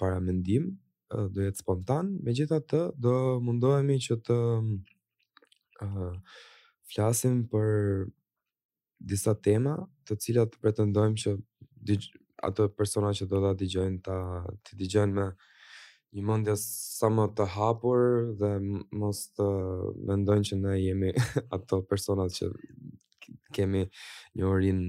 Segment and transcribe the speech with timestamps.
[0.00, 0.64] para mendim
[1.12, 3.12] do jetë spontan megjithatë do
[3.46, 6.14] mundohemi që të ë uh,
[6.92, 8.06] flasim për
[9.12, 9.76] disa tema
[10.08, 11.36] të cilat pretendojmë që
[12.48, 14.16] ato persona që do ta dëgjojnë ta
[14.70, 15.28] të dëgjojnë me
[16.16, 18.54] një mendje sa më të hapur dhe
[19.02, 19.48] mos të
[20.08, 21.12] mendojnë që ne jemi
[21.58, 22.54] ato personat që
[23.54, 23.84] kemi
[24.36, 24.80] një orin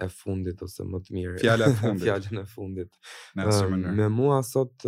[0.00, 1.34] e fundit ose më të mirë.
[1.42, 2.30] Fjala e fundit.
[2.32, 2.90] e fundit.
[3.36, 3.92] Në atë mënyrë.
[4.00, 4.84] Me mua sot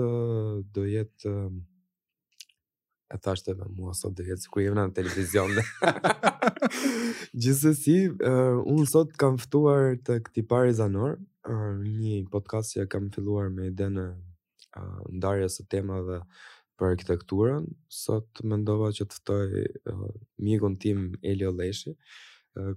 [0.75, 1.35] do jetë
[3.13, 5.53] e thashë me mua sot do jetë sikur jemi në televizion.
[7.43, 11.19] Gjithsesi, unë sot kam ftuar të këtij pari zanor,
[12.01, 14.07] një podcast që kam filluar me idenë
[14.81, 14.83] e
[15.19, 16.23] ndarjes së temave
[16.81, 17.67] për arkitekturën.
[17.93, 19.49] Sot mendova që të ftoj
[20.47, 21.93] mjekun tim Elio Lleshi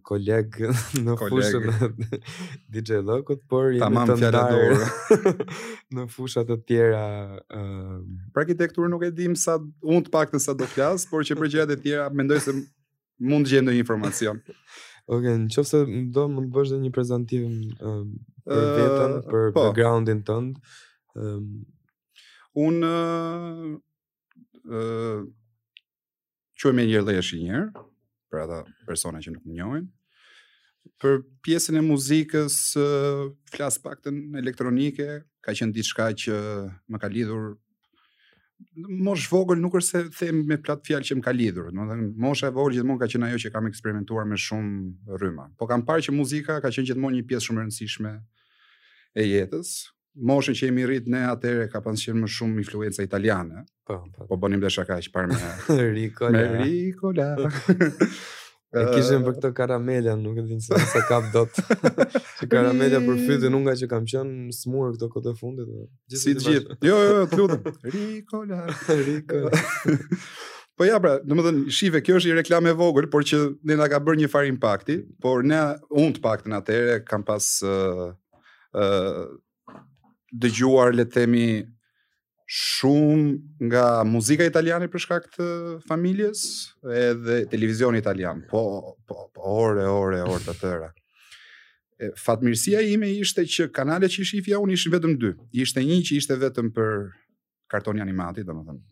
[0.03, 0.47] koleg
[1.05, 2.19] në fushën e
[2.71, 4.89] DJ Lokut, por i më të ndarë
[5.95, 7.01] në fushat të tjera.
[7.51, 7.99] Uh...
[8.31, 11.35] Pra arkitekturë nuk e dim sa unë të pak të sa do flas, por që
[11.39, 14.39] për gjërat e tjera mendoj se mund të gjendë një informacion.
[15.05, 15.81] Oke, okay, në qofë
[16.15, 18.05] do më të bësh dhe një prezentim uh,
[18.47, 19.65] për uh, vetën, për po.
[19.67, 20.77] backgroundin tëndë.
[21.19, 21.49] Um...
[22.65, 23.67] Unë uh,
[24.71, 25.27] uh,
[26.57, 27.83] që e me njërë dhe e njërë,
[28.31, 29.85] për ata persona që nuk më njohin.
[31.01, 32.57] Për pjesën e muzikës,
[33.53, 35.07] flas paktën elektronike,
[35.41, 36.37] ka qenë diçka që
[36.93, 37.55] më ka lidhur
[38.85, 42.47] mosh vogël nuk është se them me plat fjalë që më ka lidhur, domethënë mosha
[42.47, 45.49] e vogël gjithmonë ka qenë ajo që kam eksperimentuar me shumë rryma.
[45.59, 48.13] Po kam parë që muzika ka qenë gjithmonë një pjesë shumë e rëndësishme
[49.21, 49.73] e jetës,
[50.21, 53.65] moshën që jemi rritë ne atëre ka pasur qenë më shumë influencë italiane.
[53.87, 54.27] Po, po.
[54.29, 56.31] Po bënim dashaka kaq parë me Ricola.
[56.31, 57.27] Me Ricola.
[58.75, 61.59] e kishim për këtë karamele, nuk e din se sa kap dot.
[62.39, 65.69] Që karamele për fytyn unë nga që kam qenë smur këto kotë fundit.
[66.11, 66.77] Si të gjithë.
[66.87, 67.79] Jo, jo, jo, të lutem.
[67.95, 68.65] Ricola.
[69.07, 69.63] Ricola.
[70.75, 73.37] Po ja pra, në më dhënë, shive, kjo është i reklame vogër, por që
[73.69, 76.59] ne nga ka bërë një farë impakti, por ne, unë të pak në
[77.07, 78.09] kam pas uh,
[78.75, 79.21] uh,
[80.41, 81.45] dëgjuar le të themi
[82.45, 85.47] shumë nga muzika italiane për shkak të
[85.87, 86.41] familjes
[86.93, 88.43] edhe televizioni italian.
[88.51, 88.61] Po,
[89.07, 90.91] po, po ore, ore, ore të tëra.
[91.95, 95.31] E, fatmirësia ime ishte që kanale që shifja unë ishin vetëm dy.
[95.63, 96.93] Ishte një që ishte vetëm për
[97.71, 98.83] kartoni animati, domethënë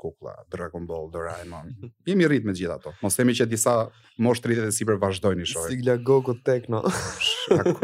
[0.00, 1.70] kukla, Dragon Ball, Doraemon.
[2.08, 2.92] Jemi rritë me gjitha to.
[3.04, 3.76] Mos temi që disa
[4.24, 5.72] mosh 30 dhe si për vazhdojnë i shojnë.
[5.74, 6.82] Sigla Goku Tekno.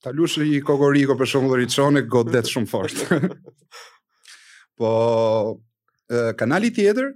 [0.00, 3.02] Talushi i Kokoriko për shumë dhe godet shumë fort.
[4.80, 4.90] po,
[6.40, 7.10] kanali tjetër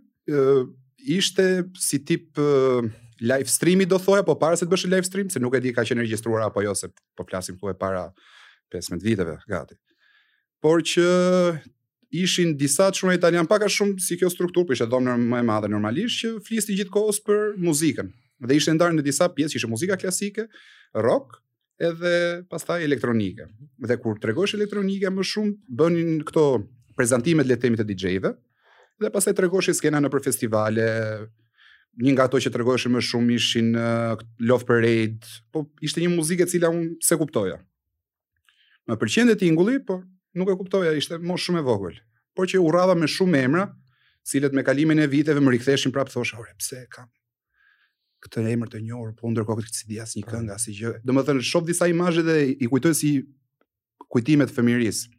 [1.16, 1.46] ishte
[1.80, 2.36] si tip
[3.20, 5.72] live streami do thoja, po para se të bëshë live stream, se nuk e di
[5.72, 8.10] ka qenë registruar apo jo, se po flasim thue e para
[8.72, 9.78] 15 viteve, gati.
[10.60, 11.06] Por që
[12.12, 15.14] ishin disa të shumë e italian, paka shumë si kjo struktur, për po ishte dhomë
[15.16, 18.12] në më e madhe normalisht, që flisti gjithë kohës për muzikën.
[18.44, 20.48] Dhe ishte ndarë në disa pjesë, ishte muzika klasike,
[20.94, 21.38] rock,
[21.82, 23.46] edhe pastaj elektronike.
[23.48, 23.86] Mhm.
[23.88, 26.44] Dhe kur tregosh elektronike më shumë bënin këto
[26.98, 28.30] prezantimet le të themi të DJ-ve
[29.02, 30.84] dhe pastaj tregoshi skena nëpër festivale.
[31.98, 36.46] Një nga ato që tregoheshin më shumë ishin uh, Love Parade, po ishte një muzikë
[36.46, 37.58] e cila unë se kuptoja.
[38.90, 40.02] Më pëlqente tingulli, por
[40.34, 41.98] nuk e kuptoja, ishte më shumë e vogël.
[42.34, 43.66] Por që u radha me shumë emra,
[44.26, 47.06] cilët me kalimin e viteve më riktheshin prapë thosha, "Ore, pse kam
[48.24, 50.32] këtë emër të njohur, po ndërkohë këtë CD asnjë po.
[50.34, 50.76] këngë asgjë.
[50.80, 50.92] gjë.
[51.08, 53.12] Domethënë shoh disa imazhe dhe i kujtoj si
[54.14, 55.10] kujtimet fëmijërisë.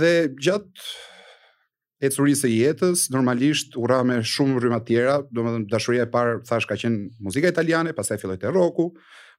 [0.00, 6.06] Dhe gjatë curisë së jetës normalisht u ra me shumë rrymë të tjera, domethënë dashuria
[6.06, 8.88] e parë thash ka qenë muzika italiane, pastaj filloi te rocku,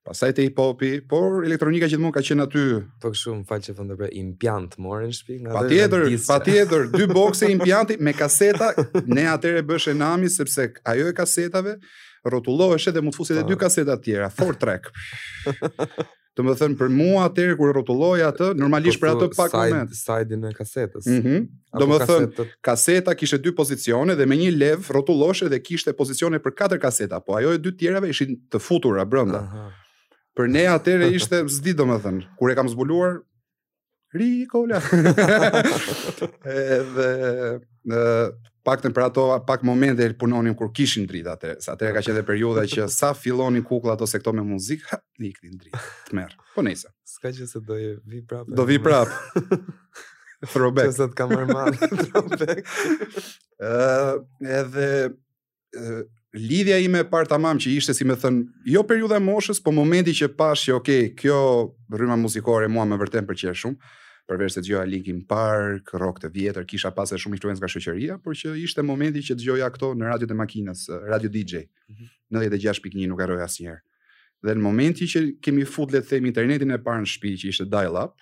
[0.05, 2.65] pastaj te hip hopi, por elektronika gjithmonë ka qenë aty.
[3.01, 5.57] Po kështu më fal që vonderbe morën në shtëpi, ngatë.
[5.59, 8.73] Patjetër, patjetër, dy bokse impianti me kaseta,
[9.05, 11.77] ne atëre bësh enami sepse ajo e kasetave
[12.29, 14.89] rotullohesh edhe mund të fusit edhe dy kaseta të tjera, four track.
[16.31, 19.95] Të më thënë, për mua atërë, kur rotulloj atë, normalisht për atë pak side, moment.
[19.99, 21.07] Side-in e kasetës.
[21.11, 21.47] Mm -hmm.
[21.81, 26.37] Do më thënë, kaseta kishe dy pozicione dhe me një lev rotulloshe dhe kishte pozicione
[26.39, 29.39] për katër kaseta, po ajo e dy tjerave ishin të futura brënda.
[29.41, 29.65] Aha.
[30.37, 32.15] Për ne atërë ishte, s'di domethën.
[32.21, 33.11] më kur e kam zbuluar,
[34.17, 34.79] ri, kolla.
[36.77, 37.11] edhe,
[38.63, 41.53] pak të për ato pak momente punonim kur kishin dritë atë.
[41.63, 45.55] Sa atë ka qenë periudha që sa filloni kukullat ose këto me muzikë, i ikën
[45.61, 45.83] dritë.
[46.11, 46.35] Tmerr.
[46.55, 46.91] Po nejse.
[47.07, 48.49] Ska që se do vi prap.
[48.61, 49.09] Do vi prap.
[50.53, 50.91] throwback.
[50.91, 52.61] Që se të kam rëmanë, throwback.
[53.61, 54.21] uh,
[54.61, 54.89] edhe
[55.81, 56.01] uh,
[56.33, 60.13] lidhja ime par të që ishte si me thënë, jo periuda e moshës, po momenti
[60.15, 61.41] që pashë, që okay, kjo
[61.91, 63.91] rrymë muzikore mua me vërtem për që e shumë,
[64.31, 68.37] përveç se dëgjoja Linkin Park, rock të vjetër, kisha edhe shumë influencë nga shoqëria, por
[68.37, 71.65] që ishte momenti që dëgjoja këto në radio të makinës, Radio DJ.
[71.89, 71.95] Mm
[72.31, 72.39] -hmm.
[72.39, 73.81] 96.1 nuk harroj asnjëherë.
[74.45, 77.65] Dhe në momenti që kemi fut le të internetin e parë në shtëpi që ishte
[77.65, 78.13] dial up,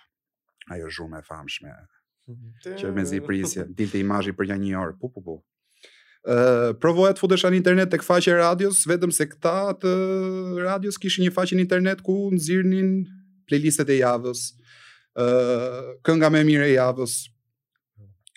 [0.74, 1.72] ajo zhurmë e famshme.
[2.30, 2.50] Mhm.
[2.80, 5.36] që me zi prisje, dilte imazhi për një orë, pu pu pu.
[6.28, 9.94] Ë, uh, provoja të futesh në internet tek faqja radios, vetëm se këta të
[10.64, 13.08] radios kishin një faqe në internet ku nxirrnin
[13.48, 14.59] playlistet e javës
[16.06, 17.14] kënga më e mirë e javës.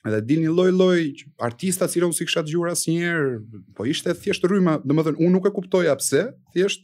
[0.03, 1.15] Edhe dini lloj-lloj
[1.47, 3.37] artista si Rosi kisha dëgjuar asnjëherë,
[3.77, 6.23] po ishte thjesht rryma, domethënë unë nuk e kuptoja pse,
[6.57, 6.81] thjesht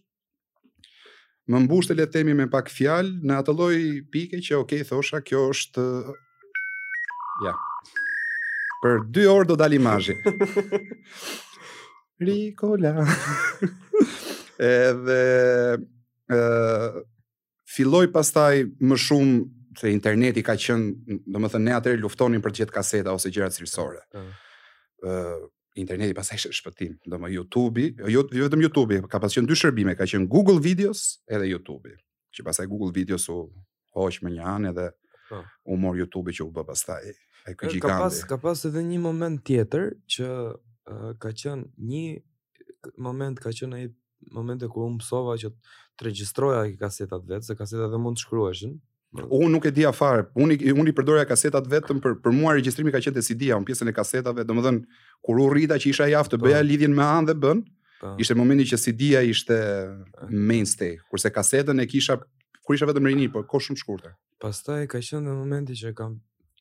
[1.49, 3.75] më mbushte le të themi me pak fjalë në atë lloj
[4.13, 5.83] pike që ok thosha, kjo është
[7.49, 7.55] ja.
[8.85, 10.15] Për 2 orë do dal imazhi.
[12.23, 12.93] Ricola.
[14.71, 15.23] edhe
[16.31, 16.33] ë
[17.75, 19.39] filloi pastaj më shumë
[19.81, 23.31] se interneti ka qenë, do më thënë, ne atërë luftonin për të gjetë kaseta ose
[23.33, 24.03] gjëra cilësore.
[24.15, 24.29] Uh.
[25.07, 25.45] Uh,
[25.79, 29.59] interneti pasaj e shpëtim, do më YouTube, jo, jo vetëm YouTube, ka pasur qenë dy
[29.61, 31.93] shërbime, ka qenë Google Videos edhe YouTube,
[32.35, 33.43] që pasaj Google Videos u
[33.95, 34.89] hoqë më një anë edhe
[35.39, 35.47] uh.
[35.69, 37.13] u morë YouTube që u bë pas taj.
[37.49, 42.07] E ka, pas, ka pas edhe një moment tjetër që uh, ka qenë një
[43.03, 43.87] moment ka qenë ai
[44.35, 45.53] momente ku unë mësova që
[45.99, 48.75] të regjistroja kasetat vetë, se kasetat dhe mund të shkruheshin,
[49.13, 50.31] Unë un nuk e di afar.
[50.35, 53.65] Un un i përdorja kasetat vetëm për për mua regjistrimi ka qenë te CD-ja, un
[53.65, 54.83] pjesën e kasetave, domethën
[55.25, 56.45] kur u rrita që isha jaftë, të po.
[56.51, 57.63] bëja lidhjen me anë dhe bën.
[58.03, 58.13] Po.
[58.21, 59.57] Ishte momenti që CD-ja ishte
[60.29, 62.19] mainstay, kurse kasetën e kisha
[62.63, 64.13] kur isha vetëm rini, po kohë shumë shkurtër.
[64.45, 66.19] Pastaj ka qenë në momenti që kam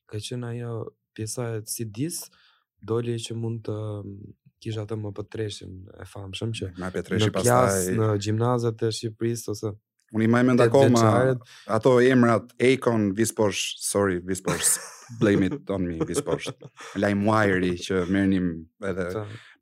[0.07, 0.75] ka qenë ajo
[1.15, 2.29] pjesa e CD-s,
[2.79, 3.75] doli që mund të
[4.63, 9.73] kisha atë më pëtreshin e famshëm që më pëtreshi pastaj në gjimnazet e Shqipërisë ose
[10.15, 11.07] Unë i majmë ndakoma
[11.77, 14.77] ato emrat Akon, Visposh, sorry, Visposh,
[15.19, 16.48] blame it on me, Visposh.
[17.01, 18.48] Lime Wire-i që mërënim
[18.88, 19.07] edhe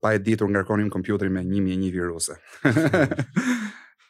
[0.02, 2.38] pa e ditur nga rëkonim kompjutri me njimi e një viruse.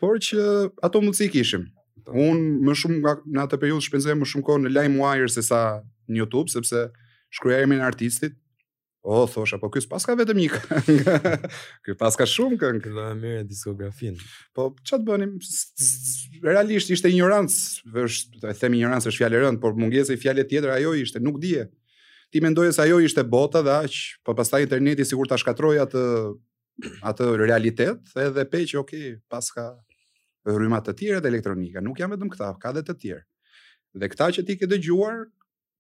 [0.01, 0.43] Por që
[0.83, 1.69] ato mundësi kishim.
[2.05, 5.41] Unë më shumë nga, në atë periud shpenzoj më shumë kohë në Lime Wire se
[5.45, 5.61] sa
[6.11, 6.89] në YouTube, sepse
[7.37, 8.35] shkryarimin artistit,
[9.05, 11.13] O, oh, thosha, po kësë paska vetëm një këngë.
[11.85, 12.79] kësë paska shumë këngë.
[12.87, 14.17] Këllë e mire diskografinë.
[14.57, 15.35] Po, që të bënim?
[16.41, 17.83] Realisht, ishte ignorancë.
[17.93, 21.37] Vështë, të themi ignorancë është fjallë rëndë, por mungese e fjallë tjetër, ajo ishte, nuk
[21.43, 21.67] dije.
[22.33, 26.03] Ti mendoje se ajo ishte bota dhe aq, po pastaj interneti sigur ta shkatroi atë
[27.07, 29.67] atë realitet, edhe peqë, që okay, paska
[30.49, 33.23] rrymat të tjera të elektronika, nuk jam vetëm këta, ka dhe të tjerë.
[34.01, 35.21] Dhe këta që ti ke dëgjuar,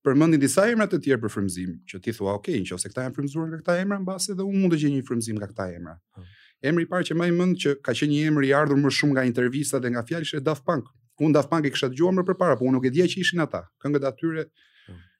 [0.05, 3.47] përmendin disa emra të tjerë për frymëzim, që ti thua, "Ok, nëse këta janë frymzuar
[3.49, 6.21] nga këta emra, mbasi edhe unë mund të gjej një frymzim nga këta emra." Po.
[6.63, 8.91] Emri i parë që më i mend që ka qenë një emër i ardhur më
[8.99, 10.85] shumë nga intervistat dhe nga fjalësh e Daft Punk.
[11.21, 13.41] Unë Daft Punk e kisha dëgjuar më përpara, por unë nuk e dija që ishin
[13.41, 13.63] ata.
[13.83, 14.51] Këngët atyre po.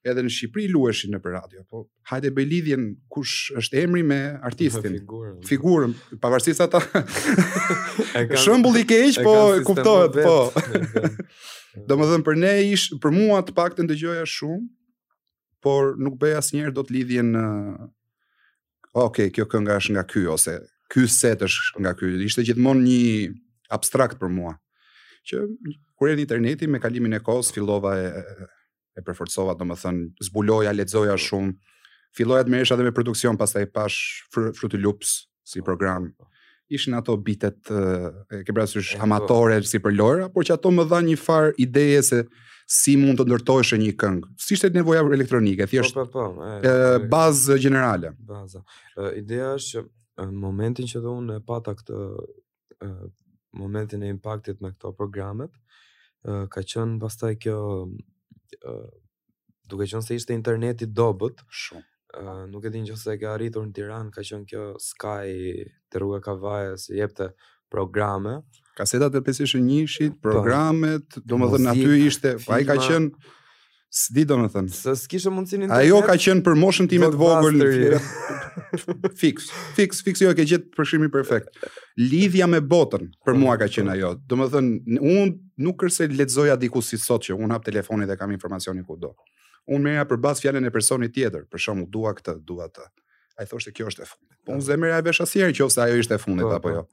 [0.08, 5.00] edhe në Shqipëri luheshin në radio, po hajde bëj lidhjen kush është emri me artistin,
[5.50, 6.78] figurën, pavarësisht ata.
[8.44, 9.34] Shembulli i keq, po
[9.66, 10.54] kuptohet, po.
[11.76, 14.62] Do më dhëmë për ne ish, për mua të pak të ndëgjoja shumë,
[15.66, 17.44] por nuk beja së njerë do të lidhje në...
[18.96, 20.56] Oke, okay, kjo kënga është nga ky, ose
[20.94, 22.14] ky set është nga ky.
[22.30, 23.34] Ishte gjithmonë një
[23.76, 24.54] abstrakt për mua.
[25.28, 25.42] Që
[26.00, 28.06] kur e në interneti, me kalimin e kohës, fillova e,
[28.96, 31.58] e përforcova, do më thënë, zbuloja, ledzoja shumë.
[32.16, 34.00] Filloja të meresha dhe me produksion, pas të e pash
[34.32, 35.18] fr, Fruity Loops
[35.50, 36.14] si program
[36.68, 37.58] ishin ato bitet
[38.32, 39.04] e ke parasysh po.
[39.06, 42.20] amatore si për Lora, por që ato më dha një far ideje se
[42.66, 44.30] si mund të ndërtohesh një këngë.
[44.42, 45.94] Si ishte nevoja elektronike, po, thjesht.
[45.98, 46.48] Po, po, po.
[46.66, 48.14] E, bazë generale.
[48.18, 48.64] Baza.
[49.14, 49.84] ideja është që
[50.32, 52.02] në momentin që do unë e pata këtë
[53.56, 55.52] momentin e impaktit me këto programet,
[56.26, 57.60] ka qenë pastaj kjo
[59.70, 61.46] duke qenë se ishte interneti dobët.
[61.50, 61.86] Shumë
[62.24, 66.22] nuk e di nëse e ka arritur në Tiranë, ka qenë kjo Sky te rruga
[66.26, 67.32] Kavajës, jepte
[67.72, 68.42] programe.
[68.78, 70.30] Kasetat e pesë njëshit, një shit, po.
[70.30, 73.32] programet, domethënë aty ishte, filma, po, ai ka qenë
[73.96, 74.74] s'di domethënë.
[74.76, 75.86] Se s'kishte mundsinë internet.
[75.86, 77.64] Ajo ka qenë për moshën time të vogël.
[79.22, 81.56] Fix, fix, fix jo që jet përshimi perfekt.
[82.00, 84.12] Lidhja me botën për po, mua ka qenë ajo.
[84.32, 85.32] Domethënë un
[85.64, 89.12] nuk kërse lexoja diku si sot që un hap telefonit dhe kam informacionin kudo.
[89.66, 92.86] Unë merja për bas fjallin e personit tjetër, për shumë nuk dua këtë, dua të.
[93.36, 94.38] A i thoshtë kjo është e fundit.
[94.46, 94.68] Po unë po.
[94.68, 96.74] zë merja e besha si erë, kjo ajo ishte e fundit, po, apo po.
[96.74, 96.86] jo.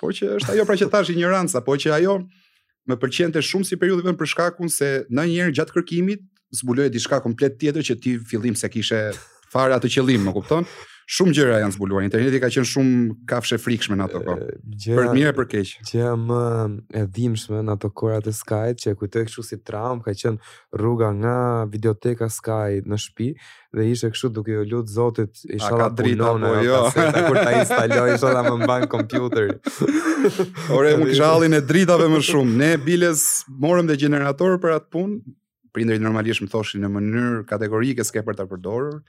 [0.00, 2.14] Por që është ajo pra që tash i një rancë, apo që ajo
[2.90, 6.24] më përqente shumë si periudhë vëmë për shkakun se në njerë gjatë kërkimit,
[6.62, 9.00] zbuloj e di komplet tjetër që ti fillim se kishe
[9.54, 10.68] fara të qëllim, më kupton?
[11.10, 12.04] shumë gjëra janë zbuluar.
[12.06, 14.48] Interneti ka qenë shumë kafshë frikshme në ato kohë.
[14.96, 15.72] për të mirë për keq.
[15.90, 16.42] Që më
[17.00, 20.56] e dhimbshme në ato kohë atë Skype, që e kujtoj kështu si Trump, ka qenë
[20.80, 21.36] rruga nga
[21.70, 23.28] videoteka Skype në shtëpi
[23.74, 26.80] dhe ishte kështu duke u lut Zotit, inshallah punon apo jo.
[26.94, 29.52] Kaseta, kur ta instaloj, inshallah më mban kompjuter.
[30.78, 32.58] Ore, më kisha hallin e dritave më shumë.
[32.62, 33.26] Ne biles
[33.60, 35.36] morëm dhe generator për atë punë,
[35.74, 39.00] prindërit normalisht më thoshin në mënyrë kategorike s'ke për ta përdorur.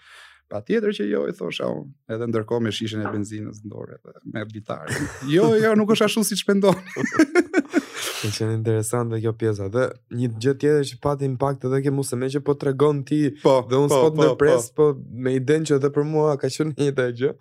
[0.47, 3.97] Pa tjetër që jo, i thosha unë, edhe ndërkohë me shishën e benzinës në dorë
[4.35, 4.93] me gitarë.
[5.33, 6.75] Jo, jo, nuk është ashtu siç mendon.
[6.93, 9.71] që qenë interesant dhe kjo pjesa.
[9.73, 9.87] Dhe
[10.17, 13.21] një gjë tjetër që pati impakt edhe ke mua se më që po tregon ti
[13.41, 14.89] po, dhe unë po, sot po, pres, po.
[14.93, 17.33] po, me iden që edhe për mua ka qenë një të gjë.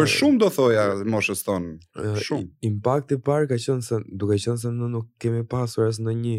[0.00, 1.78] Për shumë do thoja moshës tonë,
[2.30, 2.48] shumë.
[2.70, 6.38] Impakti parë ka qënë, se duke qenë se në nuk kemi pasur as në një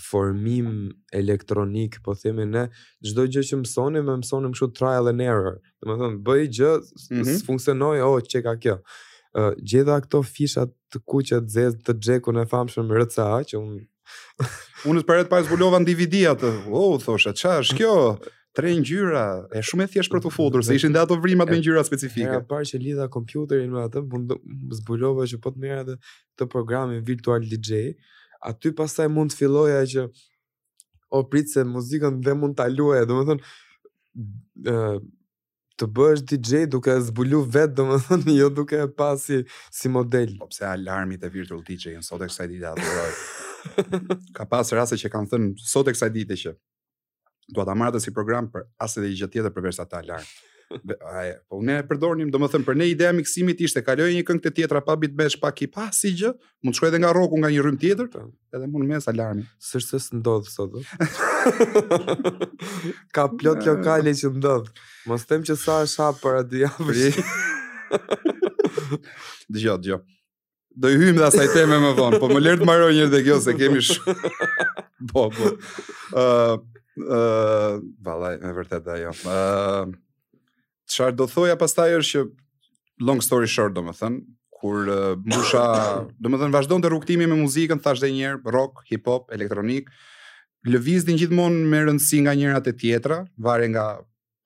[0.00, 2.66] formim elektronik, po themi ne,
[3.06, 5.58] çdo gjë që mësoni, më mësoni më shumë trial and error.
[5.80, 6.70] Do të thonë bëj gjë,
[7.20, 7.36] mhm.
[7.48, 8.78] funksionoi, oh, çeka kjo.
[9.36, 13.58] Ë uh, gjitha këto fisha të kuqe të zezë të xhekun e famshëm RCA që
[13.60, 13.74] un
[14.88, 16.52] unë të përret pa zbulova në DVD atë.
[16.70, 18.34] Oh, thosha, qa, shkjo kjo?
[18.56, 21.82] Tre ngjyra, e shumë e thjeshtë për të futur, se ishin ato vrimat me ngjyra
[21.84, 22.38] specifike.
[22.38, 24.38] Ja, para që lidha kompjuterin me atë, unë
[24.78, 25.98] zbulova që po të merra atë
[26.40, 27.90] të programin Virtual DJ
[28.48, 30.06] aty pastaj mund të filloja që
[31.16, 31.20] o
[31.52, 35.02] se muzikën dhe mund të aluaj, dhe më thënë,
[35.80, 40.36] të bësh DJ duke zbulu vetë, dhe më thënë, jo duke pasi si model.
[40.40, 43.10] Po pse alarmit e virtual DJ në sot e kësaj e dhe
[44.36, 46.52] ka pas rase që kanë thënë sot e kësaj dite që
[47.50, 50.54] dua ta atë si program për asë dhe i tjetër përversa ta alarmit
[51.14, 54.52] ai po ne e përdornim domethën për ne ideja miksimit ishte kaloj një këngë të
[54.58, 57.62] tjetra pa beatbash pa kipa si gjë mund të shkoj edhe nga rocku nga një
[57.64, 60.74] rrym tjetër edhe mund mes alarmi s'është se ndodh sot
[63.14, 64.72] ka plot lokale që ndodh
[65.06, 67.20] mos them që sa është hap para dy javësh
[69.50, 70.00] dëgjo dëgjo
[70.82, 73.20] do i hyjmë dha asaj teme më vonë, po më lërë të mbaroj njërë dhe
[73.24, 74.32] kjo, se kemi shumë.
[75.08, 75.48] Po, po.
[76.12, 76.60] Uh,
[77.00, 79.88] uh, valaj, me vërtet da Uh,
[80.94, 82.26] qarë do thoja pastaj është që
[83.06, 84.20] long story short, do më thënë,
[84.56, 85.64] kur uh, mbusha,
[86.22, 89.90] do më thënë, vazhdojnë të rukëtimi me muzikën, thash dhe njerë, rock, hip-hop, elektronik,
[90.66, 93.88] lëvizdin gjithmonë me rëndësi nga njërat e tjetra, vare nga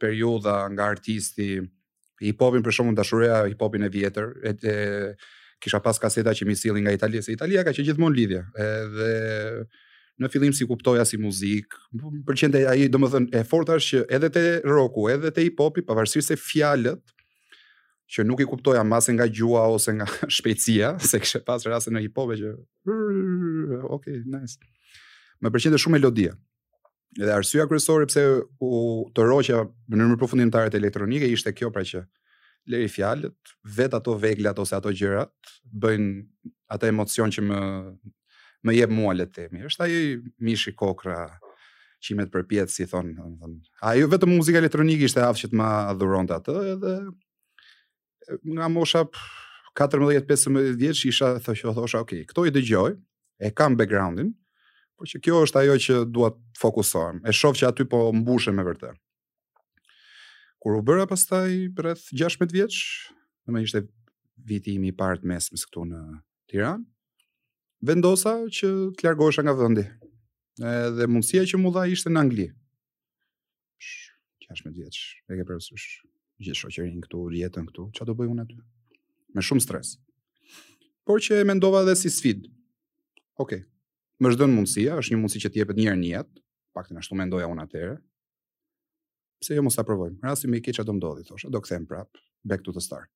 [0.03, 1.51] periudha nga artisti,
[2.25, 4.77] hip-hopin për shumë dashuria hip-hopin e vjetër, e,
[5.63, 8.87] kisha pas kaseta që mi sillin nga Italia, se Italia ka që gjithmonë lidhja, edhe...
[9.05, 9.87] dhe
[10.21, 11.79] në fillim si kuptoja si muzikë,
[12.29, 15.85] përqende aji, do më thënë, e forta është që edhe të roku, edhe të hip-hopi,
[15.89, 17.15] pavarësirë se fjalët,
[18.11, 22.03] që nuk i kuptoja masë nga gjua ose nga shpejtësia, se kështë pas rrasë në
[22.05, 22.53] hip-hopi që,
[23.95, 24.61] ok, nice.
[25.41, 26.37] Më përqende shumë melodia.
[27.17, 28.23] Edhe arsyeja kryesore pse
[28.63, 28.77] u
[29.17, 32.05] të roqja në mënyrë përfundim të elektronike ishte kjo pra që
[32.71, 37.59] leri fjalët, vet ato veglat ose ato gjërat bëjnë atë emocion që më
[38.67, 39.63] më jep mua le të themi.
[39.69, 39.95] Është ai
[40.45, 41.27] mishi kokra
[42.05, 43.17] qimet për pjetë, si thonë.
[43.41, 43.55] Thon.
[43.89, 45.71] Ajo vetë muzika elektronikë ishte afë që të ma
[46.31, 46.95] të atë, edhe
[48.55, 49.07] nga mosha
[49.77, 52.95] 14-15 vjetë, isha të që thosha, oke, okay, këto i dëgjoj,
[53.41, 54.35] e kam backgroundin,
[54.97, 58.67] por që kjo është ajo që duat fokusohem, e shof që aty po mbushem e
[58.69, 58.93] vërte.
[60.61, 62.79] Kur u bëra pastaj rreth 16 vjeç,
[63.51, 63.85] më ishte
[64.45, 66.03] viti im i parë të këtu në
[66.53, 66.85] Tiranë
[67.81, 68.69] vendosa që
[68.99, 69.85] të largohesha nga vendi.
[70.61, 72.47] Edhe mundësia që mu dha ishte në Angli.
[74.45, 74.97] Qash me vjeç,
[75.31, 75.87] e ke përsosh
[76.43, 78.57] gjithë shoqërin këtu, jetën këtu, çfarë do bëj unë aty?
[79.37, 79.95] Me shumë stres.
[81.07, 82.51] Por që e mendova edhe si sfidë.
[83.41, 83.61] Okej.
[83.63, 83.67] Okay.
[84.21, 86.43] Më zhdon mundësia, është një mundësi që t'jepet një herë në jetë,
[86.77, 87.95] paktën ashtu mendoja unë atëherë.
[89.41, 90.19] Pse jo mos ta provojmë?
[90.27, 93.09] Rasti më i keq do ndodhi, thoshë, do kthem prap back to the start.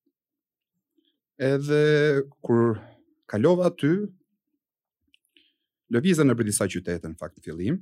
[1.37, 2.79] Edhe kur
[3.29, 3.91] kalova aty,
[5.93, 7.79] lëviza në për disa qytete në fakt në fillim,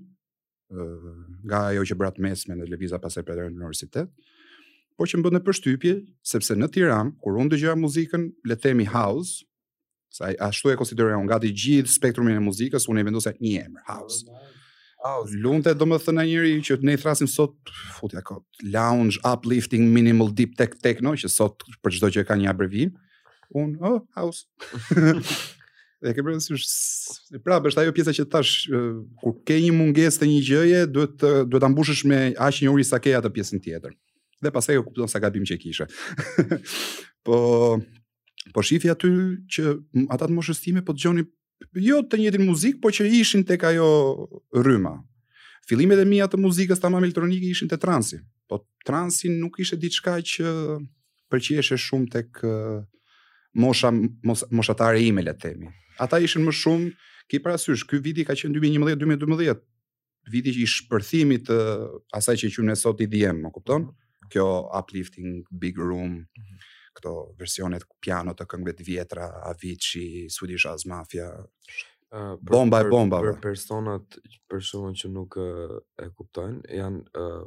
[1.48, 4.12] nga ajo që bratë mesme në lëviza pas për përre në universitet,
[4.98, 5.94] por që më bëndë përshtypje,
[6.30, 9.42] sepse në Tiranë kur unë dëgjova muzikën, le themi house,
[10.14, 13.86] sa ashtu e konsideroj unë gati gjithë spektrumin e muzikës, unë e vendosa një emër,
[13.90, 14.20] house.
[14.30, 14.60] Oh,
[15.06, 15.34] house.
[15.46, 17.56] Lunte do më thënë njëri që ne i thrasim sot,
[17.98, 22.52] futja këtë, lounge, uplifting, minimal, deep tech, techno, që sot për qdo që ka një
[22.54, 22.94] abrevim,
[23.58, 24.46] unë, oh, house.
[26.04, 28.56] e ke bërë sysh prapë është ajo pjesa që thash
[29.22, 32.86] kur ke një mungesë të një gjëje duhet duhet ta mbushësh me aq një uri
[32.88, 33.94] sa ke atë pjesën tjetër
[34.44, 35.88] dhe pastaj e kupton sa gabim që kishe
[37.28, 37.38] po
[38.56, 39.12] po shifi aty
[39.56, 39.66] që
[40.12, 41.24] ata të moshës time po dëgjoni
[41.88, 43.88] jo të njëjtin muzikë por që ishin tek ajo
[44.60, 44.98] rryma
[45.70, 48.20] fillimet e mia të muzikës tamam elektronike ishin te transi
[48.52, 50.52] po transi nuk ishte diçka që
[51.32, 52.44] përqieshe shumë tek
[53.64, 55.70] mosha mos, moshatare ime le të themi.
[56.02, 56.94] Ata ishin më shumë
[57.30, 59.64] ki parasysh, ky viti ka qenë 2011, 2012.
[60.34, 61.58] Viti i shpërthimit të
[62.16, 63.82] asaj që quhen sot i dhem, më kupton?
[63.90, 64.30] Mhm.
[64.32, 64.46] Kjo
[64.80, 66.62] uplifting big room, mhm.
[66.96, 71.28] këto versionet ku piano të këngëve të vjetra, Avicii, Swedish House Mafia.
[72.14, 74.06] Uh, për, bomba e bomba për personat
[74.48, 77.46] për shkakun që nuk uh, e kuptojnë janë uh,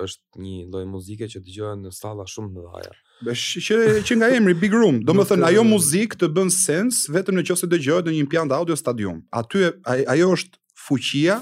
[0.00, 2.94] është një lloj muzike që dëgjohen në salla shumë të vëllaja
[3.24, 7.62] që që nga emri Big Room, domethënë ajo muzik të bën sens vetëm në qoftë
[7.64, 9.22] se dëgjohet në një pjan audio stadium.
[9.38, 10.56] Aty ajo është
[10.88, 11.38] fuqia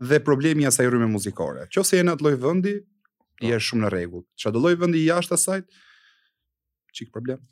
[0.00, 1.68] dhe problemi i asaj rrymë muzikore.
[1.72, 2.78] Qoftë jeni në atë lloj vendi,
[3.40, 3.60] je po.
[3.66, 4.24] shumë në rregull.
[4.40, 5.60] Çdo lloj vendi jashtë asaj
[6.96, 7.42] çik problem.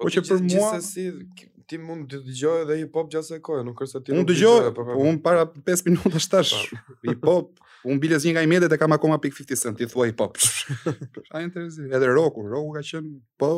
[0.00, 0.68] Po, po që për mua...
[0.80, 4.70] Gjithë ti mund të dëgjoj edhe hip-hop gjase koja, nuk është se ti nuk dëgjoj,
[4.72, 4.94] po, po, po.
[4.96, 6.70] po unë para 5 minuta tash
[7.04, 7.50] hip-hop,
[7.86, 10.40] unë biles një nga i medet e kam akoma pik 50 cent, ti thua hip-hop.
[11.36, 13.52] A interesi, edhe roku, roku ka qenë, po,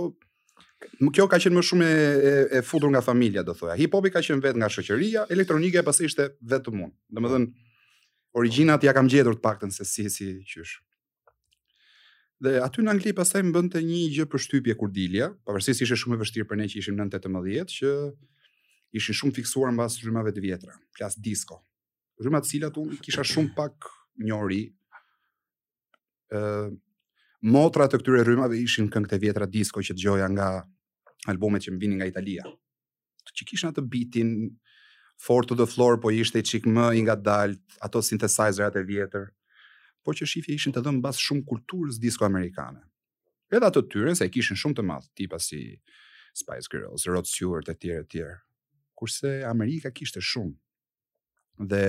[1.12, 3.74] kjo ka qenë më shumë e, e, e futur nga familja, do thoja.
[3.78, 6.92] Hip hopi ka qenë vetë nga shoqëria, elektronike e pastaj ishte vetëm unë.
[7.18, 7.50] Domethënë
[8.40, 10.80] origjinat ja kam gjetur të paktën se si si qysh.
[12.42, 15.86] Dhe aty në Angli pastaj më bënte një gjë për shtypje kur dilja, pavarësisht se
[15.86, 17.92] ishte shumë e vështirë për ne që ishim 9-18 që
[18.98, 21.60] ishin shumë fiksuar mbas rrymave të vjetra, klas disco.
[22.20, 23.86] Rrymat të cilat unë kisha shumë pak
[24.26, 24.64] njohuri.
[26.32, 26.40] ë
[27.42, 30.48] motra të këtyre rrymave ishin këngët e vjetra disco që dëgjoja nga
[31.30, 32.44] albumet që mbinin nga Italia.
[32.46, 34.30] Të që kishin atë beatin
[35.22, 39.26] fort to the floor, po ishte i çik më i ngadalt, ato synthesizerat e vjetër.
[40.04, 42.82] Por që shifja ishin të dhënë mbas shumë kulturës disco amerikane.
[43.52, 45.60] Edhe ato tyre se kishin shumë të madh, tipa si
[46.34, 48.22] Spice Girls, Rod Stewart etj etj.
[48.98, 50.54] Kurse Amerika kishte shumë.
[51.70, 51.84] Dhe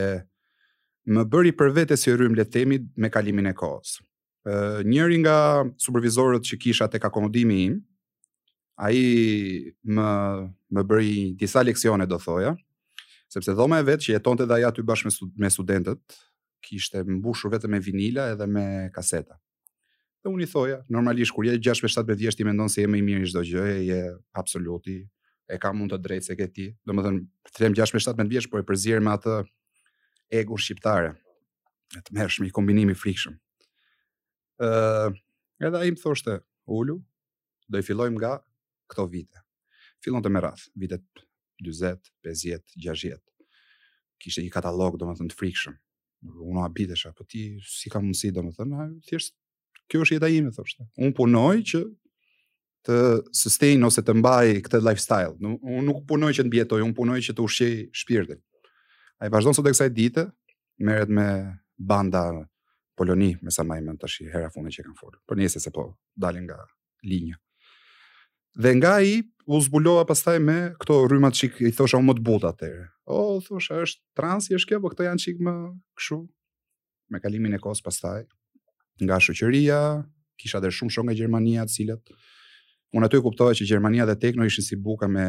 [1.13, 3.99] më bëri për vete si rrym le themi me kalimin e kohës
[4.83, 5.37] njëri nga
[5.79, 7.77] supervizorët që kisha tek akomodimi im,
[8.75, 10.07] ai më
[10.73, 12.55] më bëri disa leksione do thoja,
[13.29, 16.01] sepse dhoma e vet që jetonte dhe ai aty bashkë me studentët,
[16.65, 19.39] kishte mbushur vetëm me vinila edhe me kaseta.
[20.23, 22.87] Dhe unë i thoja, normalisht kur je 6 me 7 vjeç ti mendon se je
[22.87, 24.01] më i miri çdo gjë, je
[24.33, 24.97] absoluti,
[25.47, 26.67] e ka mund të drejtë se ke ti.
[26.87, 27.19] Domethën,
[27.59, 29.43] them 6 me 7 vjeç, por e përzier me atë
[30.31, 31.15] ego shqiptare.
[31.93, 33.35] Të mërshmi, kombinimi frikshëm
[35.65, 36.99] edhe ai më thoshte, "Ulu,
[37.67, 38.37] do i fillojmë nga
[38.89, 39.41] këto vite."
[40.03, 41.03] Fillonte me radh, vitet
[41.63, 43.21] 40, 50, 60.
[44.19, 45.75] Kishte një katalog, domethënë të frikshëm.
[46.25, 49.31] Unë habitesha, po ti si ka mundësi domethënë, thjesht
[49.89, 50.81] kjo është jeta ime thoshte.
[50.97, 51.79] Un punoj që
[52.85, 52.95] të
[53.35, 55.35] sustain ose të mbaj këtë lifestyle.
[55.39, 58.39] Unë nuk punoj që të mbjetoj, unë punoj që të ushqej shpirtin.
[59.19, 60.23] Ai vazhdon sot e kësaj dite,
[60.79, 61.27] merret me
[61.77, 62.25] banda
[62.95, 65.19] Poloni, me sa më mend tash hera fundi që kanë folur.
[65.27, 65.85] Por nëse se po
[66.25, 66.59] dalin nga
[67.09, 67.39] linja.
[68.53, 69.15] Dhe nga ai
[69.49, 72.83] u zbulova pastaj me këto rrymat çik i thosha më të butë atëre.
[73.15, 75.53] O thosha është transi është kjo, po këto janë çik më
[75.97, 76.19] kështu.
[77.13, 78.27] Me kalimin e kohës pastaj
[79.01, 79.79] nga shoqëria,
[80.37, 82.13] kisha dhe shumë shok nga Gjermania, të cilët
[82.93, 85.25] unë aty kuptova që Gjermania dhe Tekno ishin si buka me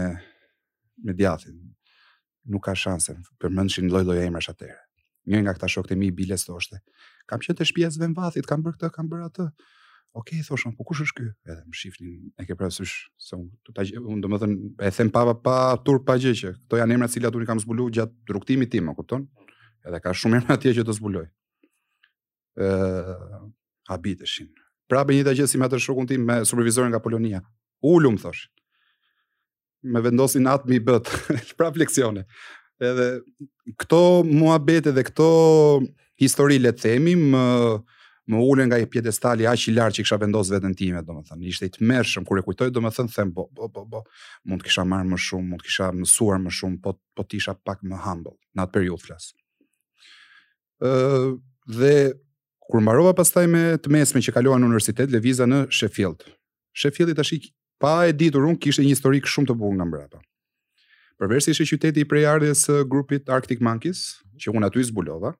[1.04, 1.56] me djathin.
[2.44, 4.83] Nuk ka shanse, përmendshin lloj-lloj emrash atëre
[5.30, 6.80] një nga këta shokët e mi biles thoshte.
[7.30, 9.46] Kam qenë te shtëpia e Sven Vathit, kam bërë këtë, kam bërë atë.
[10.14, 11.28] Okej, okay, thoshëm, po kush është ky?
[11.50, 14.52] Edhe më shifnin, e ke parasysh se unë do ta un domethën
[14.86, 17.90] e them pa pa tur pa gjë që Kto janë emrat cilat unë kam zbuluar
[17.96, 19.24] gjatë rrugtimit tim, e kupton?
[19.84, 21.26] Edhe ka shumë emra atje që të zbuloj.
[22.54, 22.66] ë
[23.90, 24.48] habiteshin.
[24.86, 27.42] Prapë një gjë si me atë shokun tim me supervizorin nga Polonia.
[27.82, 28.46] Ulum thosh.
[29.82, 31.10] Me vendosin atë mi bët.
[31.58, 32.22] prapë leksione
[32.82, 33.08] edhe
[33.78, 35.28] këto muhabete dhe këto
[36.20, 37.44] histori le të themi më
[38.24, 41.66] më ulën nga i pjedestal aq i lartë që kisha vendosur veten time domethënë ishte
[41.68, 44.00] i tmerrshëm kur e kujtoj domethënë them po po po bo,
[44.48, 47.36] mund të kisha marrë më shumë mund të kisha mësuar më shumë po po të
[47.42, 49.26] isha pak më humble në atë periudhë flas.
[50.82, 50.92] ë
[51.78, 51.94] dhe
[52.64, 56.24] kur mbarova pastaj me të mesme që kalova në universitet lëviza në Sheffield.
[56.72, 57.34] Sheffieldi tash
[57.80, 60.18] pa e ditur un kishte një historik shumë të bukur nga mbrapa.
[61.22, 64.38] Përveç se ishte qyteti i prejardhjes së grupit Arctic Monkeys, mhm.
[64.42, 65.34] që unë aty zbulova,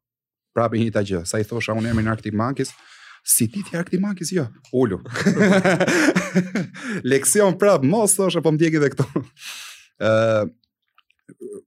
[0.54, 2.70] prapë njëta gjë, sa i thosha unë emrin Arctic Monkeys,
[3.26, 4.44] si ti ti Arctic Monkeys jo,
[4.76, 5.00] ulu.
[7.12, 9.08] Leksion prapë, mos thosha po më dhe këto.
[10.00, 10.52] ë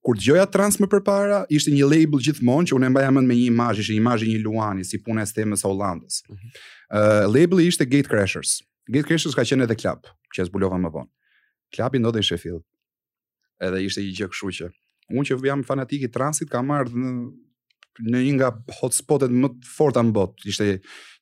[0.05, 3.33] kur dëgjoja trans më përpara, ishte një label gjithmonë që unë e mbaja mend me
[3.35, 6.19] një imazh, ishte imazhi një Luani si puna e stemës së Hollandës.
[6.29, 8.59] Uh, labeli ishte Gatecrashers.
[8.87, 11.09] Gatecrashers ka qenë edhe klub, që e zbulova më vonë.
[11.73, 12.63] Klubi ndodhej në Sheffield
[13.61, 14.67] edhe ishte një gjë kështu që
[15.17, 17.11] unë që jam fanatik i transit kam marr në
[17.97, 20.43] në një nga hotspotet më të forta në botë.
[20.51, 20.65] Ishte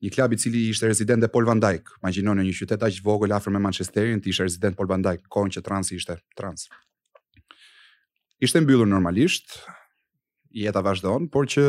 [0.04, 1.86] një klub i cili ishte rezident e Paul Van Dijk.
[2.02, 5.22] Imagjino në një qytet aq vogël afër me Manchesterin, ti ishe rezident Paul Van Dijk,
[5.32, 6.66] kohën që transi ishte trans.
[8.44, 9.56] Ishte mbyllur normalisht,
[10.52, 11.64] jeta vazhdon, por që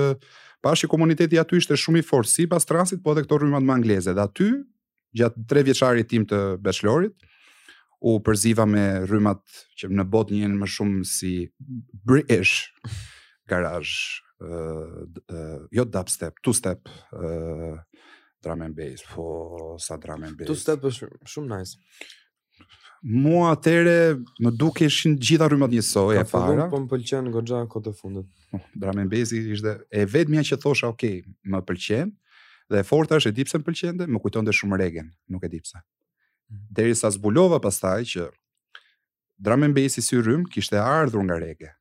[0.66, 3.76] pashë që komuniteti aty ishte shumë i fortë sipas transit, po edhe këto rrymat më
[3.78, 4.50] angleze, Dhe aty,
[5.20, 7.14] gjatë 3 vjeçarit tim të bachelorit,
[8.00, 9.40] u përziva me rrymat
[9.80, 11.30] që në bot janë më shumë si
[12.06, 12.66] British
[13.48, 17.78] garage, uh, uh, jo dubstep, two-step, uh,
[18.44, 20.48] drum and bass, po sa drum and bass.
[20.50, 21.78] Two-step është shumë nice.
[23.06, 26.66] Mua atere më duke ishin gjitha rrymat njësoj e para.
[26.72, 28.26] Po më pëlqen në kote fundet.
[28.56, 32.12] Oh, drum and bass ishte, e vetë mja që thosha, okay, më pëlqen,
[32.70, 35.52] dhe e forta është e dipse më pëlqende, më kujton dhe shumë regen, nuk e
[35.52, 35.80] dipse.
[36.50, 36.58] Mhm.
[36.70, 38.26] deri sa zbulova pastaj që
[39.38, 41.72] drum besi bass i kishte ardhur nga rege.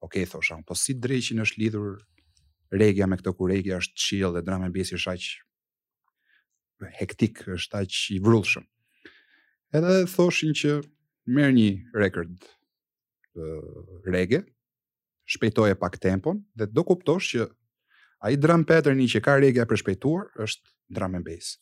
[0.00, 1.98] Okej, thoshan, thosha, po si dreqin është lidhur
[2.70, 5.24] regja me këtë regja është chill dhe drum besi bass është aq
[7.00, 8.66] hektik, është aq i vrullshëm.
[9.72, 10.70] Edhe thoshin që
[11.26, 14.40] merr një record uh, rege,
[15.28, 17.48] shpejtoje pak tempon dhe do kuptosh që
[18.24, 21.32] ai drum pattern që ka regja për shpejtuar është drum besi.
[21.34, 21.56] bass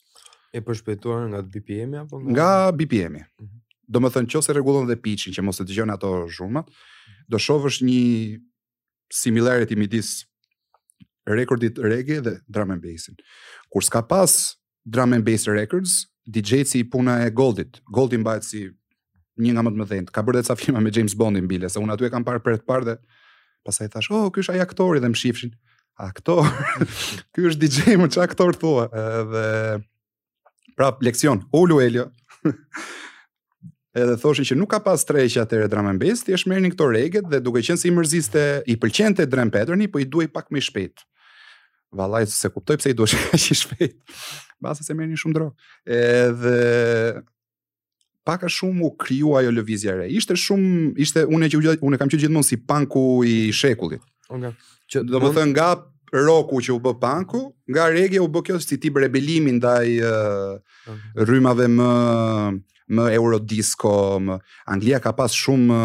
[0.53, 3.15] e përshpejtuar nga BPM apo nga nga BPM.
[3.15, 3.25] Mhm.
[3.41, 3.61] Mm -hmm.
[3.89, 7.27] Do të thonë nëse rregullon dhe pitch-in që mos e dëgjojnë ato zhurmat, mhm.
[7.29, 8.41] do shohësh një
[9.21, 10.27] similarity midis
[11.27, 13.15] rekordit reggae dhe drum and bass-in.
[13.71, 17.81] Kur s'ka pas drum and bass records, DJ-t si puna e Goldit.
[17.93, 18.71] Goldi mbahet si
[19.39, 20.11] një nga më të mëdhenjtë.
[20.13, 22.59] Ka bërë disa filma me James Bondin, bile, se unë aty e kam parë për
[22.59, 22.95] të parë dhe
[23.65, 25.53] pastaj thash, "Oh, ky është ai aktori dhe më shifshin."
[25.99, 26.43] Aktor.
[27.35, 28.85] ky është dj më çka aktor thua?
[28.93, 29.47] Edhe
[30.77, 32.09] Pra, leksion, ulu Elio.
[33.97, 36.89] edhe thoshin që nuk ka pas treqe atë e Dramen Bes, ti e shmerrni këto
[36.93, 40.51] reget dhe duke qenë se i mërziste, i pëlqente Dram Petroni, po i duaj pak
[40.53, 41.01] më shpejt.
[41.97, 43.97] Vallaj se kuptoj pse i duash kaq i shpejt.
[44.61, 45.55] Mbas se merrni shumë drog.
[45.89, 46.61] Edhe
[48.27, 50.11] pak a shumë u kriju ajo lëvizja re.
[50.13, 54.05] Ishte shumë, ishte unë që unë kam qenë gjithmonë si panku i shekullit.
[54.27, 54.73] Nga, okay.
[54.93, 55.71] që do të thënë nga
[56.25, 60.95] roku që u bë panku, nga regje u bë kjo si tip rebelimi ndaj uh,
[61.27, 61.91] rrymave më
[62.87, 63.91] më eurodisco,
[64.23, 64.35] më...
[64.71, 65.77] Anglia ka pas shumë,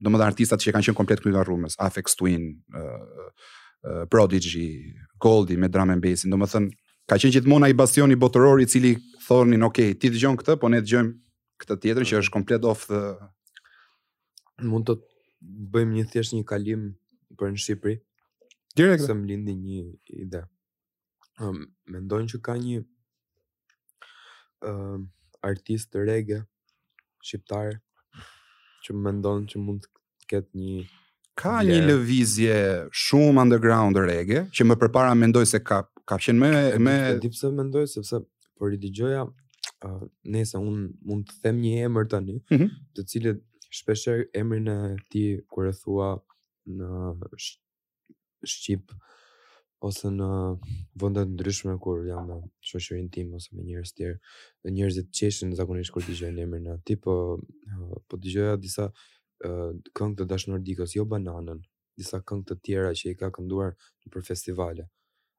[0.00, 2.78] do më dhe artistat që kanë qenë komplet kënë nga rrumës, Afex Twin, uh,
[3.84, 4.88] uh, Prodigy,
[5.20, 6.70] Goldi me drum and bassin, do më thënë,
[7.04, 8.94] ka qenë gjithmona i bastioni botërori cili
[9.26, 11.04] thornin, ok, ti dëgjon këtë, po ne të
[11.60, 13.02] këtë tjetër që është komplet off the...
[14.64, 14.96] Mund të
[15.76, 16.88] bëjmë një thjesht një kalim
[17.36, 17.98] për në Shqipëri,
[18.76, 19.04] Direkt.
[19.06, 19.80] Se më lindi një
[20.26, 20.42] ide.
[21.40, 22.82] Um, mendojnë që ka një
[24.68, 25.06] um,
[25.44, 26.42] artist të rege,
[27.24, 27.78] shqiptar,
[28.84, 29.90] që mendojnë që mund të
[30.34, 30.82] ketë një
[31.40, 31.70] ka yeah.
[31.72, 32.56] një lëvizje
[33.04, 35.80] shumë underground rege që më përpara mendoj se ka
[36.10, 38.18] ka qenë më më di mendoj sepse
[38.60, 39.24] por i digjoja,
[39.88, 42.70] uh, nëse un mund të them një emër tani mm -hmm.
[42.96, 43.40] të cilët
[43.80, 46.10] shpesher emrin e tij kur e thua
[46.76, 46.90] në
[48.46, 48.92] Shqip
[49.80, 50.28] ose në
[51.00, 52.36] vende të ndryshme kur jam me
[52.68, 54.18] shoqërin tim ose me njerëz të tjerë,
[54.64, 58.86] me njerëzit të qeshën zakonisht kur dëgjojnë emrin e atij, po eh, po dëgjoja disa
[59.44, 61.62] eh, këngë të Dash Nordikos, jo Bananën,
[61.96, 63.72] disa këngë të tjera që i ka kënduar
[64.04, 64.84] nëpër festivale.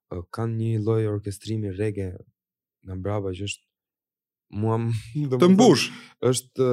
[0.10, 4.80] Eh, kanë një lloj orkestrimi reggae nga mbrapa që është mua
[5.42, 5.86] të mbush,
[6.32, 6.70] është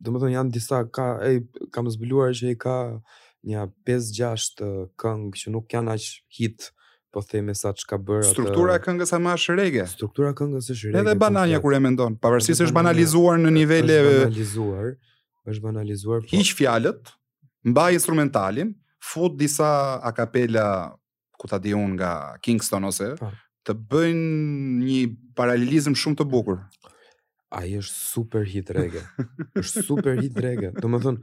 [0.00, 1.34] Domethën janë disa ka e,
[1.74, 2.74] kam zbuluar që i ka
[3.48, 4.64] një 5-6
[5.00, 6.66] këngë që nuk janë aq hit,
[7.10, 8.28] po theme sa çka bëra.
[8.28, 9.86] Struktura e këngës ama është rege.
[9.90, 10.98] Struktura e këngës është rege.
[11.00, 14.92] Edhe po bananja kur e mendon, pavarësisht është banalizuar në nivele është banalizuar,
[15.50, 16.22] është banalizuar.
[16.28, 17.12] Po Hiç fjalët,
[17.66, 18.74] mbaj instrumentalin,
[19.10, 20.66] fut disa a capella
[21.40, 23.30] ku ta di nga Kingston ose pa.
[23.30, 23.32] Po.
[23.64, 25.00] të bëjnë një
[25.36, 26.60] paralelizëm shumë të bukur.
[27.52, 29.02] Ai është super hit rege.
[29.58, 30.70] Është super hit rege.
[30.80, 31.18] Domethënë,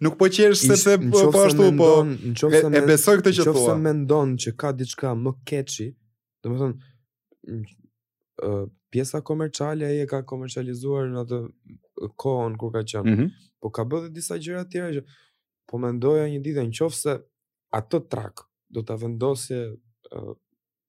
[0.00, 3.64] nuk po qesh se se po, po ashtu po e besoj këtë që thua.
[3.64, 5.88] Nëse mendon që ka diçka më keçi,
[6.46, 7.62] domethënë
[8.46, 8.56] ë
[8.92, 11.38] pjesa komerciale ai e ka komercializuar në atë
[12.22, 13.14] kohën kur ka qenë.
[13.14, 13.30] Mhm.
[13.60, 15.04] Po ka bërë disa gjëra të tjera që
[15.68, 17.16] po mendoja një ditë nëse
[17.80, 19.62] ato track do ta vendosje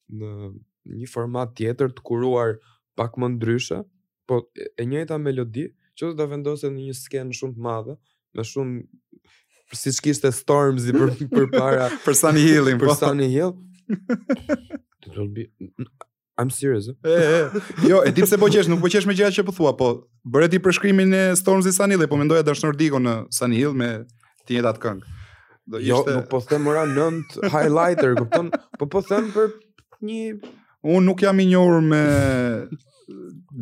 [0.09, 0.53] në
[0.89, 2.55] një format tjetër të kuruar
[2.97, 3.77] pak më ndryshe,
[4.27, 4.37] po
[4.79, 7.93] e njëjta melodi, që do ta vendoset në një skenë shumë të madhe,
[8.37, 12.95] më shumë si që kishte storms i për, për para për Sunny Hill për po.
[12.99, 13.53] Sunny Hill
[15.03, 15.47] të do bi
[16.39, 17.09] I'm serious eh?
[17.09, 19.55] e, e, jo e tim se po qesh nuk po qesh me gjera që po
[19.57, 19.91] thua po
[20.35, 23.75] bërët për shkrimin e storms i Sunny Hill po mendoja dërsh nërdiko në Sunny Hill
[23.83, 23.89] me
[24.49, 25.17] tjetë atë këngë
[25.69, 26.17] do jo ishte...
[26.17, 29.53] nuk po them mëra nënt highlighter kupton po po them për
[30.05, 30.21] një
[30.89, 32.03] unë nuk jam i njohur me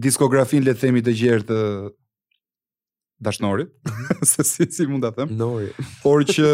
[0.08, 1.58] diskografin le të themi të gjerë të
[3.20, 4.20] dashnori, mhm.
[4.26, 5.34] se si, si mund të them.
[5.40, 5.72] Nori.
[6.04, 6.50] Por që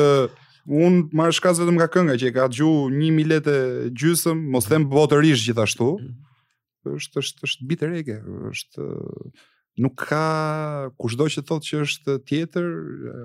[0.63, 3.55] unë marrë shkaz vetëm nga kënga, që e ka gju një milete
[3.91, 6.93] gjysëm, mos them botërish gjithashtu, mhm.
[6.97, 8.19] është, është, është biterege,
[8.53, 8.87] është
[9.83, 10.23] nuk ka
[11.01, 12.67] kushdo që thotë që është tjetër,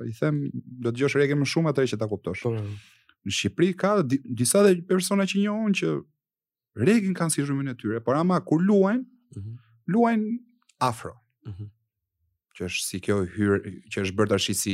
[0.08, 2.46] i them, do të gjosh rege më shumë atëre që ta kuptosh.
[2.48, 2.58] Por,
[3.28, 5.88] në Shqipëri ka di, disa dhe persona që njohon që
[6.80, 9.04] regin kanë si zhrymën e tyre, por ama kur luajnë,
[9.38, 9.48] uh
[9.88, 10.30] luajnë
[10.84, 11.14] afro
[12.58, 13.56] që është si kjo hyr
[13.92, 14.72] që është bërë tash si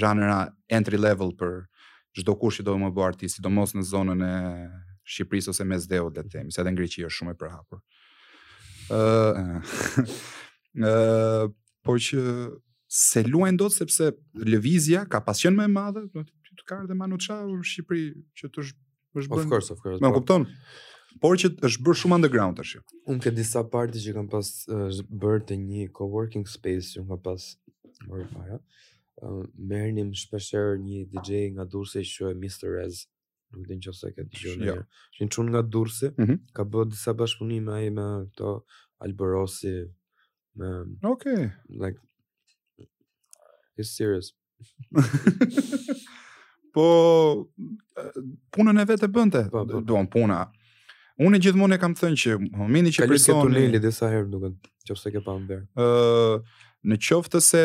[0.00, 0.36] zhanra
[0.78, 1.58] entry level për
[2.20, 4.34] çdo kush që do më bëj artist, sidomos në zonën e
[5.06, 7.78] Shqipërisë ose mesdheut le të themi, se edhe në është shumë e përhapur.
[8.90, 9.60] ë
[10.88, 11.52] ë
[11.86, 12.24] por që
[13.00, 14.08] se luajn dot sepse
[14.50, 18.08] lëvizja ka pasion më e madhe, do të ka edhe Manu në Shqipëri
[18.40, 18.78] që të është
[19.14, 19.44] bën.
[19.44, 20.02] Of course, of course.
[20.02, 20.18] Më po.
[20.18, 20.50] kupton?
[21.20, 22.76] por që është bërë shumë underground tash.
[23.08, 24.88] Unë ke disa parti që kam pas uh,
[25.22, 27.44] bërë te një coworking space që më pas
[28.06, 28.58] më para.
[29.22, 32.72] Uh, Merrnim shpeshherë një DJ nga Durrësi që quhet Mr.
[32.76, 33.04] Rez.
[33.54, 34.64] Nuk e di nëse ai ka dëgjuar.
[34.66, 34.74] Ja.
[35.14, 36.40] Është një çun nga Durrësi, mm -hmm.
[36.56, 38.50] ka bërë disa bashkëpunime ai me to,
[38.98, 39.74] Alborosi.
[40.56, 40.68] me...
[41.02, 41.50] Okay.
[41.68, 41.98] Like
[43.76, 44.32] is serious.
[46.74, 46.84] po
[48.50, 49.42] punën e vetë bënte.
[49.52, 49.80] Po, po, po.
[49.80, 50.46] Duam puna.
[51.24, 54.56] Unë gjithmonë e kam thënë që momenti që personi ka tunelin disa herë duken,
[55.14, 55.62] ke pamë ver.
[56.86, 57.62] në qoftë se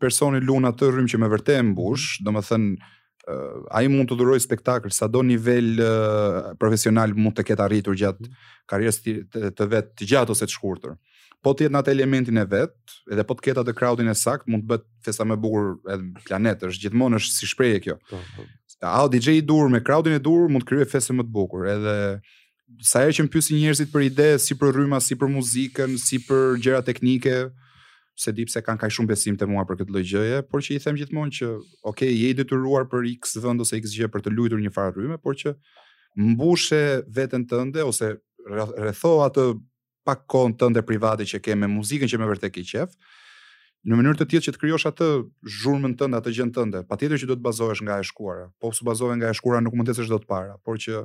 [0.00, 2.24] personi luna atë rrymë që me vërtet e mbush, mhm.
[2.26, 7.66] domethënë uh, ai mund të duroj spektakl sa do nivel uh, profesional mund të ketë
[7.66, 8.28] arritur gjatë
[8.72, 9.26] karierës mhm.
[9.28, 10.96] karrierës të, të, të vet të gjatë ose të shkurtër.
[11.44, 12.72] Po të jetë në atë elementin e vet,
[13.12, 16.22] edhe po të ketë atë crowdin e sakt, mund të bëtë fesa më bukur edhe
[16.24, 17.98] planet, është gjithmonë është si shprehje kjo.
[18.08, 18.46] Po, po.
[18.96, 21.68] A DJ i dur me crowdin e dur mund të krijojë festë më të bukur,
[21.68, 21.94] edhe
[22.84, 26.20] sa herë që më pyesin njerëzit për ide, si për rrymë, si për muzikën, si
[26.24, 27.34] për gjëra teknike,
[28.18, 30.76] se di pse kanë kaq shumë besim te mua për këtë lloj gjëje, por që
[30.76, 31.48] i them gjithmonë që,
[31.90, 34.94] ok, je i detyruar për X vend ose X gjë për të luajtur një farë
[34.96, 35.56] rrymë, por që
[36.20, 36.80] mbushe
[37.12, 38.12] veten tënde ose
[38.46, 39.48] rretho atë
[40.04, 42.96] pak kohën tënde private që ke me muzikën që më vërtet ke qejf
[43.84, 45.06] në mënyrë të tillë që të krijosh atë
[45.58, 48.86] zhurmën tënde, atë gjën tënde, patjetër që do të bazohesh nga e shkuara, po s'u
[48.88, 51.02] bazove nga e shkuara nuk mund të ecësh dot para, por që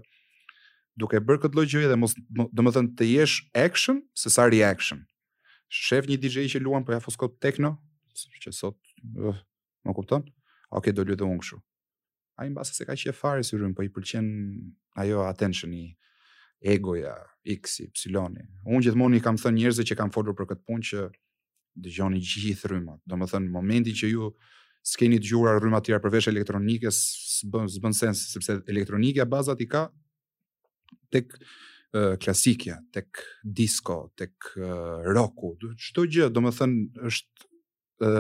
[0.99, 5.05] duke bërë këtë lojgjë dhe mos, do më thënë të jesh action, se sa reaction.
[5.71, 7.75] Shef një DJ që luan, për po ja foskot tekno,
[8.43, 8.77] që sot,
[9.13, 9.39] nuk
[9.87, 10.27] më kupton,
[10.69, 11.55] Okej, okay, do lu dhe unë këshu.
[12.37, 14.27] A i mbasë se ka që fare si po i pëlqen
[15.01, 15.87] ajo attention i
[16.73, 17.15] egoja,
[17.57, 18.17] x, y,
[18.67, 21.01] Unë gjithmonë i kam thënë njerëzve që kam folur për këtë punë që
[21.87, 23.01] dëgjoni gjithë rrymat.
[23.09, 24.29] Do më thënë, momenti që ju
[24.91, 27.01] s'keni dëgjuar rrymat tjera përveç elektronikës,
[27.47, 29.87] s'bën sens, sepse elektronika bazat i ka
[31.13, 31.35] tek
[32.21, 33.07] klasikja, tek
[33.43, 34.51] disco, tek
[35.09, 37.47] rocku, çdo gjë, domethënë është
[38.05, 38.11] ë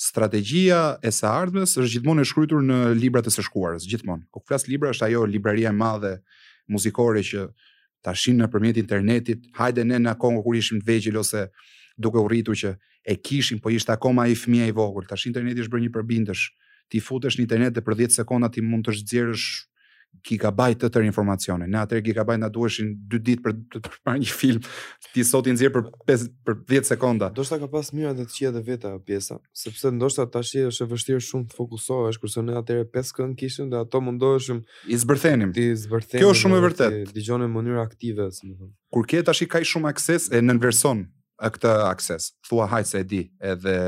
[0.00, 4.28] strategjia e së ardhmes është gjithmonë e shkruar në librat e së shkuarës, gjithmonë.
[4.32, 6.14] Kur flas libra është ajo libraria e madhe
[6.72, 7.48] muzikore që
[8.06, 9.42] ta shihni nëpërmjet internetit.
[9.58, 11.42] Hajde ne na kongo kur ishim të vegjël ose
[12.00, 12.70] duke u rritur që
[13.12, 15.04] e kishim, po ishte akoma ai fëmia i vogël.
[15.10, 16.46] Tash interneti është bërë një përbindësh.
[16.90, 19.48] Ti futesh në internet dhe për 10 sekonda ti mund të zgjerësh
[20.26, 21.66] gigabajt të tërë informacione.
[21.70, 24.64] Në atë gigabajt na duheshin 2 ditë për të parë një film.
[25.14, 27.30] Ti sot i nxjer për 5 për 10 sekonda.
[27.34, 30.90] Do të ka pas mira të qiet edhe vetë pjesa, sepse ndoshta tash është e
[30.92, 34.60] vështirë shumë të fokusohesh kurse në atëre rre 5 kënd kishim dhe ato mundoheshim
[34.94, 35.54] i zbërthenim.
[35.56, 36.20] Ti zbërthe.
[36.20, 37.02] Kjo është shumë e vërtetë.
[37.16, 38.72] Dëgjone në mënyrë aktive, si më thon.
[38.92, 41.06] Kur ke tash i kaj shumë akses e nënverson
[41.40, 42.32] këtë akses.
[42.50, 43.78] Thuaj hajse e di, edhe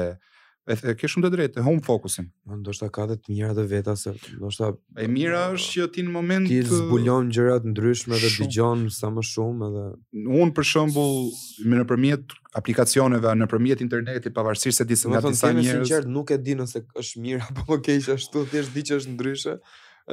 [0.66, 3.64] e ke shumë të drejtë home focusin po, do të thotë ka mira njëra të
[3.72, 4.68] veta se do të
[5.02, 9.10] e mira është që ti në moment ti zbulon gjëra të ndryshme dhe dëgjon sa
[9.10, 11.32] më shumë edhe un për shembull
[11.66, 16.30] me nëpërmjet aplikacioneve nëpërmjet internetit pavarësisht se disa njerëz do të thotë në sinqert nuk
[16.30, 19.58] e di nëse është mirë apo më keq ashtu thjesht di që është ndryshe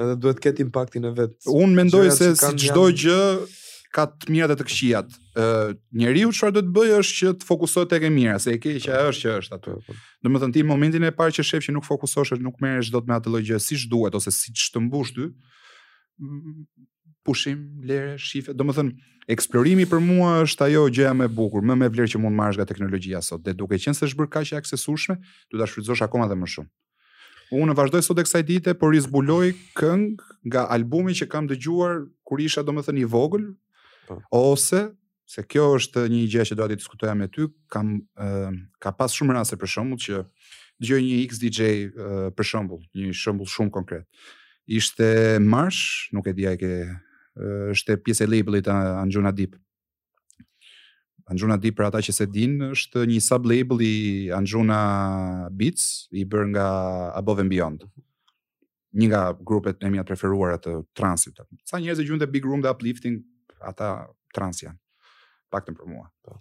[0.02, 3.22] edhe duhet të ketë impaktin e vet un mendoj se si çdo gjë
[3.94, 5.16] ka të mira dhe të këqijat.
[5.40, 5.44] Ë
[5.98, 9.00] njeriu çfarë duhet të bëjë është që të fokusohet tek e mira, se e keqja
[9.10, 9.76] është që është aty.
[10.26, 13.34] Domethënë ti momentin e parë që shef që nuk fokusosh, nuk merresh dot me atë
[13.34, 15.30] lloj gjë si duhet ose si të mbush ty.
[17.26, 21.90] Pushim, vlerë, shife, domethënë eksplorimi për mua është ajo gjëja më e bukur, më me
[21.94, 23.42] vlerë që mund marrësh nga teknologjia sot.
[23.46, 25.18] Dhe duke qenë se është bërë kaq e aksesueshme,
[25.52, 26.72] do ta shfrytëzosh akoma dhe më shumë.
[27.60, 32.42] Unë vazhdoj sot eksaj dite, por i zbuloj këngë nga albumi që kam dëgjuar kur
[32.46, 33.46] isha domethënë i vogël,
[34.10, 34.18] Po.
[34.34, 34.82] ose
[35.30, 39.14] se kjo është një gjë që do të diskutoja me ty, kam ehm, ka pas
[39.14, 40.24] shumë raste për shembull që
[40.82, 44.08] dëgjoj një X DJ eh, për shembull, një shembull shumë konkret.
[44.66, 45.10] Ishte
[45.46, 49.54] Marsh, nuk e di ai ke eh, është pjesë e labelit Anjuna Deep.
[51.30, 53.94] Anjuna Deep për ata që se din është një sub label i
[54.34, 54.80] Anjuna
[55.54, 56.70] Beats i bërë nga
[57.22, 57.86] Above and Beyond.
[58.98, 61.38] Një nga grupet e mia të preferuara të transit.
[61.70, 63.22] Sa njerëz e gjunde Big Room dhe Uplifting
[63.60, 64.80] ata trans janë.
[65.52, 66.08] Pak të për mua.
[66.24, 66.36] Po.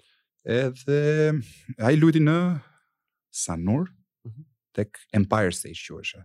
[0.49, 0.99] Edhe,
[1.83, 2.37] a i luti në
[3.35, 4.45] Sanur, mm -hmm.
[4.75, 5.95] tek Empire Stage po.
[5.99, 6.25] që është.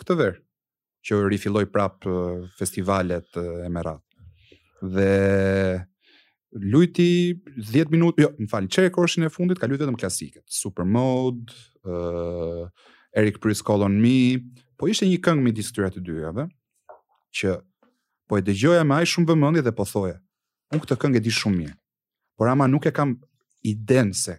[0.00, 0.38] Këtë verë,
[1.06, 2.14] që rifiloj prapë
[2.58, 3.30] festivalet
[3.64, 4.02] e merat.
[4.82, 5.86] Dhe
[6.52, 10.44] luti 10 minutë, jo, në falë, që e korshin e fundit, ka luti vetëm klasiket.
[10.46, 11.52] Super Mode,
[11.84, 12.68] uh,
[13.14, 14.40] Eric Priest Call on Me,
[14.78, 16.48] po ishte një këngë midis këtyre të dyjave,
[17.36, 17.60] që
[18.28, 20.16] po e dëgjoja me aq shumë vëmendje dhe po thoja,
[20.74, 21.76] unë këtë këngë e di shumë mirë.
[22.36, 23.16] Por ama nuk e kam
[23.64, 24.38] iden se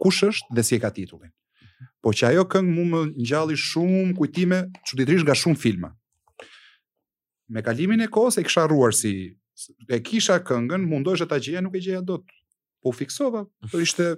[0.00, 1.32] kush është dhe si e ka titullin.
[2.00, 5.90] Po që ajo këngë mu më ngjalli shumë kujtime, çuditërisht nga shumë filma.
[7.50, 9.12] Me kalimin e kohës e kisha rruar si
[9.92, 12.24] e kisha këngën, mundohesh ta gjeja, nuk e gjeja dot.
[12.80, 14.14] Po fiksova, po ishte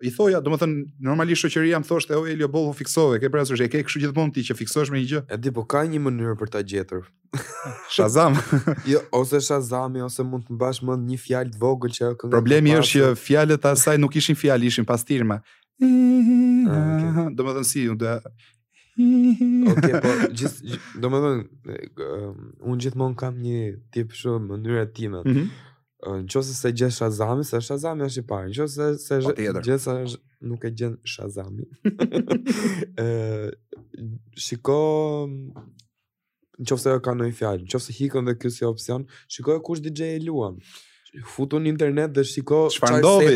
[0.00, 3.60] i thoja, do të thënë normalisht shoqëria më thoshte, "O Elio Bollu fiksove, ke parasysh
[3.60, 6.00] e ke kështu gjithmonë ti që fiksohesh me një gjë." E di, po ka një
[6.06, 7.02] mënyrë për ta gjetur.
[7.94, 8.34] Shazam.
[8.92, 12.70] jo, ose Shazami ose mund të mbash mend një fjalë të vogël që ajo Problemi
[12.70, 12.80] pasu.
[12.80, 15.40] është që fjalët asaj nuk ishin fjalë, ishin pastirma.
[15.80, 18.16] Ah, do të thënë si do dhe...
[19.70, 21.74] okay, po gjith, gjith do të thënë
[22.08, 22.36] um,
[22.72, 23.60] unë gjithmonë kam një
[23.94, 25.22] tip shumë mënyra time.
[25.26, 25.50] Mm -hmm
[26.06, 29.94] në qëse se gjithë shazami, se shazami është i parë, në qëse se po, gjithë
[30.50, 31.64] nuk e gjithë shazami.
[32.98, 33.50] e,
[34.40, 34.78] shiko,
[36.60, 39.82] në qëse e ka nëjë fjallë, në qëse hikën dhe kësë opcion, shiko e kush
[39.84, 40.58] DJ e luam.
[41.26, 43.32] Futu në internet dhe shiko Shfar ndodhi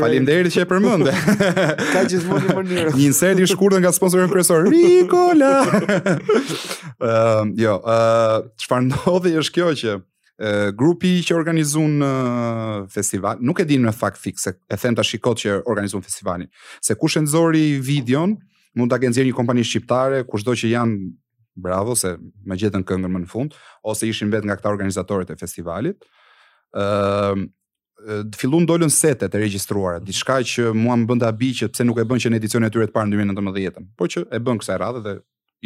[0.00, 1.12] Falim deri që e përmënde
[1.92, 7.76] Ka gjithë mund për njërë Një insert i shkurë nga sponsorin kresor Rikola uh, Jo
[7.84, 9.98] uh, Shfar ndodhi është kjo që
[10.74, 12.02] grupi që organizun
[12.90, 16.48] festival, nuk e dinë në fakt fikse, e them të shikot që organizun festivalin,
[16.82, 18.34] se kush e nëzori videon,
[18.74, 20.98] mund të agenzirë një kompani shqiptare, kushdo që janë
[21.62, 22.16] bravo, se
[22.48, 26.02] me gjetën këngën më në fund, ose ishin vetë nga këta organizatorit e festivalit,
[26.72, 26.84] e,
[28.32, 30.08] të fillu në dollën setet e registruara, mhm.
[30.08, 32.72] diçka që mua më bënda bi që pse nuk e bën që në edicion e
[32.72, 35.18] tyre të parë në 2019, po që e bën kësa e radhe dhe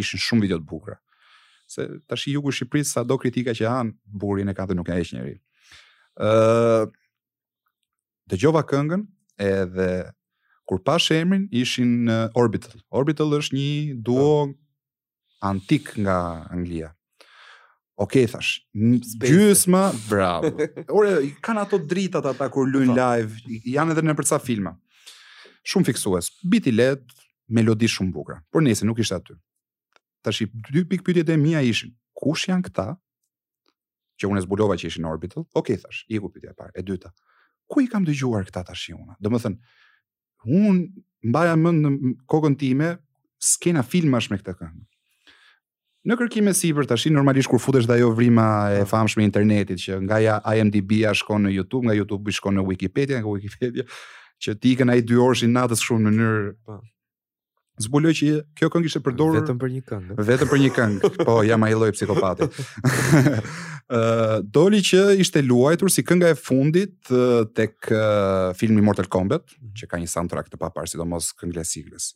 [0.02, 0.96] ishin shumë video të bukra.
[0.98, 1.04] Uh,
[1.66, 5.12] se tash i jugu Shqipërisë do kritika që han burrin e katë nuk e heq
[5.16, 5.34] njerëj.
[6.26, 6.90] Ë uh,
[8.30, 9.02] dëgjova këngën
[9.42, 9.88] edhe
[10.66, 12.78] kur pa emrin ishin uh, Orbital.
[12.90, 14.52] Orbital është një duo uh.
[15.42, 16.18] antik nga
[16.50, 16.92] Anglia.
[17.96, 18.62] Okej okay, thash.
[19.24, 20.50] Gjysma, bravo.
[20.98, 22.98] Ore kanë ato dritat ata kur luajn po.
[23.02, 24.74] live, janë edhe në përca filma.
[25.66, 26.28] Shumë fiksues.
[26.46, 27.02] Biti let,
[27.48, 28.40] melodi shumë bukur.
[28.52, 29.38] Por nëse nuk ishte aty
[30.24, 32.88] tash i dy pikë pyetjet e mia ishin, kush janë këta?
[34.16, 35.44] Që unë zbulova që ishin Orbital.
[35.52, 37.10] Okej okay, thash, ku pyetja e parë, e dyta.
[37.68, 39.18] Ku i kam dëgjuar këta tash unë?
[39.22, 39.56] Domethën,
[40.48, 41.94] unë mbaja mend në
[42.30, 42.94] kokën time
[43.42, 44.84] skena filmash me këtë këngë.
[46.06, 48.44] Në kërkime sipër tash normalisht kur futesh dajo vrimë
[48.76, 48.86] e ah.
[48.86, 53.32] famshme internetit që nga ja IMDb-a shkon në YouTube, nga YouTube-i shkon në Wikipedia, nga
[53.32, 53.88] Wikipedia
[54.38, 56.78] që ti ikën ai 2 orësh i natës shumë në mënyrë po
[57.82, 60.16] zbuloj që kjo këngë ishte përdorur vetëm për një këngë.
[60.30, 61.10] Vetëm për një këngë.
[61.28, 62.48] Po, jam ai lloj psikopati.
[63.86, 67.12] Ëh, doli që ishte luajtur si kënga e fundit
[67.56, 69.74] tek uh, filmi Mortal Kombat, mhm.
[69.80, 72.12] që ka një soundtrack të paparë, sidomos këngë sigles.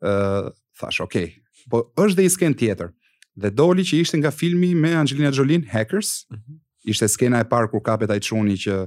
[0.00, 1.34] Ëh, uh, thash, okay.
[1.70, 2.94] Po është dhe një skenë tjetër.
[3.36, 7.46] Dhe doli që ishte nga filmi me Angelina Jolie, Hackers, mm -hmm ishte skena e
[7.48, 8.78] parë kur kapet ai çuni që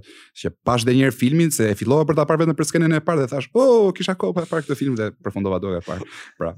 [0.41, 3.01] që pash dhe njëherë filmin se e fillova për ta parë vetëm për skenën e
[3.03, 6.07] parë dhe thash, "Oh, kisha kohë për parë këtë film dhe përfundova duke e parë."
[6.39, 6.53] Pra,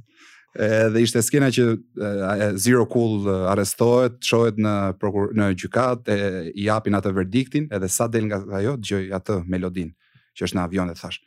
[0.67, 6.67] edhe ishte skena që e, Zero Cool arrestohet, çohet në prokur, në gjykatë e i
[6.69, 9.91] japin atë verdiktin, edhe sa del nga ajo dëgjoj atë melodin
[10.37, 11.19] që është në avion dhe thash,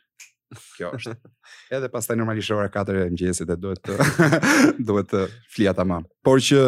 [0.77, 1.15] "Kjo është."
[1.73, 3.81] Edhe pastaj normalisht ora 4 e mëngjesit e duhet
[4.87, 6.05] duhet të, të flija tamam.
[6.21, 6.59] Por që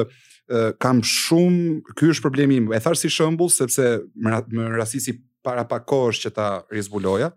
[0.80, 5.86] kam shumë, ky është problemi im, e tharë si shëmbull, sepse më rasisi para pak
[5.90, 7.34] kosh që ta rizbuloja,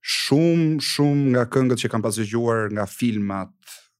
[0.00, 3.52] shumë, shumë nga këngët që kam pasëgjuar nga filmat,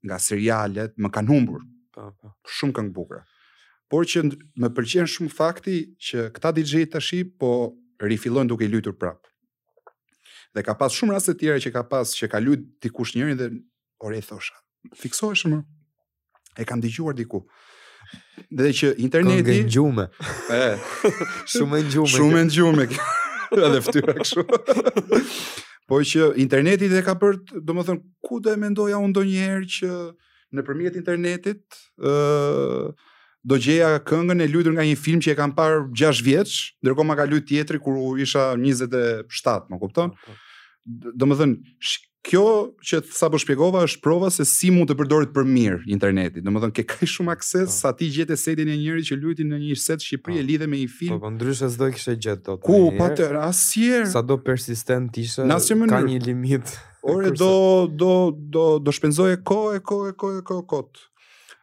[0.04, 1.60] nga serialet, më kanë humbur.
[1.92, 3.20] po po Shumë këngë bukra.
[3.90, 4.22] Por që
[4.62, 7.50] më pëlqen shumë fakti që këta DJ të shi, po
[8.00, 9.28] rifilojnë duke i lytur prapë.
[10.54, 13.50] Dhe ka pas shumë rastet tjere që ka pas që ka lytë dikush njërin dhe
[14.00, 14.54] ore i thosha.
[14.96, 15.60] Fiksoj shumë,
[16.58, 17.44] e kam digjuar diku.
[18.50, 19.42] Dhe që interneti...
[19.46, 20.06] Këngë në gjume.
[20.58, 20.60] E,
[21.54, 22.14] shumë në gjume.
[22.14, 22.86] Shumë në gjume.
[23.66, 24.46] Edhe ftyra këshu.
[25.90, 29.24] po që interneti dhe ka për, do më thënë, ku dhe me ndoja unë do
[29.26, 29.92] njerë që
[30.58, 35.84] në përmjet internetit, do gjeja këngën e lutur nga një film që e kam parë
[36.02, 40.14] 6 vjeç, ndërkohë ma ka tjetëri tjetri kur isha 27, më kupton?
[40.14, 41.10] Po, po.
[41.14, 41.76] Do më thënë,
[42.24, 46.44] kjo që sa po shpjegova është prova se si mund të përdorit për mirë internetit.
[46.44, 47.76] Domethënë ke kaq shumë akses po.
[47.78, 50.48] sa ti gjetë setin e njëri që luti në një set Shqipëri e po.
[50.50, 51.14] lidhe me një film.
[51.16, 52.60] Po, po ndryshe s'do e kishe gjetë dot.
[52.66, 54.10] Ku pa të asnjëherë.
[54.12, 55.46] Sa do persistent ishe,
[55.94, 56.76] ka një limit.
[57.10, 57.52] Ore do
[58.00, 58.12] do
[58.54, 61.08] do do shpenzoje kohë, kohë, kohë, kohë, kohë.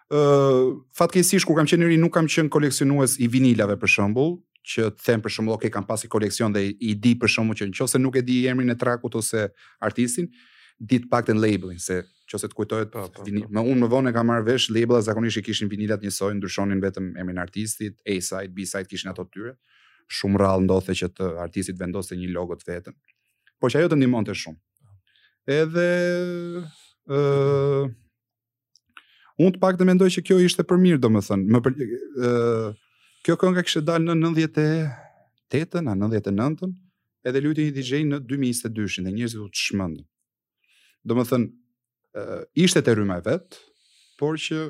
[0.10, 0.20] Ë,
[0.98, 4.92] fatkeqësisht kur kam qenë i ri nuk kam qenë koleksionues i vinilave për shembull, që
[5.00, 8.02] të them për shembull, okay, kam pasi koleksion dhe i di për shembull që nëse
[8.02, 9.46] nuk e di emrin e trakut ose
[9.86, 10.28] artistin,
[10.78, 13.52] di të paktën labelin se nëse të kujtohet pa, po, pa, po, vinil, pa.
[13.52, 13.56] Po.
[13.60, 17.08] më unë më vonë kam marrë vesh labela zakonisht i kishin vinilat njësoj, ndryshonin vetëm
[17.24, 19.56] emrin e artistit, A side, B side kishin ato tyre.
[20.08, 22.94] Shumë rrallë ndodhte që të artistit vendoste një logo të vetëm.
[23.60, 24.60] Por që ajo të ndihmonte shumë.
[25.58, 25.88] Edhe
[27.08, 27.88] ë uh,
[29.42, 32.76] unë të pak të mendoj që kjo ishte për mirë, domethënë, më ë
[33.28, 36.70] Kjo kënga kishte dalë në 98-ën, në 99-ën,
[37.28, 40.06] edhe luti një DJ në 2022-shin dhe njerëzit u çmendën.
[41.08, 41.50] Domethën,
[42.16, 42.24] ë
[42.64, 43.58] ishte te rryma e vet,
[44.20, 44.62] por që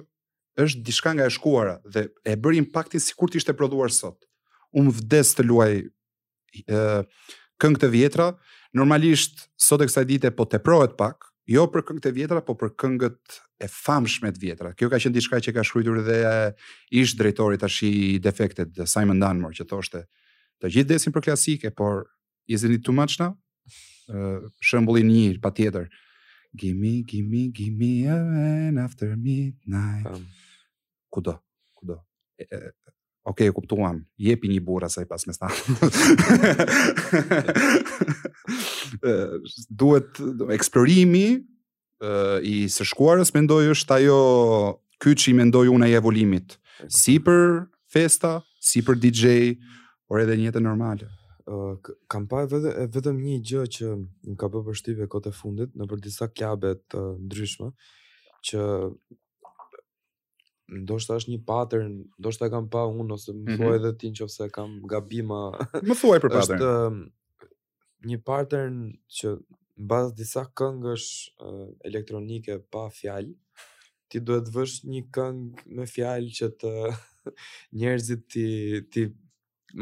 [0.65, 4.25] është diçka nga e shkuara dhe e bëri impaktin sikur të ishte prodhuar sot.
[4.73, 5.71] Unë vdes të luaj
[6.65, 6.81] ë
[7.61, 8.31] këngë të vjetra,
[8.77, 12.73] normalisht sot e kësaj dite po teprohet pak, jo për këngët e vjetra, po për
[12.81, 14.71] këngët e famshme të vjetra.
[14.77, 16.17] Kjo ka qenë diçka që ka shkruar dhe
[17.01, 20.03] ish drejtori tash i defektet Simon Dunmore që thoshte,
[20.61, 22.03] të gjithë desin për klasike, por
[22.47, 23.31] is it too much now?
[24.07, 25.87] Uh, një, pa tjetër.
[26.55, 28.07] Give me, give me, give me
[28.79, 30.05] after midnight.
[30.07, 30.27] Um.
[31.11, 31.39] Kudo,
[31.75, 32.01] kudo.
[32.37, 32.71] E, e,
[33.29, 35.49] Ok, e kuptuam, jepi një burë asaj pas me sta.
[39.81, 40.21] Duhet
[40.55, 41.25] eksplorimi
[42.47, 44.15] i së shkuarës, mendoj është ajo
[45.03, 46.55] kyç i mendoj unë ai evolimit.
[46.99, 47.27] Si po.
[47.27, 47.43] për
[47.99, 48.31] festa,
[48.67, 49.33] si për DJ,
[50.07, 51.09] por edhe një jetë normale.
[52.11, 53.91] kam pa vetë, vetëm një gjë që
[54.23, 57.69] më ka bërë përshtypje kot fundit në për disa klube të ndryshme
[58.47, 58.61] që
[60.67, 63.61] ndoshta është një pattern, ndoshta kam pa unë ose më mhm.
[63.61, 65.41] thuaj edhe ti nëse kam gabima.
[65.87, 66.55] Më thuaj për pattern.
[66.55, 67.01] Është um,
[68.11, 68.79] një pattern
[69.19, 69.33] që
[69.85, 71.07] mbaz disa këngësh
[71.45, 73.35] uh, elektronike pa fjalë,
[74.11, 76.73] ti duhet të vësh një këngë me fjalë që të
[77.81, 78.47] njerëzit ti
[78.93, 79.07] ti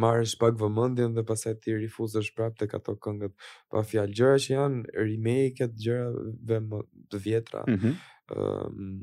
[0.02, 3.34] marrësh pak vëmendjen dhe pastaj ti rifuzosh prapë tek ato këngët
[3.72, 4.16] pa fjalë.
[4.18, 6.80] Gjëra që janë remake-et, gjëra më
[7.14, 7.62] të vjetra.
[7.70, 8.02] Ëm mm -hmm.
[8.38, 8.98] um,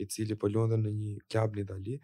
[0.00, 1.98] i cili po luante në një klub në Itali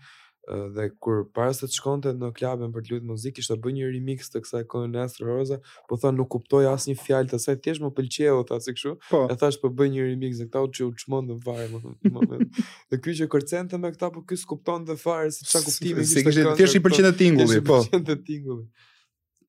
[0.48, 3.88] dhe kur para se të shkonte në klubin për të luajtur muzikë, ishte bën një
[3.90, 5.56] remix të kësaj këngë Nastro Rosa,
[5.90, 8.92] po thon nuk kuptoj asnjë fjalë të saj, thjesht më pëlqeu ta si kështu.
[9.10, 9.24] Po.
[9.32, 12.60] E thash po bëj një remix e këta u çmon në varg, më Moment.
[12.92, 16.22] Dhe ky që kërcente me këta, po ky s'kupton dhe fare se çfarë kuptimi kishte.
[16.22, 17.80] Sigurisht, thjesht i pëlqente tingulli, po.
[17.82, 18.68] Pëlqente tingulli.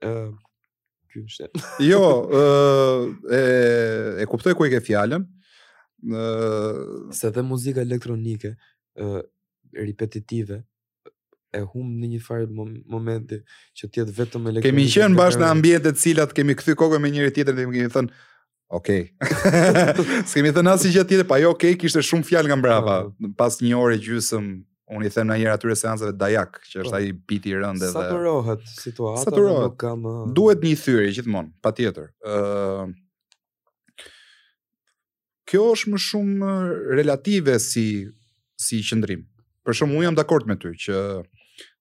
[0.02, 0.12] ë
[1.08, 1.52] Ky është.
[1.92, 3.44] Jo, ë e
[4.24, 5.22] e kuptoj ku e ke fjalën.
[5.22, 8.56] ë se dhe muzika elektronike
[8.98, 9.08] ë
[9.86, 10.64] repetitive
[11.58, 12.48] e humb në një farë
[12.96, 13.40] momenti
[13.80, 14.66] që të jetë vetëm elektronik.
[14.68, 17.78] Kemi qenë bashkë në ambiente të cilat kemi kthy kokën me njëri tjetrin dhe më
[17.78, 18.24] kemi thënë,
[18.80, 18.90] "Ok."
[20.32, 23.10] S'kemë thënë asnjë gjë tjetër, pa po jo, "Ok, kishte shumë fjalë nga mbrapa." Oh.
[23.10, 23.34] Po, po.
[23.42, 24.52] Pas një ore gjysëm
[24.98, 27.00] unë i them ndonjëherë atyre seancave dajak, që është oh.
[27.02, 29.66] ai biti i rëndë dhe saturohet situata, saturohet.
[29.72, 30.06] nuk kam.
[30.08, 32.12] Uh, Duhet një thyrje gjithmonë, patjetër.
[32.26, 32.88] ë uh...
[35.48, 37.84] Kjo është më shumë uh, relative si
[38.60, 39.22] si qëndrim.
[39.64, 40.96] Për shkakun un jam dakord me ty që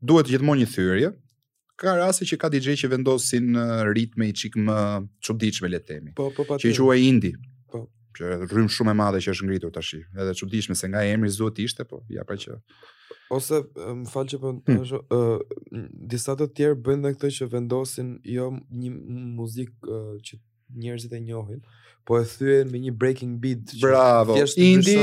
[0.03, 1.11] duhet gjithmonë një thyrje.
[1.77, 4.77] Ka raste që ka DJ që vendosin uh, ritme i çik më
[5.29, 6.13] çuditshme le të themi.
[6.17, 7.35] Po, po, që quaj indi.
[7.69, 7.83] Po.
[8.17, 9.99] Që rrym shumë e madhe që është ngritur tash.
[10.17, 12.57] Edhe çuditshme se nga emri zot të ishte, po ja pra që
[13.37, 14.83] ose më fal që po hmm.
[14.87, 18.91] uh, disa të tjerë bëjnë këtë që vendosin jo një
[19.39, 20.39] muzikë uh, që
[20.75, 21.61] njerëzit e njohin,
[22.07, 23.75] po e thyen me një breaking beat.
[23.83, 24.37] Bravo.
[24.57, 24.97] Indi,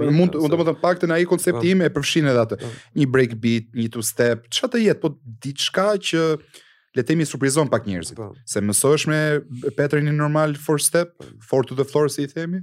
[0.00, 1.88] mund mund të them paktën ai koncepti im po.
[1.88, 2.58] e përfshin edhe atë.
[2.60, 2.70] Po.
[3.00, 5.12] Një break beat, një two step, çka të jetë, po
[5.44, 8.16] diçka që le të themi surprizon pak njerëzit.
[8.20, 8.30] Po.
[8.48, 11.14] Se mësohesh me pattern normal four step,
[11.44, 12.62] four to the floor si i themi,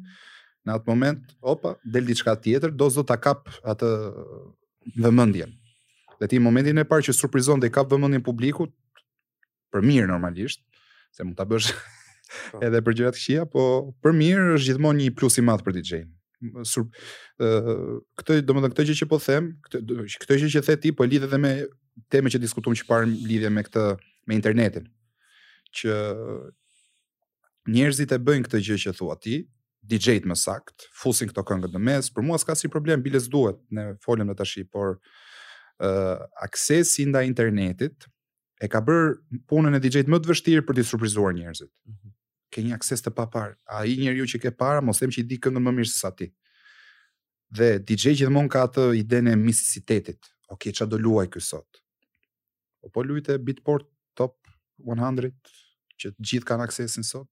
[0.68, 1.22] në atë moment,
[1.56, 3.92] opa, del diçka tjetër, do zot ta kap atë
[4.98, 5.54] vëmendjen.
[6.18, 8.74] Dhe ti momentin e parë që surprizon dhe kap vëmendjen publikut,
[9.72, 10.60] për mirë normalisht,
[11.16, 11.72] se mund ta bësh
[12.54, 12.60] Po.
[12.64, 13.64] edhe për gjërat këqija, po
[14.04, 16.10] për mirë është gjithmonë një plus i madh për DJ-in.
[16.70, 16.84] Sur
[17.42, 17.48] ë
[18.22, 21.28] këtë domethënë këtë gjë që po them, këtë këtë gjë që the ti po lidhet
[21.32, 21.52] edhe me
[22.14, 23.86] temën që diskutuam që parë lidhje me këtë
[24.30, 24.86] me internetin.
[25.80, 25.96] Që
[27.74, 29.40] njerëzit e bëjnë këtë gjë që thua ti,
[29.88, 33.58] DJ-t më sakt, fusin këto këngë në mes, për mua s'ka si problem, biles duhet,
[33.72, 34.98] ne folëm në të shi, por
[35.80, 38.08] uh, aksesi nda internetit
[38.60, 39.16] e ka bër
[39.48, 41.72] punën e DJ-t më të vështirë për të surprizuar njerëzit.
[41.88, 42.17] Mm -hmm
[42.54, 43.56] ke një akses të papar.
[43.68, 45.92] A i njeri ju që ke para, mos them që i di këngën më mirë
[45.92, 46.28] sësa ti.
[47.58, 48.90] Dhe DJ gjithmonë ka atë
[49.26, 50.32] në misisitetit.
[50.52, 51.82] Ok, që do luaj kësot?
[52.84, 54.38] O po, po luajte Beatport Top
[54.80, 55.32] 100,
[56.00, 57.28] që gjithë kanë aksesin sot,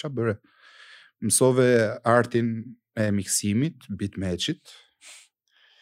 [0.00, 0.36] që bëre?
[1.20, 1.68] Mësove
[2.08, 2.52] artin
[2.96, 4.60] e miksimit, beatmatchit,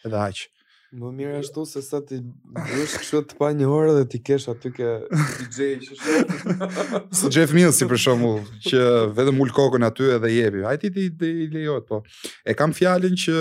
[0.05, 0.47] edhe aqë.
[0.89, 2.17] Më mirë ashtu se sa ti
[2.57, 7.03] bësh kështu të pa një orë dhe ti kesh aty ke DJ që shoh.
[7.19, 8.79] Sa Jeff Mills si për shembull që
[9.19, 10.63] vetëm ul kokën aty edhe jepi.
[10.65, 12.01] Ai ti i lejohet po.
[12.41, 13.37] E kam fjalën që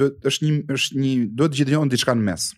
[0.00, 2.48] duhet është një është një duhet të gjithë diçka në mes.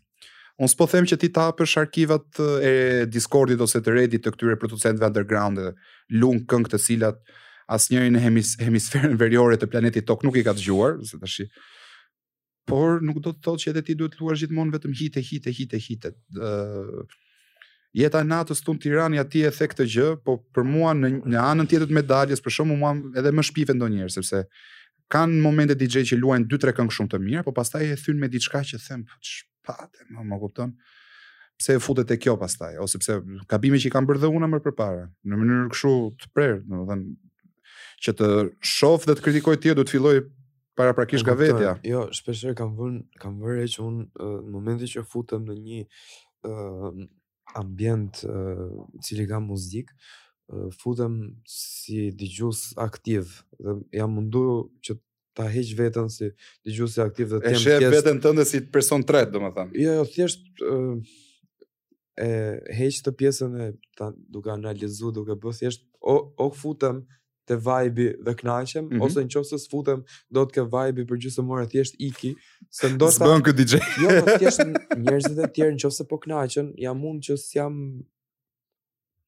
[0.62, 2.72] Unë s'po them që ti ta hapësh arkivat e
[3.10, 5.74] Discordit ose të Reddit të këtyre producentëve underground dhe
[6.22, 7.18] lung këngë të cilat
[7.74, 8.22] asnjëri në
[8.70, 11.40] hemisferën veriore të planetit tok nuk i ka dëgjuar, se tash
[12.68, 15.50] por nuk do të thotë që edhe ti duhet të luash gjithmonë vetëm hite hite
[15.50, 16.12] hite hite.
[16.36, 17.18] ë uh,
[17.92, 21.10] Jeta e natës thon në Tiranë aty e the këtë gjë, po për mua në
[21.28, 24.40] në anën tjetër të medaljes për shkakun mua edhe më shpifën ndonjëherë sepse
[25.12, 28.16] kanë momente DJ që luajnë dy tre këngë shumë të mira, po pastaj e thyn
[28.18, 29.02] me diçka që them
[29.66, 30.72] pa, po më më kupton.
[31.60, 33.18] Pse e futet te kjo pastaj ose pse
[33.52, 35.92] gabime që i kanë bërë dhe una më përpara, në mënyrë kështu
[36.22, 37.10] të prerë, domethënë
[38.06, 38.28] që të
[38.72, 40.16] shoh dhe të kritikoj ti do të filloj
[40.74, 41.76] para prakisht nga vetja.
[41.86, 45.80] Jo, shpeshherë kam vënë kam vënë që unë uh, në momentin që futem në një
[46.48, 47.02] uh,
[47.60, 48.68] ambient uh,
[49.04, 49.92] cili ka muzik,
[50.52, 51.18] uh, futem
[51.48, 54.44] si dëgjues aktiv dhe jam mundu
[54.86, 54.96] që
[55.36, 56.30] ta heq veten si
[56.68, 59.76] dëgjues aktiv dhe të jem E Është veten tënde si person tret, domethënë.
[59.80, 61.16] Jo, jo, thjesht uh,
[62.20, 62.30] e
[62.80, 67.04] heq të pjesën e ta, duke analizu, duke bëth, thjesht o, o futem,
[67.52, 69.02] te vibe dhe kënaqem mm -hmm.
[69.04, 69.98] ose në çonse sfutem
[70.34, 72.30] do të ke vibe për gjithë mëra thjesht iki
[72.78, 74.60] se ndoshta s'bën kë DJ jo do po thjesht
[75.04, 77.74] njerëzit e tjerë në çonse po kënaqen jam mund që s'jam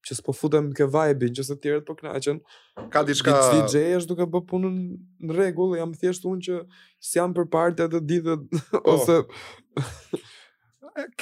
[0.05, 2.37] që s'po futem kë vibe gjithë të tjerët po kënaqen
[2.93, 4.75] ka diçka DJ është duke bë punën
[5.25, 6.55] në rregull jam thjesht unë që
[7.09, 8.81] s'jam për partë ditë po.
[8.95, 9.15] ose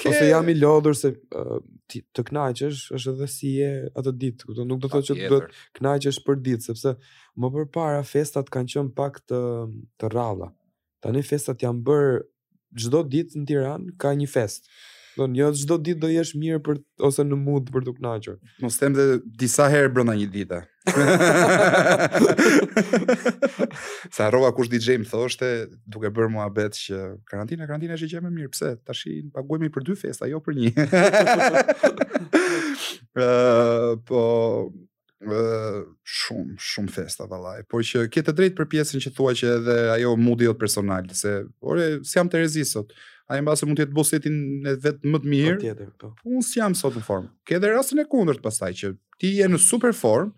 [0.06, 1.58] Ose jam i lodhur se uh,
[1.90, 3.70] ti, të kënaqësh është edhe si e
[4.00, 4.68] atë ditë, kupton?
[4.70, 6.94] Nuk do të thotë që do të knaqesh për ditë, sepse
[7.42, 9.40] më përpara festat kanë qenë pak të
[10.02, 10.52] të rralla.
[11.04, 12.22] Tani festat janë bërë
[12.84, 14.70] çdo ditë në Tiranë ka një festë.
[15.18, 18.38] Do një çdo ditë do jesh mirë për ose në mood për të kënaqur.
[18.66, 19.03] Mos them se
[19.43, 20.61] disa herë brenda një dite.
[24.16, 25.51] Sa rrova kush DJ më thoshte
[25.93, 26.99] duke bërë muhabet që
[27.30, 30.57] karantina karantina është gjë më mirë, pse tash i paguajmë për dy festa, jo për
[30.57, 30.74] një.
[33.14, 34.26] Ëh, uh, po
[34.66, 39.53] uh, shumë shumë festa vallai, por që ke të drejtë për pjesën që thua që
[39.59, 42.91] edhe ajo moodi jot personal, se ore si jam Terezi sot
[43.34, 45.56] ai mbas mund të jetë bosetin në vet më të mirë.
[45.60, 46.12] Po, tjetër, po.
[46.30, 47.32] Unë sjam sot në formë.
[47.48, 50.34] Ke edhe rastin e kundërt pastaj që ti je në super formë.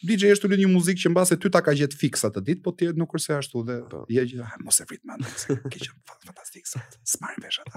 [0.00, 2.72] DJ është ulë një muzikë që mbase ty ta ka gjetë fiksa të ditë, po
[2.72, 3.98] ti nuk kurse ashtu dhe po.
[4.08, 6.94] je gjë, ah, mos e vrit më ke qen fantastik sot.
[7.14, 7.68] Smart version.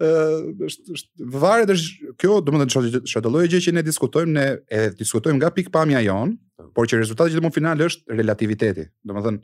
[0.00, 4.46] Ëh, është është varet është kjo, domethënë çdo çfarë do gjë që ne diskutojmë ne
[4.72, 6.70] e diskutojmë nga pikpamja jon, po.
[6.80, 8.88] por që rezultati që do të mund final është relativiteti.
[9.04, 9.40] Domethënë,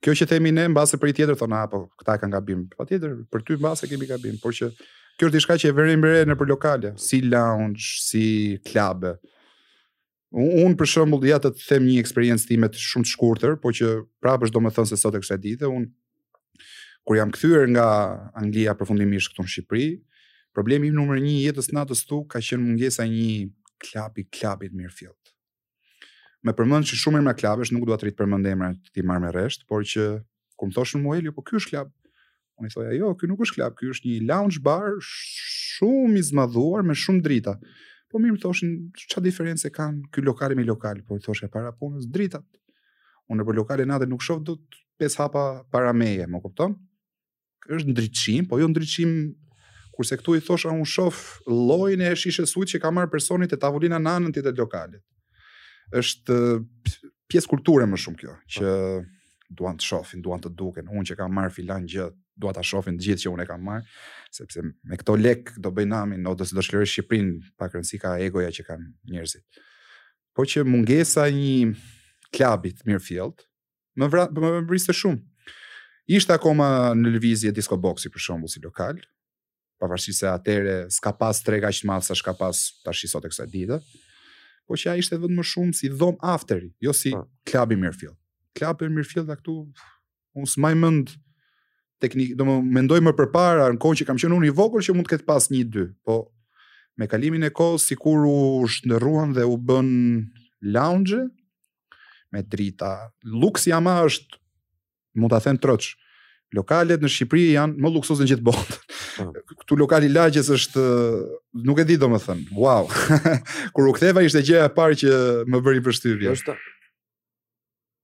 [0.00, 2.64] kjo që themi ne mbase për i tjetër thonë apo këta kanë gabim.
[2.78, 6.22] Patjetër për ty mbase kemi gabim, por që kjo është diçka që e vërejmë re
[6.30, 8.24] në për lokale, si lounge, si
[8.68, 9.16] klube.
[10.32, 13.90] Un për shembull ja të them një eksperiencë time të shumë të shkurtër, por që
[14.24, 15.90] prapë është domethënë se sot e kësaj dite un
[17.04, 17.84] kur jam kthyer nga
[18.38, 19.88] Anglia përfundimisht këtu në Shqipëri,
[20.54, 23.50] problemi im numër 1 i jetës natës këtu ka qenë mungesa një
[23.82, 25.31] klapi klubit mirëfillt
[26.46, 29.22] me përmend që shumë emra klavesh, nuk dua të rit përmend emra të ti marr
[29.22, 30.06] me rresht, por që
[30.58, 31.90] kur më thoshën Moeli, jo, po ky është klub.
[32.60, 36.24] Unë i thoja, jo, ky nuk është klub, ky është një lounge bar shumë i
[36.26, 37.54] zmadhuar me shumë drita.
[38.10, 38.72] Po mirë më thoshin,
[39.08, 41.00] ç'a diferencë kanë ky lokal me lokal?
[41.06, 42.44] Po i thoshja para punës dritat.
[43.32, 46.74] Unë për lokalin natë nuk shoh dot pesë hapa para meje, më kupton?
[47.70, 49.14] Është ndriçim, po jo ndriçim
[49.94, 51.18] kurse këtu i thosha unë shoh
[51.50, 55.00] llojin e shishës ujë që ka marr personi te tavolina nanën tjetër lokalit
[55.92, 56.38] është
[57.30, 58.50] pjesë kulture më shumë kjo, po.
[58.56, 58.74] që
[59.52, 62.06] duan të shofin, duan të duken, unë që kam marr filan gjë,
[62.40, 63.84] duan ta shofin të gjithë që unë kam marr,
[64.32, 68.00] sepse me këto lek do bëj namin, no, do të do shlirë Shqipërinë pa kërcësi
[68.02, 69.60] ka egoja që kanë njerëzit.
[70.32, 71.74] Po që mungesa një
[72.32, 73.44] klubi mirë Mirfield
[74.00, 75.20] më vra, më briste shumë.
[76.16, 76.66] Ishte akoma
[76.96, 79.02] në lëvizje Disco Boxi për shumë, si lokal
[79.82, 83.78] pavarësisht se atere s'ka pas tre kaq të sa s'ka pas tash sot kësa ditë
[84.66, 87.24] po që ai ishte vetëm më shumë si dhom afteri, jo si po.
[87.48, 88.16] klub i Mirfield.
[88.58, 89.56] Klub i Mirfield këtu
[90.38, 91.14] unë s'maj mend
[92.02, 94.94] teknik, do më mendoj më përpara në kohë që kam qenë unë i vogël që
[94.96, 96.18] mund të ketë pas 1-2, po
[96.98, 98.36] me kalimin e kohës sikur u
[98.68, 99.88] shndrruan dhe u bën
[100.74, 101.20] lounge
[102.32, 103.12] me drita.
[103.24, 104.38] Luxi ama është
[105.20, 105.94] mund ta them troç
[106.56, 108.76] lokalet në Shqipëri janë më luksosë në gjithë botë.
[109.16, 109.54] Po.
[109.62, 110.84] Këtu lokali lagjes është
[111.66, 112.44] nuk e di thënë.
[112.56, 112.88] Wow.
[113.74, 115.16] Kur u ktheva ishte gjëja e parë që
[115.52, 116.34] më bëri përshtypje.
[116.36, 116.56] Ndoshta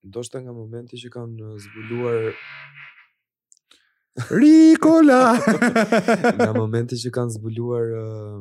[0.09, 2.31] ndoshta nga momenti që kanë zbuluar
[4.35, 5.37] Nikola!
[6.39, 8.41] nga momenti që kanë zbuluar uh,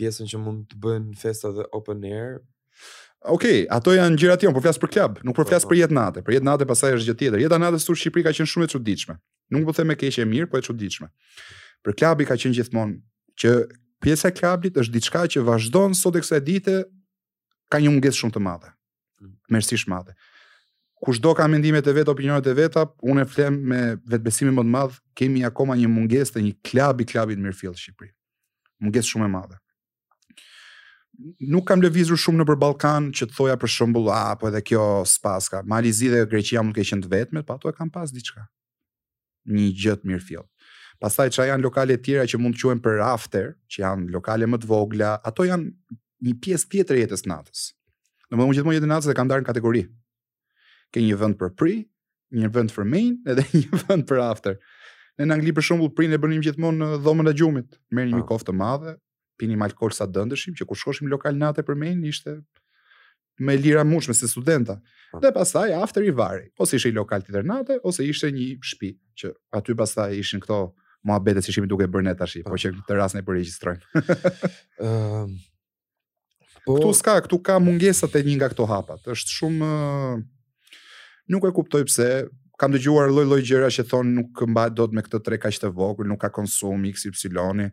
[0.00, 2.40] pjesën që mund të bëjnë festa dhe open air,
[3.24, 5.72] Okej, ato janë gjërat tjera, por flas për klub, nuk për po flas po, po.
[5.72, 6.22] për jetë natë.
[6.26, 7.38] Për jetë natë pastaj është gjë tjetër.
[7.44, 9.14] Jeta natë sur Shqipëri ka qenë shumë e çuditshme.
[9.54, 11.08] Nuk po them e keqe e mirë, po e çuditshme.
[11.86, 12.98] Për klubi ka qenë gjithmonë
[13.40, 13.54] që
[14.04, 16.76] pjesa e klubit është diçka që vazhdon sot e kësaj dite
[17.72, 18.74] ka një mungesë shumë të madhe.
[19.24, 19.32] Mm.
[19.56, 20.12] Mersish madhe.
[21.04, 24.74] Kushdo ka mendimet e vet, opinionet e veta, unë e flem me vetbesimin më të
[24.76, 28.12] madh, kemi akoma një mungesë të një klubi, klubi i Mirfield Shqipëri.
[28.84, 29.58] Mungesë shumë e madhe
[31.50, 34.62] nuk kam lëvizur shumë në për Balkan, që të thoja për shembull a, po edhe
[34.66, 37.92] kjo spaska, Malizi dhe Greqia mund të keqen të vetme, pa po ato e kam
[37.94, 38.46] pas diçka.
[39.52, 40.46] Një gjëtë mirë fill.
[41.02, 44.62] Pastaj çka janë lokale tjera që mund të quhen për after, që janë lokale më
[44.62, 45.70] të vogla, ato janë
[46.24, 47.64] një pjesë tjetër e jetës natës.
[48.32, 49.84] Domethënë gjithmonë jetën natës e kanë ndarë në kategori.
[50.94, 51.74] Ke një vend për pri,
[52.38, 54.56] një vend për main edhe një vend për after.
[55.18, 58.26] në Angli për shembull prin e bënim gjithmonë në dhomën e gjumit, merrni një ah.
[58.26, 58.96] kofë të madhe,
[59.38, 62.36] pinim alkol sa dëndëshim, që ku shkoshim lokal natë për me ishte
[63.42, 64.76] me lira mushme se studenta.
[64.82, 65.18] Pa.
[65.18, 65.22] Po.
[65.24, 68.92] Dhe pastaj after i vari, ose ishte i lokal të dërnate, ose ishte një shpi,
[69.22, 70.60] që aty pastaj ishin këto
[71.04, 72.50] mua bete si shimi duke bërne tashi, pa.
[72.50, 73.82] Po, po që të rrasën e përregjistrojnë.
[73.94, 74.06] um,
[74.86, 75.34] ehm,
[76.64, 76.78] po...
[76.78, 79.72] Këtu s'ka, këtu ka mungesat e një nga këto hapat, është shumë,
[81.34, 82.08] nuk e kuptoj pse,
[82.60, 86.06] kam dëgjuar lloj-lloj gjëra që thon nuk mbahet dot me këtë trek kaq të vogël,
[86.06, 87.68] nuk ka konsum XY-ni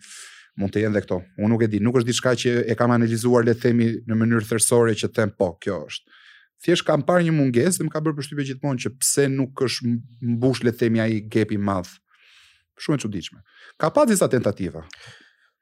[0.59, 1.19] mund të jenë dhe këto.
[1.39, 4.17] Unë nuk e di, nuk është diçka që e kam analizuar le të themi në
[4.21, 6.19] mënyrë thersore që them po, kjo është.
[6.61, 9.95] Thjesht kam parë një mungesë dhe më ka bërë përshtypje gjithmonë që pse nuk është
[10.35, 11.95] mbush le të themi ai gap i madh.
[12.81, 13.41] Shumë e çuditshme.
[13.81, 14.83] Ka pas disa tentativa.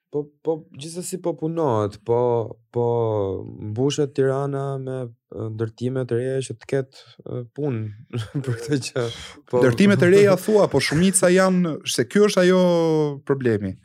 [0.09, 2.17] Po po gjithsesi po punohet, po
[2.73, 2.85] po
[3.69, 4.95] mbushet Tirana me
[5.53, 6.97] ndërtime të reja që të ket
[7.53, 9.03] punë për këtë që
[9.51, 12.63] po ndërtime të reja thua, po shumica janë se ky është ajo
[13.29, 13.75] problemi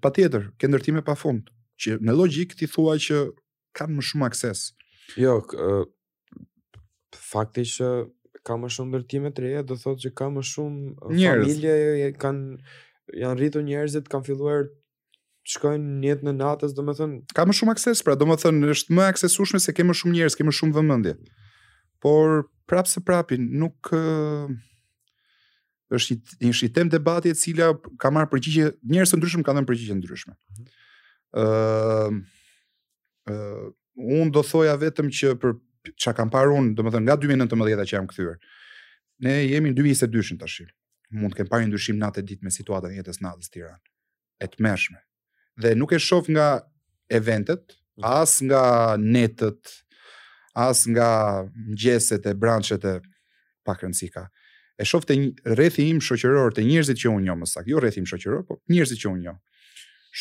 [0.00, 1.14] pa tjetër, ke ndërtime pa
[1.84, 3.18] që në logjik ti thua që
[3.74, 4.68] kanë më shumë akses.
[5.18, 5.84] Jo, uh,
[7.16, 7.88] fakti që
[8.46, 12.44] ka më shumë ndërtime të reja, do thotë që ka më shumë familje, kanë,
[13.20, 14.68] janë rritu njerëzit, kanë filluar
[15.54, 17.16] shkojnë në jetën e natës, do më thënë...
[17.36, 20.14] Ka më shumë akses, pra, do më thënë, është më aksesushme se ke më shumë
[20.18, 21.16] njerëz, ke më shumë vëmëndje.
[22.04, 23.92] Por, prapse prapin, nuk...
[23.92, 24.52] Uh,
[25.92, 29.96] është një shitem debati e cila ka marrë përgjigje njerëz të ndryshëm kanë dhënë përgjigje
[29.98, 30.34] ndryshme.
[30.34, 30.64] Mhm.
[31.34, 32.26] Ëm mm
[33.26, 33.34] -hmm.
[33.34, 35.50] uh, uh, un do thoja vetëm që për
[36.00, 38.38] çka kam parë un, domethënë nga 2019-a që jam kthyer.
[39.22, 40.62] Ne jemi në 2022-shin tash.
[41.10, 43.80] Mund të kem parë një ndryshim natë ditë me situatën e jetës natës Tiranë.
[44.40, 44.98] E tmeshme.
[45.60, 46.62] Dhe nuk e shoh nga
[47.08, 49.84] eventet, as nga netët,
[50.54, 53.00] as nga mëgjeset e branqet e
[53.64, 53.82] pak
[54.78, 55.14] e shoh te
[55.46, 58.58] rrethi im shoqëror te njerëzit që unë jo më sakt, jo rrethi im shoqëror, po
[58.72, 59.34] njerëzit që unë jo.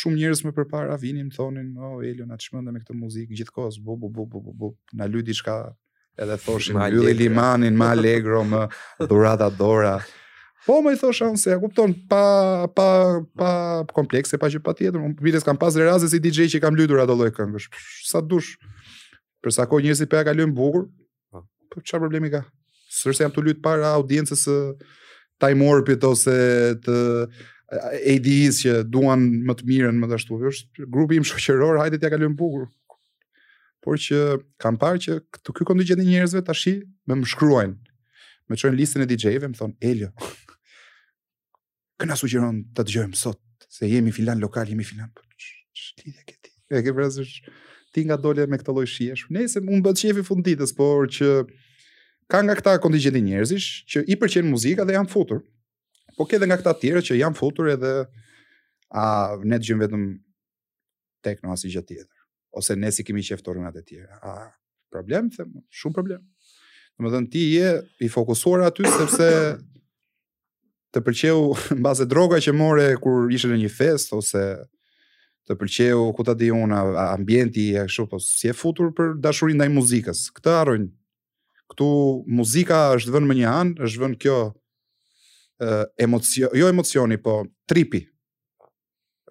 [0.02, 3.98] Shumë njerëz më përpara vinin, thonin, "O oh, Elio, na me këtë muzikë gjithkohës, bu
[3.98, 5.74] bu bu bu bu, bu na lë diçka."
[6.18, 8.70] Edhe thoshin, "Mbylli limanin, më alegro, më
[9.10, 10.00] dhurata dora."
[10.66, 13.50] Po më thosha unë se ja kupton pa pa pa
[13.96, 15.00] komplekse, pa gjë patjetër.
[15.06, 17.68] Unë vites kam pasur raste si DJ që kam lëtur ato lloj këngësh.
[18.06, 18.58] Sa dush.
[19.44, 20.90] Për sa kohë njerëzit po ja kalojnë bukur.
[21.32, 22.46] Po, po çfarë problemi ka?
[22.94, 24.58] sërse jam të lutë para audiencës së
[25.42, 26.36] Time Orbit ose
[26.86, 30.38] të eh, ADs që duan më të mirën më të ashtu.
[30.52, 32.70] Është grupi im shoqëror, hajde t'ja kalojmë bukur.
[33.84, 34.22] Por që
[34.64, 36.76] kam parë që këtë ky gjithë i njerëzve tashi
[37.10, 37.76] me më shkruajnë.
[38.52, 40.10] Më çojnë listën e DJ-ve, më thon Elio.
[42.00, 43.42] Këna sugjeron ta dëgjojmë sot
[43.74, 45.12] se jemi filan lokal, jemi filan.
[45.16, 45.22] Po,
[46.04, 46.52] Lidhja ke ti.
[46.76, 47.46] E ke vrasësh
[47.94, 49.28] ti nga dole me këtë lloj shihesh.
[49.34, 51.30] Nëse unë bëj çefi funditës, por që
[52.28, 55.42] ka nga këta kontingjenti njerëzish që i pëlqen muzika dhe janë futur.
[56.18, 57.94] Po ke edhe nga këta të tjerë që janë futur edhe
[58.94, 59.06] a
[59.44, 60.04] ne dëgjojmë vetëm
[61.26, 62.20] tekno as gjë tjetër
[62.54, 64.20] ose ne si kemi qeftuar nga të tjerë.
[64.22, 64.32] A
[64.94, 66.20] problem them, shumë problem.
[67.00, 67.72] Domethën ti je
[68.06, 69.30] i fokusuar aty sepse
[70.94, 71.40] të pëlqeu
[71.80, 74.44] mbase droga që more kur ishe në një fest ose
[75.50, 76.84] të pëlqeu ku ta di unë
[77.18, 80.28] ambienti e kështu po si e futur për dashurinë ndaj muzikës.
[80.38, 80.92] Këtë harrojnë
[81.72, 81.88] këtu
[82.28, 84.38] muzika është vënë më një anë, është vënë kjo
[85.64, 87.40] uh, jo emocioni, po
[87.70, 88.04] tripi.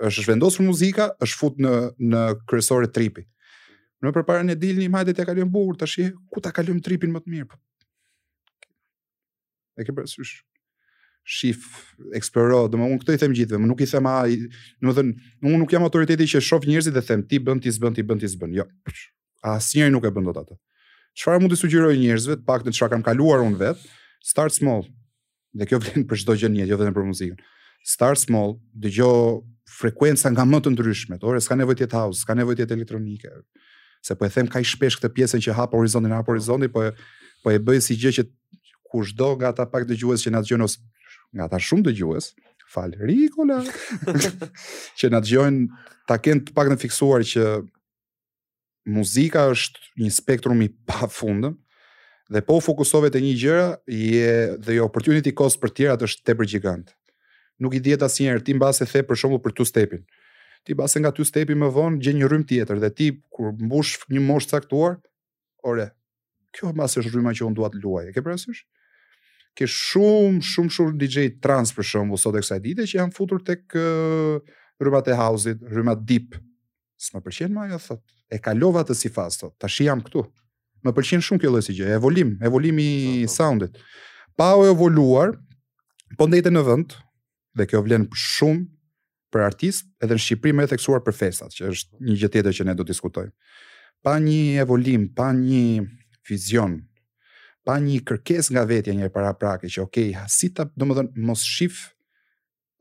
[0.03, 1.73] është zhvendosur muzika, është fut në,
[2.11, 2.21] në
[2.51, 3.23] kresore tripi.
[4.03, 7.21] Në përpara ne dilë një majdet e bukur, burë, të ku ta kalim tripin më
[7.21, 7.47] të mirë?
[7.47, 7.55] Po.
[9.79, 10.33] E ke përësysh,
[11.25, 11.63] shif,
[12.19, 15.85] eksploro, dhe më i them gjithve, më nuk i them a, në unë nuk jam
[15.87, 18.67] autoriteti që shof njerëzit dhe them, ti bënd, ti zbënd, ti bënd, ti zbënd, jo,
[19.45, 20.59] Asnjëri nuk e dot atë.
[21.19, 23.81] Çfarë mund të sugjeroj njerëzve, të paktën çfarë kam kaluar unë vet,
[24.25, 24.87] start small.
[25.53, 27.43] Dhe kjo vlen për çdo gjë në jetë, jo vetëm për muzikën.
[27.93, 28.55] Start small,
[28.87, 29.09] dëgjo
[29.77, 32.79] frekuenca nga më të ndryshmet, ore s'ka nevojë të jetë house, s'ka nevojë të jetë
[32.79, 33.35] elektronike.
[34.05, 36.95] Se po e them kaj shpesh këtë pjesën që hap horizontin apo horizonti, po e,
[37.45, 38.25] po e bëj si gjë që
[38.93, 40.81] kushdo nga ata pak dëgjues që na dëgjojnë ose
[41.37, 42.31] nga ata shumë dëgjues,
[42.73, 43.61] fal Rikola,
[44.99, 45.69] që na dëgjojnë
[46.09, 47.47] ta kenë të paktën fiksuar që
[48.85, 51.57] muzika është një spektrum i pa fundëm,
[52.33, 56.27] dhe po fokusove të një gjëra, je, dhe jo opportunity cost për tjera të është
[56.27, 56.95] te për gjigantë.
[57.63, 60.03] Nuk i djetë asë njerë, ti mbase the për shumë për 2-stepin.
[60.65, 64.23] Ti mbase nga 2-stepin më vonë, gjenë një rrim tjetër, dhe ti, kur mbush një
[64.25, 64.97] mosh caktuar,
[65.67, 65.91] ore,
[66.57, 68.65] kjo mbase është rrima që unë duat luaj, e ke përësysh?
[69.59, 73.43] Ke shumë, shumë, shumë DJ trans për shumë, sot e kësaj dite, që janë futur
[73.45, 74.41] tek uh,
[74.81, 75.61] e house-it,
[76.09, 76.39] deep.
[76.97, 79.55] Së më përqenë ma, thotë, e kalova të si fast, thot.
[79.61, 80.23] Tash jam këtu.
[80.83, 83.33] Më pëlqen shumë kjo lloj gjë, evolim, evolimi i po.
[83.37, 83.77] soundit.
[84.37, 85.35] Pa u evoluar,
[86.19, 86.97] po ndejte në vend
[87.59, 88.65] dhe kjo vlen shumë
[89.33, 92.67] për artist edhe në Shqipëri më theksuar për festat, që është një gjë tjetër që
[92.69, 93.33] ne do të diskutojmë.
[94.05, 95.85] Pa një evolim, pa një
[96.29, 96.81] vizion,
[97.65, 101.79] pa një kërkesë nga vetja një para prake që okay, si ta, domethënë mos shif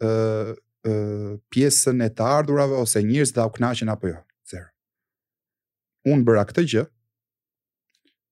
[0.02, 4.20] ë uh, pjesën e të ardhurave ose njerëz që u kënaqen apo jo
[6.08, 6.84] un bëra këtë gjë,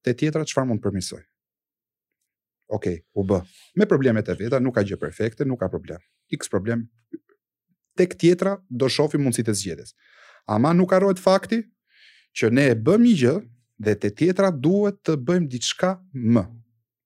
[0.05, 1.21] te tjetra çfarë mund të përmirësoj?
[2.75, 3.41] Okej, okay, u bë.
[3.81, 6.01] Me problemet e veta nuk ka gjë perfekte, nuk ka problem.
[6.33, 6.87] X problem
[7.99, 9.95] tek tjetra do shohim mundësitë e zgjedhjes.
[10.49, 11.59] Ama nuk harrohet fakti
[12.39, 13.33] që ne e bëmë një gjë
[13.83, 15.95] dhe te tjetra duhet të bëjmë diçka
[16.35, 16.45] më.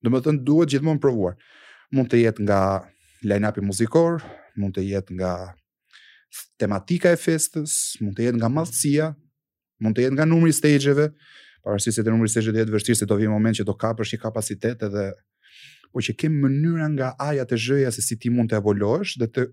[0.04, 1.38] Do të thonë duhet gjithmonë provuar.
[1.96, 2.60] Mund të jetë nga
[3.24, 4.20] line-up i muzikor,
[4.60, 5.32] mund të jetë nga
[6.62, 9.10] tematika e festës, mund të jetë nga madhësia
[9.82, 11.10] mund të jetë nga numri i stageve,
[11.64, 13.76] para se të numri i stageve të jetë vështirë se do vi moment që do
[13.80, 15.08] kapësh një kapacitet edhe
[15.94, 19.28] po që kemi mënyra nga aja të zhëja se si ti mund të evoluosh dhe
[19.30, 19.48] të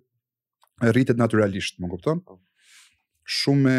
[0.94, 2.22] rritet naturalisht, më kupton?
[2.24, 2.38] Po.
[3.30, 3.74] Shumë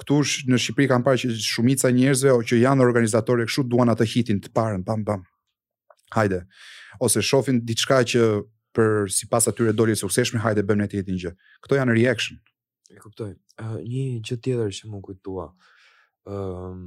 [0.00, 0.16] këtu
[0.48, 4.40] në Shqipëri kanë parë që shumica e njerëzve që janë organizatorë këtu duan atë hitin
[4.40, 5.26] të parën, pam pam.
[6.16, 6.42] Hajde.
[7.04, 8.24] Ose shohin diçka që
[8.74, 11.36] për sipas atyre doli suksesshme, hajde bëjmë ne të gjë.
[11.64, 12.40] Kto janë reaction
[13.00, 13.32] kuptoj.
[13.60, 15.46] Ë uh, një gjë tjetër që më kujtua.
[16.28, 16.80] Ë um,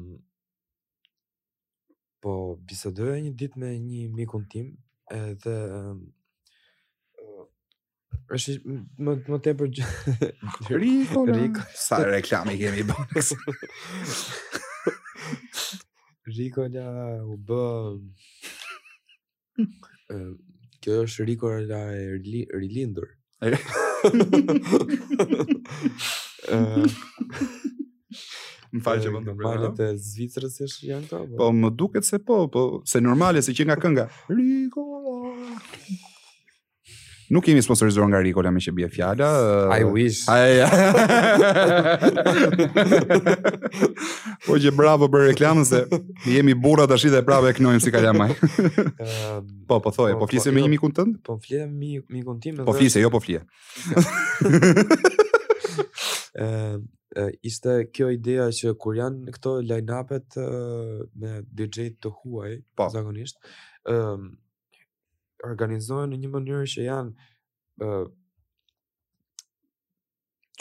[2.24, 2.34] po
[2.70, 4.70] bisedoja një ditë me një mikun tim,
[5.11, 5.95] edhe ë
[9.03, 9.68] më më tepër
[10.72, 13.26] Riko, Riko, sa reklami kemi bënë.
[16.38, 16.88] Riko ja
[17.28, 17.66] u bë
[20.16, 20.22] ë
[20.84, 23.11] kjo është Riko ja e rilindur.
[28.73, 29.69] Më falë që më të përgjë.
[29.85, 31.33] e zvitrës shë janë të abë.
[31.35, 31.39] Po?
[31.43, 34.05] po, më duket se po, po, se normale, se që nga kënga.
[34.37, 34.85] Ligo!
[37.34, 39.25] Nuk jemi sponsorizuar nga Ricola me që bie fjala.
[39.25, 40.21] Uh, I wish.
[40.29, 40.59] Ai.
[44.45, 45.79] po që bravo për reklamën se
[46.29, 48.29] jemi burra tash dhe prapë e kënojmë si kalamaj.
[48.34, 48.43] Ehm,
[49.34, 50.63] ëm Po po thoj, po, po flisim me jo.
[50.67, 51.11] një mikun tënd?
[51.25, 52.53] Po flisim me një mikun tim.
[52.67, 53.39] Po flisë, jo po flie.
[56.38, 56.77] Ëm ehm,
[57.47, 60.27] ishte kjo ideja që kur janë këto line-upet
[61.23, 62.84] me DJ të huaj, po.
[62.93, 63.36] zakonisht,
[63.89, 64.17] ëm ehm, uh,
[65.45, 67.29] organizohen në një mënyrë që janë
[67.83, 68.05] ë uh,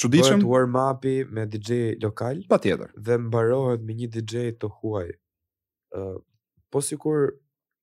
[0.03, 5.09] çuditshëm të war mapi me DJ lokal patjetër dhe mbarohet me një DJ të huaj
[5.11, 6.19] ë uh,
[6.73, 7.31] po sikur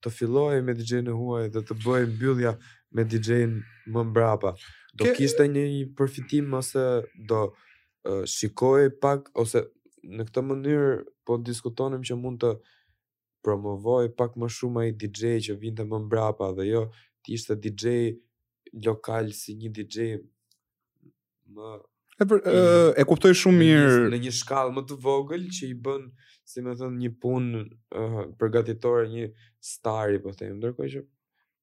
[0.03, 2.53] të fillojë me DJ në huaj dhe të bëjë mbyllja
[2.97, 3.43] me DJ
[3.93, 4.55] më mbrapa
[4.97, 5.15] do Ke...
[5.19, 5.65] kishte një
[5.99, 6.85] përfitim ose
[7.29, 7.41] do
[8.09, 9.63] uh, shikoje pak ose
[10.09, 10.91] në këtë mënyrë
[11.27, 12.53] po diskutonim që mund të
[13.45, 16.81] promovoj pak më shumë ai DJ që vinte më mbrapa dhe jo
[17.23, 18.15] ti ishte DJ
[18.85, 19.97] lokal si një DJ
[21.55, 21.67] më
[22.19, 22.57] e, për, e,
[23.01, 26.09] e kuptoj shumë mirë në një shkallë më të vogël që i bën
[26.51, 27.61] si më thon një punë
[27.99, 29.29] uh, përgatitore një
[29.63, 31.03] star i po them ndërkohë që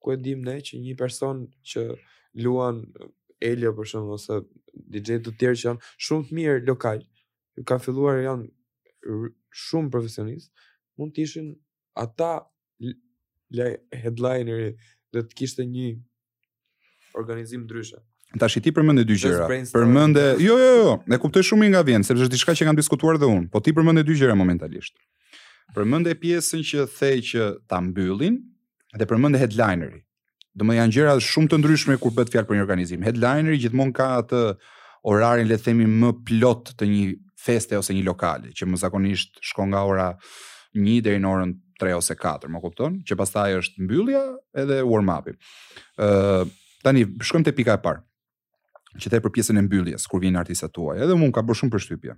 [0.03, 1.87] ku e dim ne që një person që
[2.45, 2.85] luan
[3.45, 4.39] Elio për shemb ose
[4.73, 7.03] DJ të tjerë që janë shumë të mirë lokal,
[7.69, 8.49] ka filluar janë
[9.67, 10.49] shumë profesionist,
[10.97, 11.51] mund të ishin
[11.97, 12.37] ata
[13.57, 13.73] le
[14.03, 14.75] headlineri
[15.15, 15.95] do të kishte një
[17.17, 18.01] organizim ndryshe.
[18.43, 19.47] Tash shi ti përmendë dy gjëra.
[19.73, 22.81] Përmendë, jo jo jo, e kuptoj shumë mirë nga vjenë, sepse është diçka që kanë
[22.83, 24.97] diskutuar dhe unë, po ti përmendë dy gjëra momentalisht.
[25.77, 28.37] Përmendë pjesën që thej që ta mbyllin
[28.99, 30.03] dhe përmendë headlineri.
[30.57, 33.03] Do të thonë janë gjëra shumë të ndryshme kur bëhet fjalë për një organizim.
[33.05, 34.43] Headlineri gjithmonë ka atë
[35.13, 37.05] orarin le të themi më plot të një
[37.47, 40.07] feste ose një lokale, që më zakonisht shko nga ora
[40.77, 44.23] 1 deri në orën tre ose katër, më kupton, që pastaj është mbyllja
[44.63, 45.35] edhe warm-up-i.
[46.01, 48.03] Ë, uh, tani shkojmë te pika e parë.
[48.97, 51.73] Që te për pjesën e mbylljes kur vijnë artistat tuaj, edhe mua ka bërë shumë
[51.75, 52.15] përshtypje.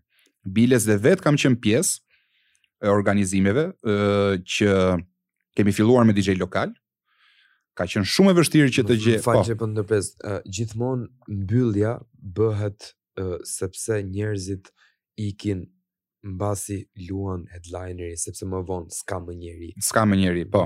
[0.55, 5.01] Biles dhe vet kam qenë pjesë e organizimeve ë uh, që
[5.59, 6.71] kemi filluar me DJ lokal.
[7.79, 9.17] Ka qenë shumë e vështirë që të gjë.
[9.27, 11.97] Po, për po uh, gjithmonë mbyllja
[12.39, 14.71] bëhet uh, sepse njerëzit
[15.19, 15.67] ikin
[16.23, 19.73] mbasi luan headlineri sepse më vonë s'ka më njerëj.
[19.89, 20.65] S'ka më njerëj, po.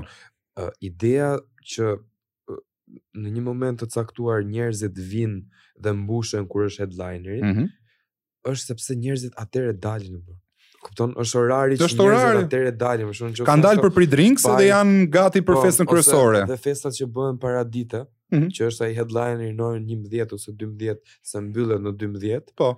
[0.59, 1.33] Uh, ideja
[1.73, 1.93] që
[3.17, 5.41] në një moment të caktuar njerëzit vinë
[5.83, 7.67] dhe mbushën kur është headlineri, mm -hmm.
[8.51, 10.37] është sepse njerëzit atëre dalin më.
[10.83, 13.13] Kupton, është orari që njerëzit atëre dalin më.
[13.17, 16.41] Shumë, kanë dalë për pre-drinks dhe janë gati për po, festën kërësore.
[16.51, 18.01] Dhe festat që bëhen para dita,
[18.33, 18.49] mm -hmm.
[18.55, 22.51] që është ai headlineri në një 11 ose 12, se mbyllet në 12.
[22.59, 22.69] Po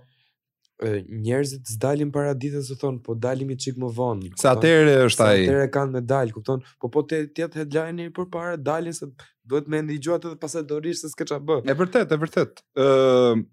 [1.07, 4.32] njerëzit s'dalin para ditës se thon po dalim i çik më vonë.
[4.41, 5.28] Sa atëre është ai.
[5.28, 6.63] Sa atëre kanë me dal, kupton?
[6.82, 9.07] Po po te tet headline përpara dalin se
[9.47, 11.63] duhet më ndihjo atë dhe pastaj do rish se s'ke ç'a bën.
[11.71, 12.59] E vërtet, e vërtet.
[12.76, 13.43] Ë uh,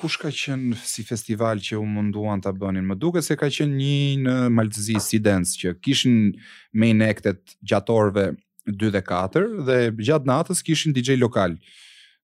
[0.00, 2.86] kush ka qen si festival që u munduan ta bënin?
[2.88, 6.32] Më duket se ka qen një në Malzi Sidence që kishin
[6.72, 8.30] main act-et gjatorve
[8.68, 11.60] 2 dhe 4 dhe gjatë natës kishin DJ lokal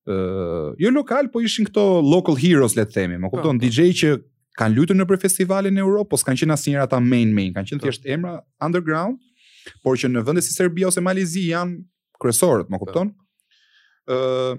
[0.05, 3.65] uh, jo lokal, po ishin këto local heroes, le të themi, më po, kupton, po.
[3.67, 4.13] DJ që
[4.59, 7.71] kanë lutur në për festivalin e Europës, po kanë qenë asnjëra ta main main, kanë
[7.73, 9.19] qenë thjesht emra underground,
[9.83, 11.81] por që në vende si Serbia ose Malezi janë
[12.23, 13.11] kryesorët, më kupton?
[14.05, 14.55] ë uh,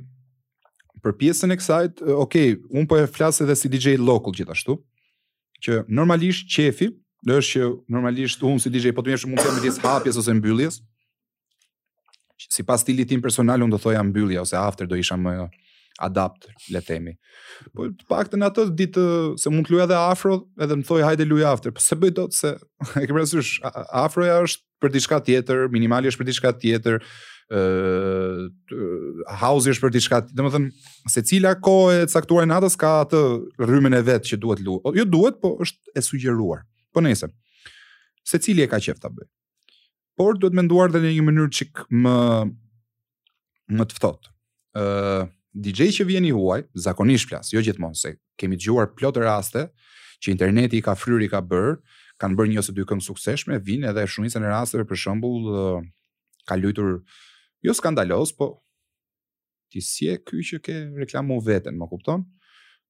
[1.06, 1.84] për pjesën e kësaj,
[2.18, 2.36] ok,
[2.80, 4.74] un po e flas edhe si DJ local gjithashtu,
[5.62, 6.88] që normalisht qefi,
[7.26, 10.18] do është që normalisht un si DJ po të mësh mund të me mes hapjes
[10.18, 10.80] ose mbylljes,
[12.38, 15.36] si pas stilit tim personal, unë do thoja mbyllja, ose after do isha më
[16.04, 17.14] adapt, le themi.
[17.72, 20.86] Po të pak të në ditë, uh, se mund të luja dhe afro, edhe më
[20.90, 22.52] thoi hajde luja after, po se bëjdo të se,
[23.04, 23.54] e këmë rësysh,
[24.04, 27.00] afroja është për diçka tjetër, minimali është për diçka tjetër,
[27.56, 28.76] uh,
[29.40, 32.76] house është për diçka tjetër, dhe më thënë, se cila ko e caktuar e natës
[32.84, 33.24] ka atë
[33.64, 34.92] rrymën e vetë që duhet luja.
[35.00, 36.66] Jo duhet, po është e sugjeruar.
[36.92, 37.32] Po nëjse,
[38.28, 39.32] se cili e ka qefta bëjë?
[40.16, 41.66] por duhet me nduar dhe në një mënyrë që
[42.04, 42.16] më,
[43.78, 44.30] më të fëtot.
[44.80, 49.70] Uh, DJ që vjen i huaj, zakonisht flas, jo gjithmonë, se kemi gjuar plotë raste
[50.24, 51.76] që interneti i ka fryr i ka bërë,
[52.22, 55.82] kanë bërë një ose dy këngë sukseshme, vinë edhe shumicën e rasteve për shembull uh,
[56.48, 56.98] ka lujtur,
[57.66, 58.50] jo skandaloz, po
[59.72, 62.24] ti si e ky që ke reklamu veten, më kupton?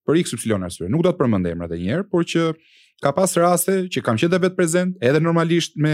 [0.06, 0.86] Për x y arsye.
[0.86, 2.42] Nuk do të përmend emrat edhe një herë, por që
[3.02, 5.94] ka pas raste që kam qenë vetë prezant, edhe normalisht me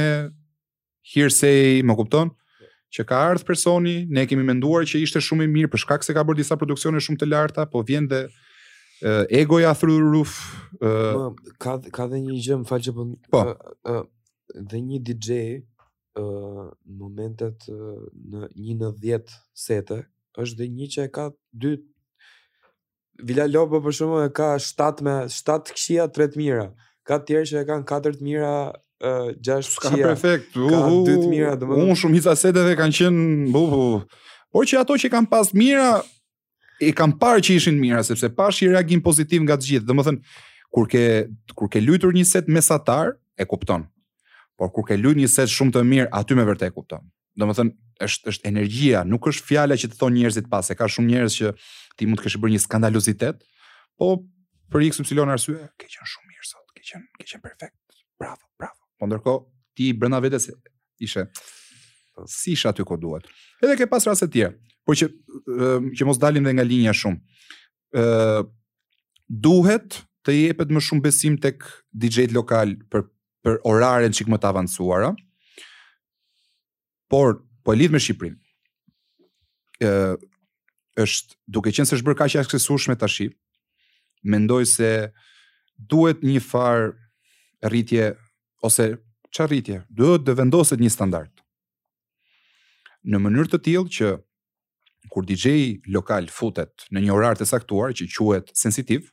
[1.04, 2.32] hearsay, më kupton?
[2.91, 6.12] që ka ardhur personi, ne kemi menduar që ishte shumë i mirë për shkak se
[6.14, 10.34] ka bërë disa produksione shumë të larta, po vjen dhe uh, egoja through the roof.
[10.84, 11.30] Uh,
[11.64, 13.06] ka ka dhe një gjë, më fal që po.
[13.32, 13.54] Uh,
[13.93, 14.02] uh,
[14.74, 15.30] dhe një DJ
[16.20, 16.68] uh,
[16.99, 19.16] momentet uh, në 1
[19.56, 20.02] sete
[20.43, 21.30] është dhe një që e ka
[21.64, 21.74] 2
[23.30, 26.68] Vila Lopo për shume e ka 7 me 7 këshia 3 mira
[27.08, 28.52] ka tjerë që e kanë 4 mira
[29.02, 30.02] uh, 6 qia.
[30.08, 30.56] perfekt.
[30.56, 31.80] Uh, uh, ka dytë mira, më.
[31.84, 33.28] Unë shumë hica sete dhe kanë qenë...
[33.54, 33.68] Bu,
[34.52, 36.02] Por që ato që kanë pas mira,
[36.84, 39.88] e kanë parë që ishin mira, sepse pash i reagim pozitiv nga të gjithë.
[39.88, 40.34] Dhe më thënë,
[40.76, 41.04] kur ke,
[41.56, 43.86] kur ke lujtur një set mesatar, e kupton.
[44.60, 47.06] Por kur ke lujt një set shumë të mirë, aty me vërte e kupton.
[47.39, 47.72] Dhe më thënë,
[48.10, 51.39] është, është energjia, nuk është fjala që të thonë njerëzit pas, e ka shumë njerëz
[51.39, 51.54] që
[51.95, 53.39] ti mund të kesh bërë një skandalozitet,
[53.95, 54.18] po
[54.68, 57.76] për x y arsye, ke qenë shumë mirë sot, ke qenë ke qenë perfekt.
[58.20, 59.34] Bravo, bravo po ndërko
[59.78, 60.47] ti brenda vetes
[61.02, 62.26] ishe po.
[62.30, 63.26] si isha ty ku duhet.
[63.64, 64.52] Edhe ke pas raste të tjera,
[64.86, 67.22] por që ehm, që mos dalim dhe nga linja shumë.
[67.97, 68.49] ë ehm,
[69.47, 69.97] duhet
[70.28, 71.64] të jepet më shumë besim tek
[71.97, 73.08] DJ-t lokal për
[73.41, 75.10] për oraren çik më të avancuara.
[77.10, 78.36] Por po e lidh me Shqiprin,
[79.82, 80.22] ë ehm,
[81.02, 83.24] është duke qenë se është bërë kaq aksesueshme tash,
[84.30, 84.91] mendoj se
[85.89, 86.91] duhet një far
[87.66, 88.12] rritje
[88.66, 88.95] ose
[89.34, 91.32] qarritje, duhet të vendoset një standard.
[93.01, 94.12] Në mënyrë të tillë që
[95.12, 95.53] kur dj
[95.95, 99.07] lokal futet në një orar të saktuar që quhet sensitiv,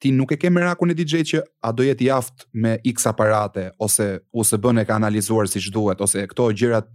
[0.00, 3.06] ti nuk e ke merakun e dj që a do jetë i aftë me X
[3.12, 6.88] aparate ose USB-n e ka analizuar siç duhet ose këto gjërat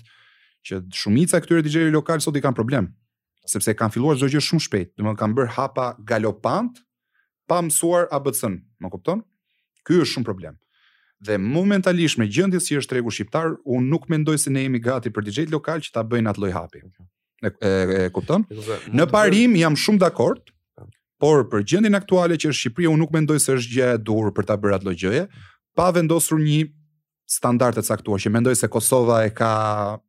[0.67, 2.89] që shumica e këtyre DJ-ve lokal sot i kanë problem,
[3.47, 6.82] sepse kanë filluar çdo gjë shumë shpejt, do të kanë bërë hapa galopant
[7.49, 9.24] pa mësuar ABC-n, më kupton?
[9.88, 10.57] Ky është shumë problem
[11.20, 15.11] dhe momentalisht me gjendjen si është tregu shqiptar, unë nuk mendoj se ne jemi gati
[15.11, 16.82] për DJ lokal që ta bëjnë atë lloj hapi.
[17.43, 18.45] E, e, e kupton?
[18.93, 20.53] Në parim jam shumë dakord,
[21.20, 24.34] por për gjendjen aktuale që është Shqipëria, unë nuk mendoj se është gjë e durë
[24.38, 25.26] për ta bërë atë lloj gjëje,
[25.76, 26.61] pa vendosur një
[27.30, 29.51] standard të caktuar që mendoj se Kosova e ka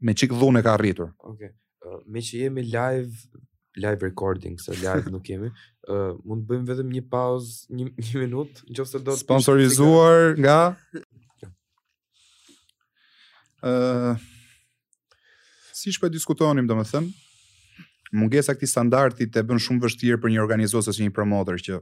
[0.01, 1.11] me çik dhunë ka arritur.
[1.19, 1.51] Okej.
[1.51, 1.57] Okay.
[1.83, 3.27] Uh, që jemi live
[3.75, 5.51] live recording, se live nuk kemi.
[5.89, 9.19] Uh, mund të bëjmë vetëm një pauzë, një, një minutë, nëse do të...
[9.23, 10.59] Sponsorizuar nga...
[13.61, 14.15] Uh,
[15.77, 17.11] si shpe diskutonim, do më thëmë,
[18.17, 21.79] mungesa këti standarti të bën shumë vështirë për një organizosës një promotor që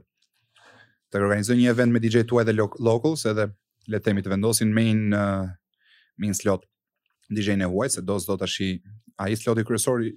[1.09, 3.47] të organizoj një event me DJ tuaj dhe locals edhe
[3.89, 6.67] le të vendosin main, uh, slot
[7.31, 8.67] DJ në uaj, se do do të shi
[9.17, 10.11] a i sloti kërësori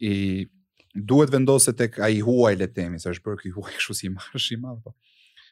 [0.00, 0.14] i
[1.04, 4.08] duhet vendoset tek ai huaj le të themi, se është për ky huaj kështu si
[4.12, 4.92] marsh i madh po.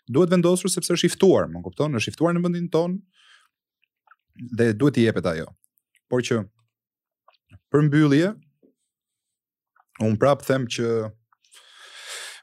[0.09, 1.97] Duhet vendosur sepse është i ftuar, më kupton?
[1.97, 2.99] Është i ftuar në vendin ton
[4.59, 5.47] dhe duhet i jepet ajo.
[6.11, 6.43] Por që
[7.73, 8.33] për mbyllje
[10.05, 10.89] un prap them që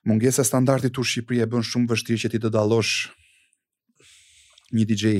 [0.10, 2.94] mungesa standardit u Shqipëri e bën shumë vështirë që ti të dallosh
[4.74, 5.14] një DJ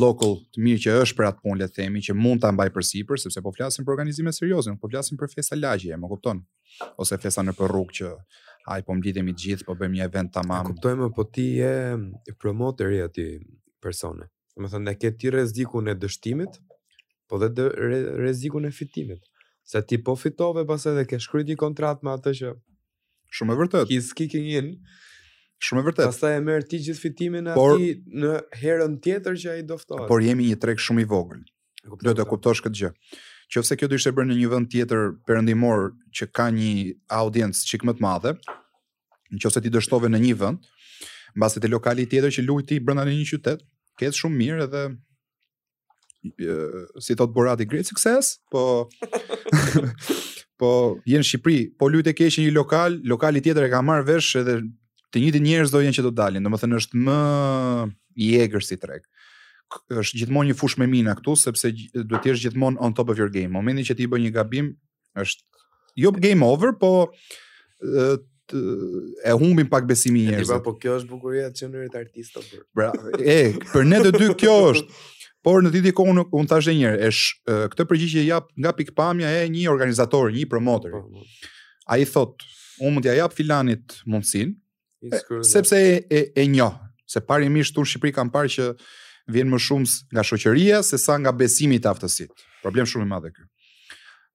[0.00, 2.68] local të mirë që është për atë punë le të themi që mund ta mbaj
[2.76, 6.40] përsipër sepse po flasim për organizime serioze, po flasim për festa lagje, më kupton?
[7.00, 8.10] ose festa në përrrug që
[8.70, 10.68] ai po mlidhemi të gjithë, po bëjmë një event tamam.
[10.70, 11.72] Kuptojmë, po ti je
[12.40, 13.24] promoteri aty
[13.82, 14.28] persone.
[14.56, 16.58] Do të thënë ne ke ti rrezikun e dështimit,
[17.30, 19.24] po dhe rrezikun e fitimit.
[19.70, 22.52] Se ti po fitove pas edhe ke shkruajti një kontratë me atë që
[23.38, 23.92] shumë e vërtet.
[23.94, 24.70] He's kicking in.
[25.62, 26.06] Shumë e vërtet.
[26.12, 28.30] Pastaj e merr ti gjithë fitimin aty në
[28.62, 30.08] herën tjetër që ai do ftohet.
[30.10, 31.42] Por jemi një treg shumë i vogël.
[32.04, 32.94] Do të kuptosh këtë gjë.
[33.50, 36.72] Qofse kjo do ishte bërë në një vend tjetër perëndimor që ka një
[37.16, 38.32] audiencë çik më të madhe,
[39.34, 40.66] nëse ti dështove në një vend,
[41.34, 43.64] mbas te lokali tjetër që lujti brenda në një qytet,
[43.98, 44.84] ke shumë mirë edhe
[47.02, 48.62] si thot Borati great success, po
[50.60, 50.70] po
[51.08, 54.36] je në Shqipëri, po lut e që një lokal, lokali tjetër e ka marr vesh
[54.44, 54.60] edhe
[55.10, 57.18] të njëjtin njerëz do janë që do dalin, domethënë është më
[58.20, 59.02] i egër si treg
[60.02, 63.18] është gjithmonë një fush me mina këtu sepse duhet të jesh gjithmonë on top of
[63.20, 63.52] your game.
[63.54, 64.72] Momentin që ti bën një gabim
[65.18, 65.46] është
[66.04, 66.90] jo game over, po
[67.80, 68.58] të,
[69.30, 70.62] e humbin pak besimin njerëzit.
[70.64, 72.62] Po po kjo është bukuria e çënërit artistë për.
[72.76, 73.12] Bravo.
[73.18, 73.38] e,
[73.72, 75.02] për ne të dy kjo është.
[75.40, 79.30] Por në ditë kohë unë thash edhe një herë, është këtë përgjigje jap nga pikpamja
[79.38, 80.98] e një organizator, një promotor.
[80.98, 81.52] Po, po.
[81.90, 82.44] Ai thot,
[82.82, 84.52] unë mund t'ja jap filanit mundsinë.
[85.48, 85.78] Sepse
[86.12, 86.74] e e, njoh,
[87.08, 88.66] se parimisht tur Shqipëri kanë parë që
[89.28, 92.30] vjen më shumë nga shoqëria se sa nga besimi i aftësit.
[92.62, 93.44] Problem shumë i madh ky.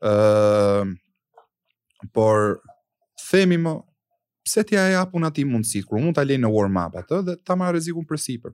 [0.04, 0.94] Ë
[2.14, 2.60] por
[3.30, 3.76] themi më
[4.46, 7.36] pse ti ajë hapun aty mundësi, kur mund ta lënë në warm up atë dhe
[7.46, 8.52] ta marr rrezikun për sipër.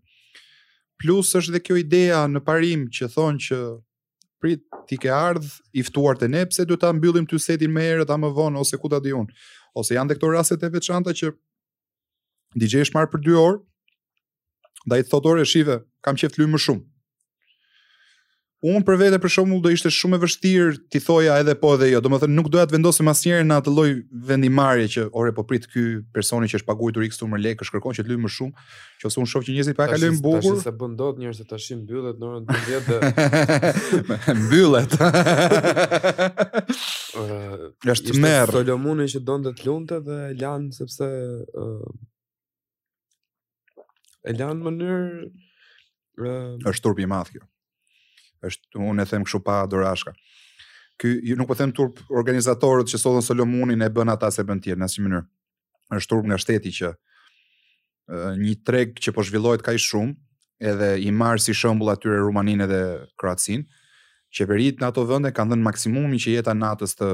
[1.02, 3.58] Plus është dhe kjo ideja në parim që thonë që
[4.42, 7.84] prit ti ke ardhë i ftuar te ne pse do ta mbyllim ty setin më
[7.90, 9.28] herët a më vonë ose ku ta diun.
[9.78, 11.34] Ose janë dhe këto raste të veçanta që
[12.60, 13.60] DJ është për 2 orë,
[14.86, 16.86] Da i thotore e shive, kam qeft lymë më shumë.
[18.62, 21.88] Unë për vete për shumull do ishte shumë e vështirë ti thoja edhe po edhe
[21.90, 22.02] jo.
[22.06, 23.96] Do më thënë nuk doja të vendosim asë njerë në atë lojë
[24.28, 27.78] vendimarje që ore po pritë ky personi që është të x të mërë lekë, është
[27.80, 28.66] kërkon që të lujë më shumë,
[29.02, 30.44] që ose unë shofë që njëzit pa e lujë më bukur.
[30.44, 35.10] Tashin se bëndot njërë se tashin mbyllet në orën të mbyllet dhe...
[37.18, 37.82] mbyllet.
[37.98, 38.46] është merë.
[38.46, 41.12] Ishte Solomuni që donë të të lunte dhe lanë sepse...
[41.58, 42.10] Uh
[44.26, 45.30] e lanë në mënyrë...
[46.22, 46.58] Uh...
[46.70, 47.46] është i madh kjo.
[48.46, 50.14] është unë e them kështu pa dorashka.
[51.00, 54.62] Ky ju nuk po them turp organizatorët që sollën Solomonin e bën ata se bën
[54.64, 55.22] tjerë në asnjë mënyrë.
[55.98, 60.18] Është turp nga shteti që uh, një treg që po zhvillohet kaj shumë
[60.72, 62.82] edhe i marr si shembull atyre Rumaninë dhe
[63.22, 63.66] Kroacinë,
[64.32, 67.08] Qeveritë në ato vende kanë dhënë maksimumin që jeta natës të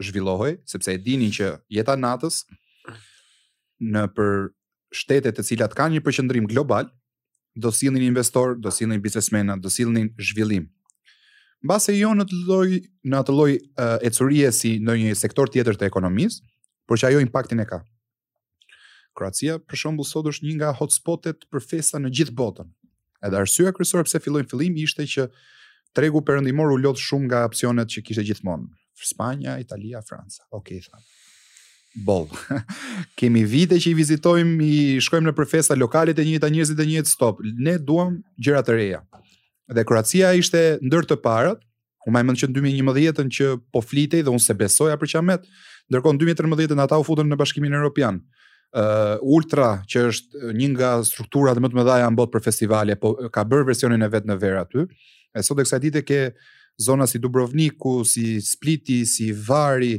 [0.00, 3.02] zhvillohej, sepse e dinin që jeta natës mm.
[3.92, 4.32] në për
[4.94, 6.90] shtete të cilat kanë një përqendrim global,
[7.56, 10.68] do sillnin investor, do sillnin biznesmena, do sillnin zhvillim.
[11.64, 12.66] Mbase jo në të lloj
[13.10, 16.42] në atë lloj uh, ecurie si ndonjë sektor tjetër të ekonomisë,
[16.88, 17.82] por që ajo impaktin e ka.
[19.18, 22.70] Kroacia për shembull sot është një nga hotspotet për festa në gjithë botën.
[23.20, 25.26] Edhe arsyeja kryesore pse filloi fillim ishte që
[25.94, 28.70] tregu perëndimor u lodh shumë nga opsionet që kishte gjithmonë.
[29.10, 30.46] Spanja, Italia, Franca.
[30.50, 31.19] Okej, okay, thamë
[31.94, 32.28] bol.
[33.18, 37.12] Kemi vite që i vizitojmë, i shkojmë në përfesa lokale të njëta, njëzit të njëjtë
[37.12, 37.40] stop.
[37.56, 39.00] Ne duam gjëra të reja.
[39.70, 41.62] Dhe Kroacia ishte ndër të parët.
[42.08, 45.42] U më që në 2011-ën që po flitej dhe unë se besoja për Çamet,
[45.92, 48.22] ndërkohë në 2013-ën ata u futën në Bashkimin Europian.
[48.70, 53.12] Uh, Ultra, që është një nga strukturat më të mëdha në botë për festivale, po
[53.34, 54.86] ka bërë versionin e vet në ver aty.
[55.36, 56.22] E sot e kësaj dite ke
[56.80, 59.98] zona si Dubrovniku, si Spliti, si Vari,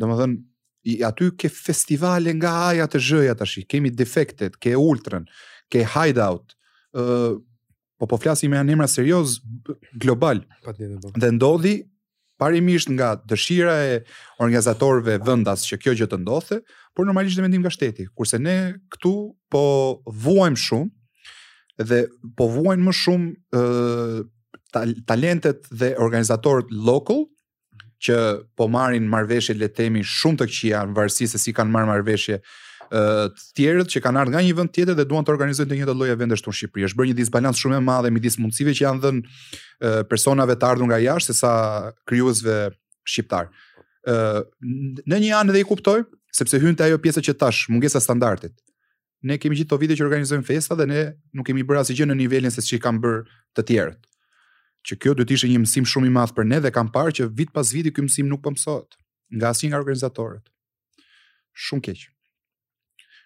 [0.00, 0.40] domethënë
[0.84, 5.26] i aty ke festivale nga aja të zhëja tash, kemi defektet, ke ultrën,
[5.70, 6.56] ke hideout,
[6.92, 7.36] ë uh,
[8.02, 9.36] po po flasim me anëmra serioz
[9.94, 10.40] global.
[10.66, 10.96] Patjetër.
[11.04, 11.12] Po.
[11.22, 11.74] Dhe ndodhi
[12.42, 14.00] parimisht nga dëshira e
[14.42, 16.58] organizatorëve vendas që kjo gjë të ndodhte,
[16.96, 18.56] por normalisht dhe mendim nga shteti, kurse ne
[18.96, 19.12] këtu
[19.50, 19.62] po
[20.24, 22.00] vuajm shumë dhe
[22.36, 24.22] po vuajn më shumë ë uh,
[25.06, 27.24] talentet dhe organizatorët local
[28.02, 28.16] që
[28.58, 31.90] po marrin marrveshje le të themi shumë të këqija në varësi se si kanë marrë
[31.92, 32.38] marrveshje
[32.92, 33.02] të
[33.56, 36.18] tjerët që kanë ardhur nga një vend tjetër dhe duan të organizojnë të njëjtat lloje
[36.18, 36.86] vendesh tonë në Shqipëri.
[36.90, 40.90] Është bërë një disbalans shumë e madhe midis mundësive që janë dhënë personave të ardhur
[40.90, 41.52] nga jashtë sesa
[42.06, 42.58] krijuesve
[43.08, 43.48] shqiptar.
[44.06, 44.44] Ë
[45.10, 46.02] në një anë dhe i kuptoj,
[46.36, 48.52] sepse hynte ajo pjesa që tash mungesa standardit.
[49.24, 52.18] Ne kemi gjithë to vite që organizojmë festa dhe ne nuk kemi bërë asgjë në
[52.20, 53.24] nivelin se ç'i kanë bërë
[53.56, 54.00] të tjerët
[54.86, 57.14] që kjo do të ishte një mësim shumë i madh për ne dhe kam parë
[57.18, 58.96] që vit pas viti ky mësim nuk po mësohet
[59.38, 60.48] nga asnjë nga organizatorët.
[61.66, 62.02] Shumë keq.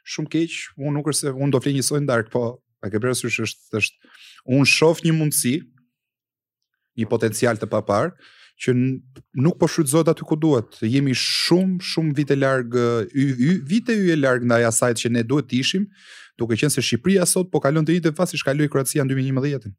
[0.06, 2.44] Shumë keq, unë nuk është se unë do flej një soi ndark, po
[2.84, 4.12] a ke parasysh është është
[4.56, 5.54] unë shoh një mundësi,
[7.00, 8.12] një potencial të papar
[8.64, 10.78] që nuk po shfrytëzohet aty ku duhet.
[10.80, 12.76] Jemi shumë shumë vite larg,
[13.12, 15.88] y, y, vite yje larg ndaj asaj që ne duhet të ishim,
[16.40, 19.74] duke qenë se Shqipëria sot po kalon të njëjtën fazë si kaloi Kroacia në 2011.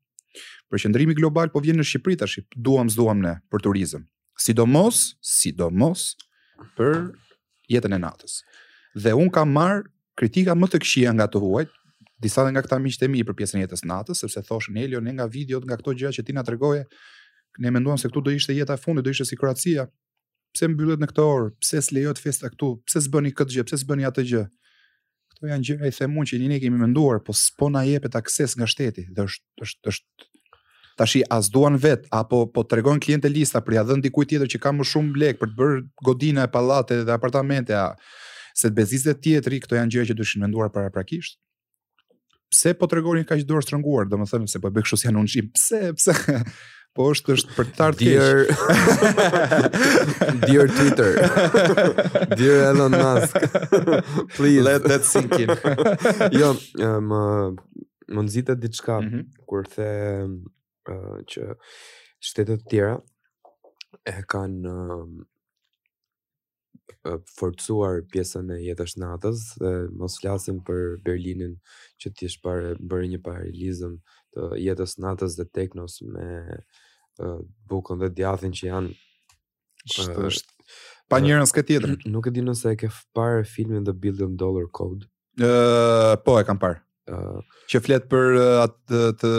[0.72, 4.04] Përqendrimi global po vjen në Shqipëri tash, duam s'duam ne për turizëm.
[4.44, 6.08] Sidomos, sidomos
[6.78, 6.98] për
[7.74, 8.40] jetën e natës.
[8.98, 9.84] Dhe un kam marr
[10.20, 11.66] kritika më të këqija nga të huaj,
[12.22, 15.04] disa dhe nga këta miqtë e mi për pjesën e jetës natës, sepse thoshën Elion
[15.06, 16.86] ne nga videot, nga këto gjëra që ti na tregoje,
[17.62, 19.88] ne menduam se këtu do ishte jeta e fundit, do ishte si Kroacia.
[20.54, 21.50] Pse mbyllet në këtë orë?
[21.62, 22.70] Pse s'lejohet festa këtu?
[22.88, 23.66] Pse s'bëni këtë gjë?
[23.70, 24.44] Pse s'bëni atë gjë?
[25.38, 28.66] Po janë gjëra i themun që ne kemi menduar, po s'po na jepet akses nga
[28.70, 29.06] shteti.
[29.14, 30.28] Dhe është është është
[30.98, 34.50] tash i as duan vet apo po tregojn klientë lista për ja dhën dikujt tjetër
[34.56, 37.84] që ka më shumë lek për të bërë godina e pallate dhe apartamente a
[38.58, 41.38] se të bezizet tjetër këto janë gjëra që duhet menduar para prakisht.
[42.50, 45.54] Pse po tregonin kaq dorë shtrënguar, domethënë se po bëj kështu si anonim.
[45.54, 45.84] Pse?
[46.00, 46.18] Pse?
[46.98, 48.40] po është është për të artë dear...
[50.48, 55.54] dear Twitter dear Elon Musk please let that sink in
[56.40, 56.50] jo
[57.12, 57.22] më
[58.08, 59.24] më nxitë diçka mm -hmm.
[59.50, 59.92] kur the
[60.92, 61.42] uh, që
[62.28, 62.94] shtetet tjera
[64.12, 65.02] e kanë uh,
[67.38, 71.54] forcuar pjesën e jetës natës dhe mos flasim për Berlinin
[72.02, 72.28] që ti
[72.90, 73.94] bërë një paralizëm
[74.34, 76.26] të jetës natës dhe teknos me
[77.70, 78.94] bukën dhe djathin që janë
[79.88, 80.68] është është
[81.10, 81.94] pa njërën s'ke tjetër.
[82.14, 85.08] Nuk e di nëse e ke parë filmin The Billion Dollar Code.
[85.40, 86.82] Uh, po e kam parë.
[87.08, 87.40] Uh,
[87.72, 88.36] që flet për
[88.66, 89.30] atë të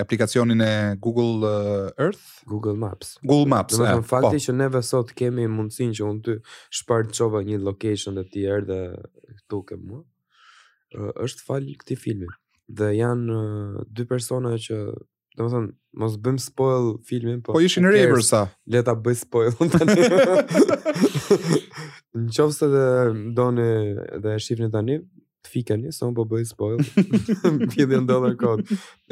[0.00, 0.70] aplikacionin e
[1.04, 3.18] Google uh, Earth, Google Maps.
[3.20, 3.76] Google Maps.
[3.76, 4.44] Do të thonë fakti po.
[4.46, 6.38] që neve sot kemi mundësin që unë ty
[6.80, 8.80] shpartçova një location të tjerë dhe
[9.36, 10.00] këtu ke mua.
[10.96, 12.32] Uh, është fal këti filmin.
[12.70, 14.80] Dhe janë uh, dy persona që
[15.38, 15.68] Do më thonë,
[16.02, 17.48] mos bëm spoil filmin, po...
[17.54, 18.40] Po ishin okay, rejvër sa.
[18.66, 19.52] Leta bëj spoil.
[22.18, 22.82] në qovë se dhe
[23.38, 23.66] doni
[24.24, 24.96] dhe shifni të një,
[25.46, 26.78] të fika një, së më po bëj spoil.
[26.96, 28.58] Pjedi në dollar kod.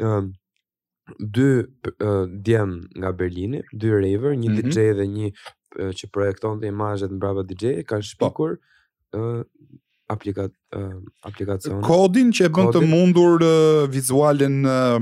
[0.03, 0.25] Um,
[1.19, 4.69] dy uh, djem nga Berlini, dy rejvër, një mm -hmm.
[4.75, 8.09] DJ dhe një uh, që projekton të imajët në brava DJ, kanë po.
[8.11, 8.51] shpikur...
[8.59, 8.63] Po.
[9.17, 9.41] Uh,
[10.11, 11.81] aplikat uh, eh, aplikacion.
[11.85, 14.97] Kodin që e bën të mundur uh, eh, vizualin uh,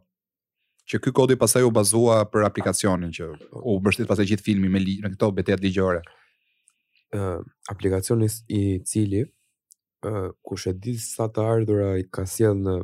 [0.91, 3.31] Që ky kodi pastaj u bazua për aplikacionin që
[3.63, 6.03] u mbështet pastaj gjithë filmi me li, në këto betejat ligjore.
[7.13, 7.41] Uh,
[7.73, 8.29] aplikacioni
[8.59, 12.77] i cili uh, kush e di sa të ardhurat i ka sjell në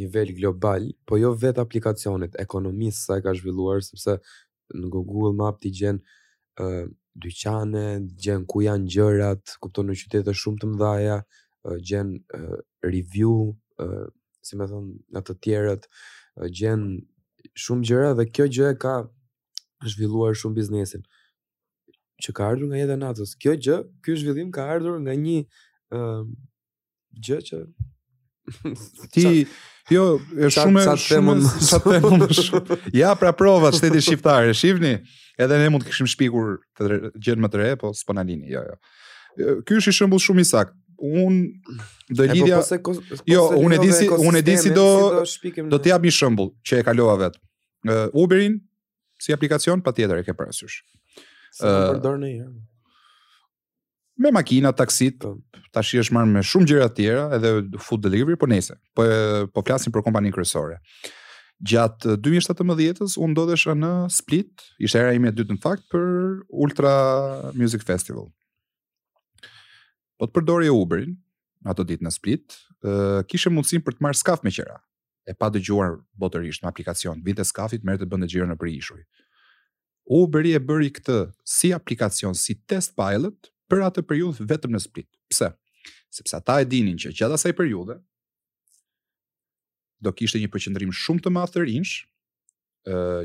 [0.00, 4.14] nivel global, po jo vet aplikacionit, ekonomisë sa e ka zhvilluar sepse
[4.78, 5.98] në Google Map ti gjen
[7.18, 11.16] dyqane, gjen ku janë gjërat, kupton në qytete shumë të mëdha,
[11.88, 12.14] gjen
[12.84, 13.32] review,
[14.46, 15.86] si më thon, në të tjerët,
[16.60, 16.84] gjen
[17.64, 18.94] shumë gjëra dhe kjo gjë e ka
[19.90, 21.02] zhvilluar shumë biznesin.
[22.22, 23.32] Që ka ardhur nga jeta natës.
[23.40, 25.40] Kjo gjë, ky zhvillim ka ardhur nga një
[27.26, 27.64] gjë që
[29.14, 29.26] Ti
[29.94, 30.04] jo,
[30.46, 31.36] është shumë e shumë
[32.34, 32.80] shumë.
[32.96, 34.96] Ja pra prova shteti shqiptar, e shihni?
[35.40, 38.50] Edhe ne mund të kishim shpikur të gjën më të re, po s'po na lini.
[38.52, 38.60] Jo,
[39.40, 39.54] jo.
[39.64, 40.76] Ky është një shembull shumë i saktë.
[41.00, 41.36] Un
[42.12, 42.58] do po, lidhja.
[42.84, 44.86] Po po jo, unë di si unë e di si do
[45.24, 47.38] si do të jap një shembull që e kalova vet.
[48.20, 48.58] Uberin
[49.20, 50.82] si aplikacion patjetër e ke parasysh.
[51.60, 52.44] ë uh, përdor në një
[54.20, 55.32] me makina, taksit, po.
[55.72, 58.76] tash i është marrë me shumë gjëra tjera, edhe food delivery, po nejse.
[58.94, 59.06] po,
[59.54, 60.76] po flasin për kompani kërësore.
[61.70, 66.06] Gjatë 2017-ës, unë dodeshë në Split, ishte era ime dytë në fakt për
[66.50, 66.92] Ultra
[67.56, 68.30] Music Festival.
[70.20, 71.14] Po të përdori e Uberin,
[71.68, 72.56] ato ditë në Split,
[73.28, 74.78] kishe mundësin për të marrë skaf me qera,
[75.28, 78.74] e pa dëgjuar botërisht në aplikacion, vinte skafit, mërë të bëndë gjirë në për
[80.10, 81.16] Uberi e bëri këtë
[81.46, 85.08] si aplikacion, si test pilot, për atë periudhë vetëm në Split.
[85.30, 85.52] Pse?
[86.12, 88.00] Sepse ata e dinin që gjatë asaj periudhe
[90.02, 91.92] do kishte një përqendrim shumë të madh të rinj,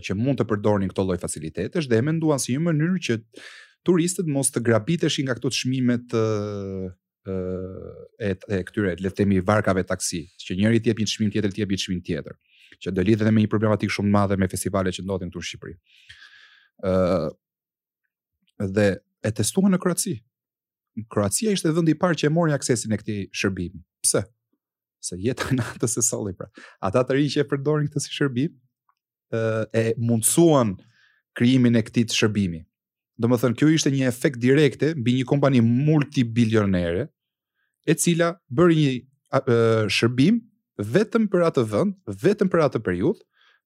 [0.06, 3.16] që mund të përdornin këto lloj facilitetesh dhe e menduan si një mënyrë që
[3.88, 6.92] turistët mos të grabiteshin nga këto të
[7.26, 7.36] ë
[8.28, 11.72] e, e, këtyre, le të themi varkave taksi, që njëri t'jep një çmim tjetër, t'jep
[11.74, 12.36] një çmim tjetër,
[12.86, 15.48] që do lidhet me një problematik shumë të madhe me festivale që ndodhin këtu në
[15.48, 15.74] Shqipëri.
[18.68, 18.86] ë dhe
[19.26, 20.14] e testuan në Kroaci,
[21.10, 23.82] Kroacia ishte vendi i parë që e mori aksesin e këtij shërbimi.
[24.06, 24.22] Pse?
[25.04, 26.48] Se jeta natës së soli solli pra.
[26.88, 28.54] Ata të rinj që e përdorin këtë si shërbim,
[29.36, 29.42] ë
[29.76, 30.72] e mundsuan
[31.38, 32.62] krijimin e këtij shërbimi.
[33.20, 37.06] Do më thënë, kjo ishte një efekt direkte mbi një kompani multibilionere,
[37.86, 39.56] e cila bërë një e,
[39.94, 40.40] shërbim
[40.94, 43.20] vetëm për atë vend, vetëm për atë periudhë,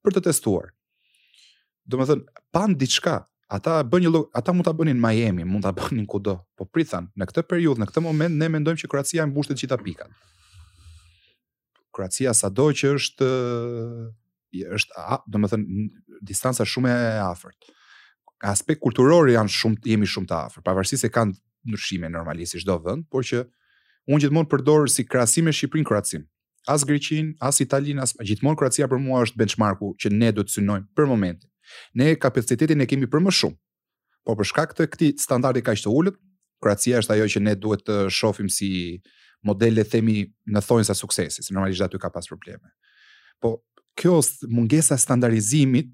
[0.06, 0.72] për të testuar.
[1.90, 3.16] Do më thënë, pan diçka,
[3.50, 6.36] ata bën një ata mund ta bënin në Miami, mund ta bënin kudo.
[6.58, 9.80] Po pritan, në këtë periudhë, në këtë moment ne mendojmë që Kroacia e mbushet gjithë
[9.84, 10.12] pikat.
[11.96, 13.30] Kroacia sado që është
[14.78, 15.04] është,
[15.34, 15.88] domethënë,
[16.30, 17.76] distanca shumë e afërt.
[18.48, 21.34] aspekt kulturor janë shumë jemi shumë të afërt, pavarësisht se kanë
[21.68, 23.42] ndryshime normalisht çdo vend, por që
[24.08, 26.24] unë gjithmonë përdor si krahasim me Shqipërinë Kroacin.
[26.68, 30.56] As Greqinë, as Italinë, as gjithmonë Kroacia për mua është benchmarku që ne do të
[30.56, 31.49] synojmë për momentin
[31.94, 33.58] ne kapacitetin e kemi për më shumë.
[34.26, 36.18] Po për shkak të këtij standardi kaq të ulët,
[36.64, 38.70] kratësia është ajo që ne duhet të shohim si
[39.48, 40.18] modele themi
[40.52, 42.74] në thonjë sa suksesi, se normalisht aty ka pas probleme.
[43.40, 43.58] Po
[44.00, 44.20] kjo
[44.56, 45.94] mungesa standardizimit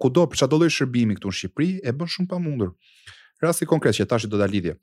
[0.00, 2.74] kudo për çdo lloj shërbimi këtu në Shqipëri e bën shumë pamundur.
[3.42, 4.76] Rasti konkret që tash do ta lidhje.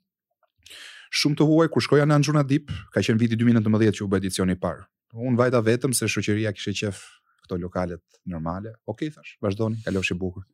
[1.14, 4.18] Shumë të huaj kur shkoja në Anjuna Dip, ka qenë viti 2019 që u bë
[4.22, 4.82] edicioni i parë.
[5.14, 7.02] Unë vajta vetëm se shoqëria kishte qef
[7.44, 8.72] këto lokalet normale.
[8.90, 10.44] Ok, thash, vazhdoni, kalosh i bukur.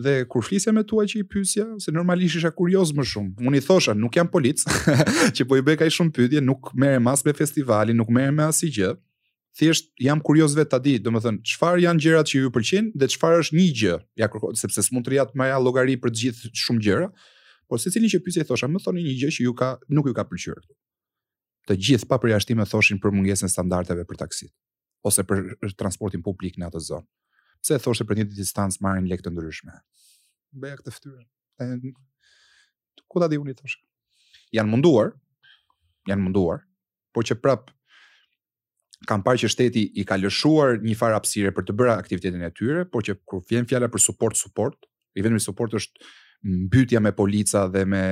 [0.00, 3.46] Dhe kur flisja me tua që i pysja, se normalisht isha kurios më shumë.
[3.48, 4.62] Unë i thosha, nuk jam polic,
[5.36, 8.44] që po i beka i shumë pydje, nuk mere mas me festivali, nuk mere me
[8.44, 8.94] i gjë.
[9.58, 12.90] Thjesht, jam kurioz vetë të di, do më thënë, qëfar janë gjërat që ju pëlqin,
[12.94, 16.50] dhe qëfar është një gjë, ja, kërko, sepse së të rjatë maja logari për gjithë
[16.64, 17.08] shumë gjëra,
[17.68, 20.14] por se që pysja i thosha, më thoni një gjë që ju ka, nuk ju
[20.16, 20.62] ka pëlqyrë.
[21.68, 24.52] Të gjithë pa përjashtime thoshin për mungesën standardeve për taksit
[25.06, 27.08] ose për transportin publik në atë zonë.
[27.60, 29.74] Pse e për një distancë marrin lek të ndryshme?
[30.62, 31.92] Beja këtë fëtyrë.
[33.10, 33.82] Ku da di unë i thoshtë?
[34.56, 35.12] Janë munduar,
[36.10, 36.64] janë munduar,
[37.14, 37.68] por që prap
[39.08, 42.50] kam parë që shteti i ka lëshuar një farë hapësire për të bërë aktivitetin e
[42.52, 44.76] tyre, por që kur vjen fjala për support support,
[45.16, 46.10] i vetmi support është
[46.48, 48.02] mbytja me polica dhe me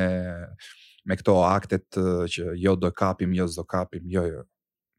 [1.08, 1.96] me këto aktet
[2.28, 4.42] që jo do kapim, jo s'do kapim, jo jo.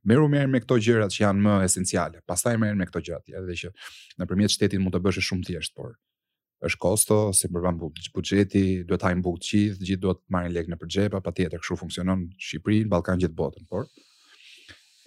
[0.08, 2.22] Meru merr me këto gjërat që janë më esenciale.
[2.28, 3.72] Pastaj më me këto gjërat edhe që
[4.22, 5.98] nëpërmjet shtetit mund të bësh shumë thjesht, por
[6.66, 10.78] është kosto, si që buxheti, duhet hajmë bukë qithë, gjithë duhet të marrin lekë në
[10.82, 13.88] përgjepa, pa tjetër, këshu funksionon Shqipëri, Balkan gjithë botën, por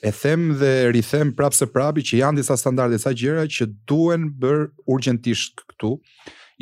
[0.02, 4.28] e them dhe rithem prapë se prapi që janë disa standarde, disa gjëra që duhen
[4.42, 5.92] bërë urgentisht këtu,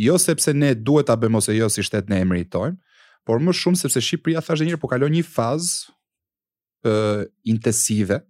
[0.07, 2.77] jo sepse ne duhet të abëm ose jo si shtetë ne emeritojmë,
[3.27, 5.89] por më shumë sepse Shqipëria, thashtë njërë, po kalon një fazë,
[6.85, 8.23] uh, intensive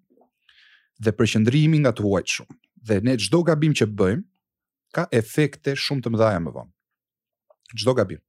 [1.01, 2.55] dhe përqendrimi nga të huaj shumë.
[2.89, 4.27] Dhe ne çdo gabim që bëjmë
[4.97, 6.71] ka efekte shumë të mëdha më vonë.
[7.81, 8.21] Çdo gabim.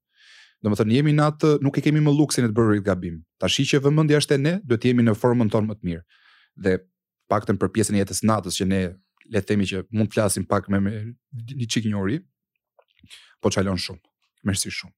[0.62, 3.16] Domethënë jemi në atë nuk e kemi më luksin e të bërojë gabim.
[3.42, 6.02] Tashi që vëmendja është te ne, duhet të jemi në formën tonë më të mirë.
[6.64, 6.76] Dhe
[7.32, 8.82] paktën për pjesën e jetës natës që ne
[9.32, 10.82] le të themi që mund të flasim pak me
[11.32, 12.20] një çik njëri,
[13.42, 14.02] po çalon shumë.
[14.46, 14.94] Mersi shumë.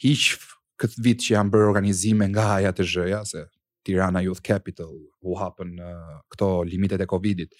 [0.00, 3.44] Hiqf këtë vit që jam bërë organizime nga hajat e zhëja, se
[3.92, 4.90] Tirana Youth Capital,
[5.20, 7.52] u hapën uh, këto limitet e Covidit.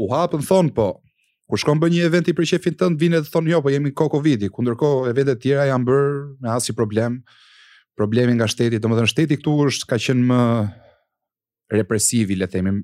[0.00, 0.90] U hapën thon po,
[1.48, 3.92] kur shkon bën një event i për shefin tënd, vjen edhe thon jo, po jemi
[3.96, 6.04] ko Covidi, ku ndërkohë eventet tjera janë bër
[6.44, 7.16] me asnjë problem.
[7.98, 10.40] Problemi nga shteti, domethënë shteti këtu është ka qenë më
[11.78, 12.74] represiv, le të themi,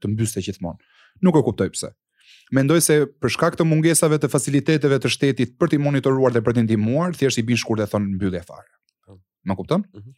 [0.00, 0.80] të mbyste gjithmonë.
[1.26, 1.90] Nuk e kuptoj pse.
[2.52, 6.56] Mendoj se për shkak të mungesave të faciliteteve të shtetit për të monitoruar dhe për
[6.58, 8.68] të ndihmuar, thjesht i bin shkurtë thon mbyllje fare.
[9.04, 9.18] Po.
[9.48, 9.84] Ma kupton?
[9.96, 10.16] Mhm.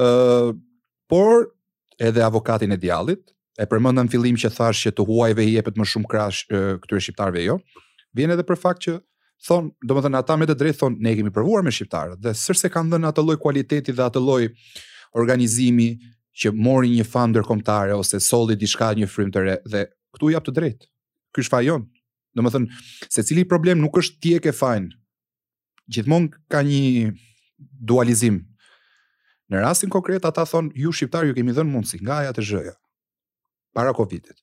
[0.00, 0.52] Ëh,
[1.10, 1.32] por
[1.98, 3.24] edhe avokatin e djalit,
[3.60, 6.38] e përmendën fillim që thashë që të huajve i jepet më shumë krah
[6.80, 7.56] këtyre shqiptarëve jo.
[8.16, 8.94] Vjen edhe për fakt që
[9.46, 12.94] thon, domethënë ata me të drejtë thon ne kemi provuar me shqiptarët dhe sërse kanë
[12.94, 14.40] dhënë atë lloj kualiteti dhe atë lloj
[15.20, 15.90] organizimi
[16.40, 19.84] që mori një fan ndërkombëtare ose solli diçka një frymë të re dhe
[20.14, 20.88] këtu jap të drejtë.
[21.34, 21.84] Ky është fajon.
[22.38, 22.82] Domethënë
[23.12, 24.88] secili problem nuk është tiek e fajn.
[25.90, 27.10] Gjithmonë ka një
[27.92, 28.40] dualizim
[29.50, 32.74] Në rastin konkret ata thon ju shqiptar ju kemi dhën mundsi nga aja të zhëja,
[33.74, 34.36] para covidit.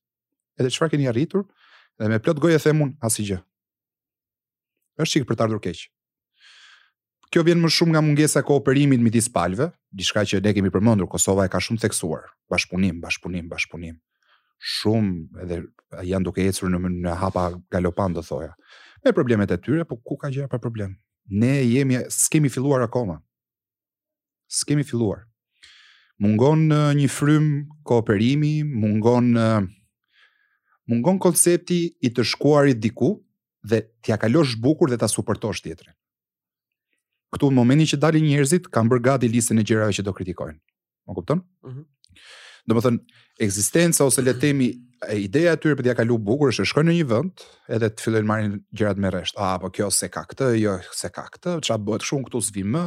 [0.59, 1.45] Edhe çfarë keni arritur
[1.97, 3.37] dhe me plot gojë themun as i gjë.
[4.99, 5.85] Është sik për të ardhur keq.
[7.31, 9.69] Kjo vjen më shumë nga mungesa e kooperimit midis palëve,
[9.99, 12.25] diçka që ne kemi përmendur Kosova e ka shumë theksuar.
[12.51, 13.97] Bashpunim, bashpunim, bashpunim.
[14.79, 15.61] Shumë edhe
[16.07, 18.53] janë duke ecur në në hapa galopan do thoja.
[19.05, 20.97] Me problemet e tyre, po ku ka gjëra pa problem.
[21.29, 23.19] Ne jemi s'kemi filluar akoma
[24.47, 25.27] s'kemi filluar.
[26.19, 27.49] Mungon uh, një frym
[27.87, 29.59] kooperimi, mungon uh,
[30.89, 33.11] mungon koncepti i të shkuarit diku
[33.67, 35.93] dhe t'ja kalosh bukur dhe ta suportosh tjetrin.
[37.35, 40.59] Ktu në momentin që dalin njerëzit, kanë bërë gati listën e gjërave që do kritikojnë.
[41.11, 41.43] Më kupton?
[41.67, 41.83] Mhm.
[41.85, 41.93] Mm
[42.67, 42.97] Domethën
[43.39, 44.65] ekzistenca ose le të themi
[45.15, 48.03] ideja e tyre për t'ja kalu bukur është të shkojnë në një vend edhe të
[48.03, 49.37] fillojnë marrin gjërat me rresht.
[49.39, 52.65] Ah, po kjo se ka këtë, jo se ka këtë, çfarë bëhet shumë këtu s'vi
[52.73, 52.83] më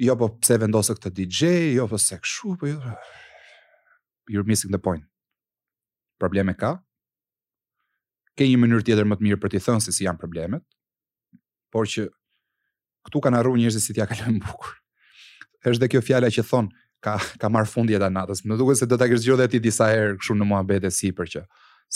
[0.00, 2.78] jo po pse vendosë këtë DJ, jo po se këshu, po jo...
[4.30, 5.02] You're missing the point.
[6.20, 6.76] Probleme ka,
[8.38, 10.62] ke një mënyrë tjetër më të mirë për t'i thënë se si janë problemet,
[11.74, 12.06] por që
[13.08, 14.76] këtu kanë arru njërëzë si t'ja kalëm bukur.
[15.66, 16.70] Êshtë dhe kjo fjale që thonë,
[17.02, 19.60] ka, ka marë fundi e da natës, më duke se do t'a kërëzgjur dhe ti
[19.64, 21.42] disa herë këshu në mua bete si për që,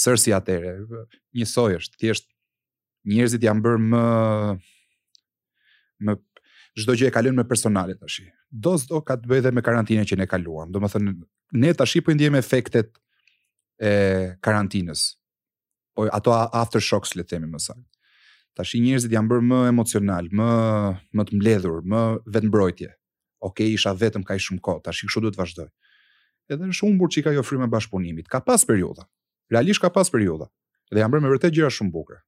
[0.02, 0.74] sërë si atere,
[1.38, 4.00] njësoj është, thjeshtë njërëzit janë bërë më,
[6.10, 6.18] më
[6.82, 8.20] çdo gjë e kalon me personale tash.
[8.52, 10.70] Do sdo ka të bëjë dhe me karantinën që ne kaluam.
[10.74, 11.14] Domethënë
[11.62, 12.92] ne tash po ndjehem efektet
[13.80, 13.92] e
[14.44, 15.06] karantinës.
[15.96, 17.88] Po ato aftershocks le të themi më saktë.
[18.56, 20.48] Tash i njerëzit janë bërë më emocional, më
[21.16, 22.02] më të mbledhur, më
[22.36, 22.90] vetëmbrojtje.
[23.44, 25.68] Okej, okay, isha vetëm kaj shumë kohë, tash kështu duhet të vazhdoj.
[26.52, 28.28] Edhe në shumë burçi ka jo frymë bashpunimit.
[28.32, 29.08] Ka pas periudha.
[29.52, 30.48] Realisht ka pas periudha.
[30.92, 32.20] Dhe janë bërë me vërtet gjëra shumë bukur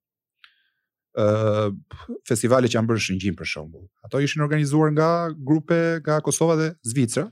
[2.28, 3.84] festivale që janë bërë shëngjim për shembull.
[4.06, 7.26] Ato ishin organizuar nga grupe nga Kosova dhe Zvicra,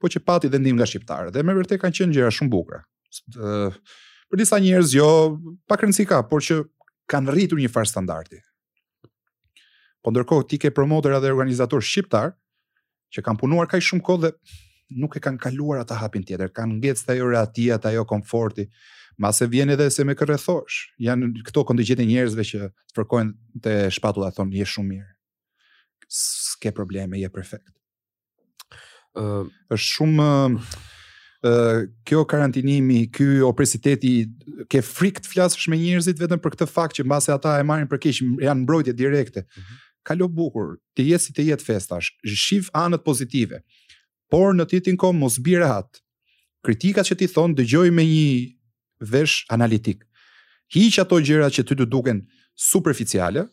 [0.00, 1.32] po që pati dhe nga shqiptarët.
[1.34, 2.80] Dhe me vërtet kanë qenë gjëra shumë bukura.
[3.36, 3.72] Ë
[4.28, 5.08] për disa njerëz jo
[5.68, 6.62] pa rëndësi ka, por që
[7.08, 8.38] kanë rritur një farë standardi.
[10.04, 12.34] Po ndërkohë ti ke promotora dhe organizator shqiptar
[13.12, 14.32] që kanë punuar kaq shumë kohë dhe
[15.00, 18.68] nuk e kanë kaluar ata hapin tjetër, kanë ngjecë ajo rehatia, ajo komforti.
[19.18, 20.84] Mase vjen edhe se me kë rrethosh.
[21.02, 25.10] Janë këto kanë njerëzve që fërkojnë te shpatulla thonë je shumë mirë.
[26.08, 27.74] S'ke probleme, je perfekt.
[29.16, 34.12] Ëh, uh, është shumë ëh uh, kjo karantinimi, ky opresiteti,
[34.70, 37.90] ke frikë të flasësh me njerëzit vetëm për këtë fakt që mbase ata e marrin
[37.90, 39.40] për keq, janë mbrojtje direkte.
[39.40, 39.62] Uh mhm.
[39.68, 39.84] -huh.
[40.08, 43.58] Kalo bukur, të jetë si të jetë festash, shif anët pozitive,
[44.32, 46.00] por në titin komë mos birehat,
[46.64, 48.30] kritikat që ti thonë, dëgjoj me një
[49.02, 50.04] vesh analitik.
[50.74, 52.22] Hiq ato gjëra që ty të duken
[52.54, 53.44] superficiale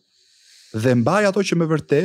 [0.76, 2.02] dhe mbaj ato që me vërte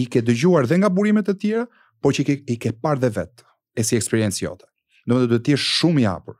[0.00, 1.66] i ke dëgjuar dhe nga burimet e tjera,
[2.02, 3.44] por që i ke, i ke par dhe vetë,
[3.78, 4.66] e si eksperiencë jote.
[5.06, 6.36] Në më të duhet shumë i apur.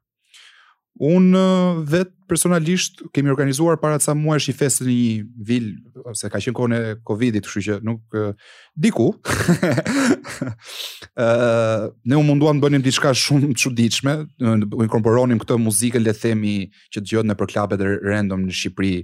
[0.97, 1.35] Un
[1.85, 5.73] vet personalisht kemi organizuar para ca muajsh i festën në një vilë,
[6.13, 8.15] ose ka qenë kohën e Covidit, kështu që nuk
[8.79, 9.09] diku.
[11.19, 14.15] Ëh, ne u munduam të bënim diçka shumë të çuditshme,
[14.79, 16.55] u inkorporonim këtë muzikë le të themi
[16.95, 18.95] që dëgjohet në përklabet e random në Shqipëri,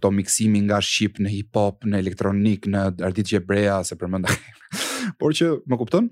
[0.00, 4.32] këto miksimi nga shqip në hip hop, në elektronik, në artit gjebrea, se përmenda.
[5.20, 6.08] Por që më kupton?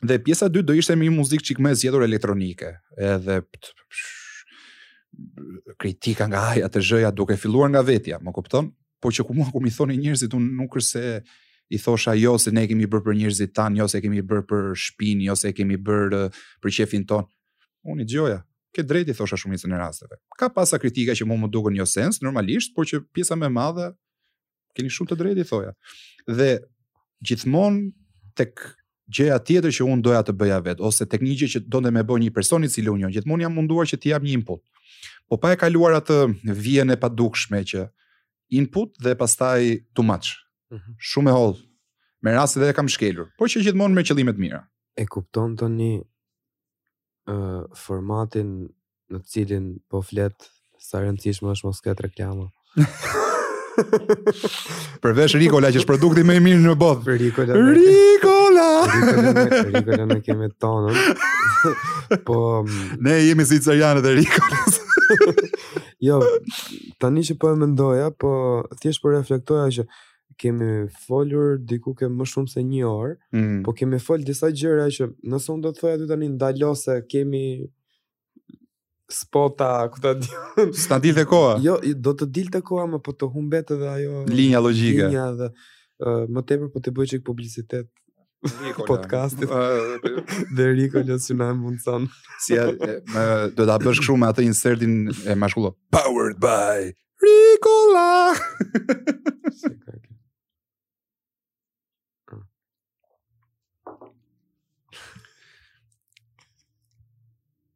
[0.00, 3.42] Dhe pjesa 2 do ishte një muzikë çik më zgjedhur elektronike, edhe
[5.78, 8.70] kritika nga aja të zhëja duke filluar nga vetja, më kupton?
[9.02, 10.78] Po që ku mua ku mi thoni njerëzit, unë nuk
[11.72, 14.64] i thosha jo se ne kemi bërë për njerëzit tanë, jo se kemi bërë për
[14.78, 16.18] shpinë, jo se kemi bërë
[16.62, 17.24] për qefin tonë.
[17.88, 18.42] Unë i gjoja,
[18.76, 20.18] ke drejt i thosha shumicën në rasteve.
[20.36, 23.48] Ka pasa kritika që mu më duke një jo sens, normalisht, por që pjesa me
[23.48, 23.88] madhe,
[24.76, 25.72] keni shumë të drejt i thoja.
[26.28, 26.50] Dhe
[27.24, 27.86] gjithmonë
[28.38, 28.60] tek
[29.08, 32.04] gjëja tjetër që un doja të bëja vet ose tek një gjë që donte më
[32.06, 34.60] bëj një personi cili unë gjithmonë jam munduar që të jap një input
[35.28, 37.80] po pa e kaluar atë vijën e padukshme që
[38.58, 39.60] input dhe pastaj
[39.94, 40.28] too much.
[40.70, 40.92] Mm -hmm.
[41.10, 41.58] Shumë e hollë.
[42.22, 44.62] Me rastin e kam shkelur, por që gjithmonë me qëllime të mira.
[45.00, 45.92] E kupton tani
[47.28, 48.48] ë uh, formatin
[49.10, 50.36] në të cilin po flet
[50.78, 52.46] sa rëndësishme është mos këtë reklamë.
[55.02, 57.02] Përvesh Rikola që është produkti më i mirë në botë.
[57.22, 57.52] Rikola.
[57.78, 58.68] Rikola.
[59.70, 60.96] Rikola nuk kemi tonën.
[62.26, 62.68] Po mm,
[63.04, 64.73] ne jemi sicarianët e Rikolës.
[66.08, 66.18] jo,
[67.00, 68.32] tani që po e mendoja, po
[68.82, 69.86] thjesht po reflektoja që
[70.40, 70.68] kemi
[71.04, 73.58] folur diku ke më shumë se një orë, mm.
[73.66, 77.44] po kemi fol disa gjëra që nëse unë do të thoja ty tani ndalose kemi
[79.14, 80.30] spota ku ta di.
[80.74, 81.58] S'ta dilte koha.
[81.62, 85.04] Jo, do të dilte koha, më po të humbet edhe ajo linja logjike.
[85.10, 87.92] Linja dhe uh, më tepër po të bëj çik publicitet
[88.86, 89.36] podcastit podcast.
[89.44, 92.06] Ah, Dhe Riko që si na mundson.
[92.40, 93.22] Si më
[93.56, 95.74] do ta bësh kështu me atë insertin e mashkullo.
[95.92, 96.92] Powered by
[97.24, 98.34] Ricola.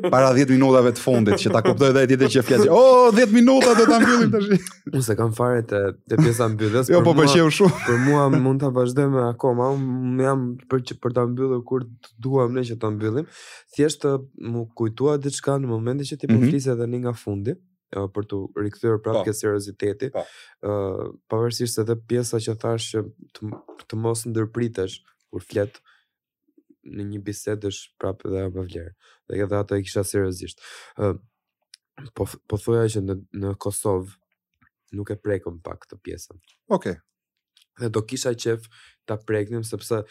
[0.09, 2.67] para 10 minutave të fundit që ta kuptoj dhe tjetër që fjalë.
[2.73, 4.67] Oh, 10 minuta do ta mbyllim tash.
[4.95, 6.91] Unë se kam fare të të pjesa mbylljes.
[6.93, 7.79] Jo, po pëlqeu po, shumë.
[7.85, 9.69] Për mua mund ta vazhdoj më akoma.
[9.77, 11.85] Unë jam për për ta mbyllur kur
[12.25, 13.29] duam ne që ta mbyllim.
[13.77, 14.09] Thjesht
[14.41, 16.49] më kujtuat diçka në momentin që ti po mhm.
[16.49, 17.57] flisë edhe nga fundi
[17.89, 19.29] për të rikthyer prapë po.
[19.29, 20.25] ke Ë, uh,
[20.61, 20.73] po.
[21.31, 23.01] pavarësisht se edhe pjesa që thash që
[23.33, 23.49] të,
[23.89, 24.99] të mos ndërpritesh
[25.29, 25.79] kur flet,
[26.93, 28.93] në një bisedë është prapë dhe më vlerë.
[29.29, 30.61] Dhe edhe ato e kisha seriozisht.
[30.99, 31.19] Ë uh,
[32.15, 34.15] po po thoya që në në Kosovë
[34.97, 36.37] nuk e prekëm pak këtë pjesën.
[36.71, 36.75] Okej.
[36.75, 37.01] Okay.
[37.79, 38.65] Dhe do kisha qef
[39.07, 40.03] ta preknim sepse ë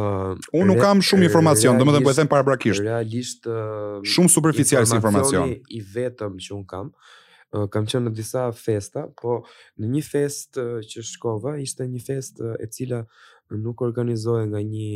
[0.00, 2.82] uh, unë nuk kam shumë informacion, domethënë po e them parabrakisht.
[2.86, 5.56] Realisht uh, shumë superficial si informacion.
[5.68, 9.40] I vetëm që un kam uh, kam qenë në disa festa, po
[9.80, 13.02] në një fest uh, që shkova ishte një fest uh, e cila
[13.50, 14.90] nuk organizohet nga një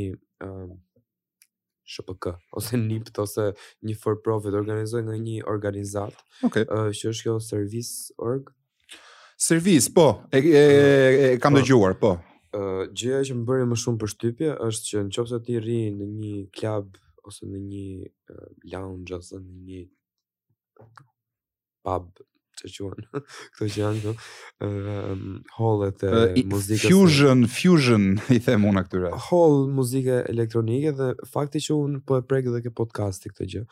[1.87, 3.45] SHPK ose NIP ose
[3.89, 6.15] një for profit organizoj nga një organizat.
[6.47, 6.65] Okay.
[6.69, 8.53] Uh, që është kjo service org?
[9.37, 12.15] Service, po, e, e, e, e kam po, dëgjuar, po.
[12.55, 16.11] Ë uh, gjëja që më bëri më shumë përshtypje është që nëse ti rri në
[16.21, 16.95] një klub
[17.29, 17.89] ose në një
[18.33, 18.47] uh,
[18.77, 19.83] lounge ose në një
[21.85, 22.15] pub
[22.69, 23.23] që quen,
[23.57, 24.13] këto që janë,
[24.65, 25.23] um,
[25.57, 26.89] hallet e uh, muzikës.
[26.91, 29.11] Fusion, fusion, i them unë këtyre.
[29.29, 33.65] Hall muzike elektronike dhe fakti që unë po e prek dhe ke podcasti këtë gjë,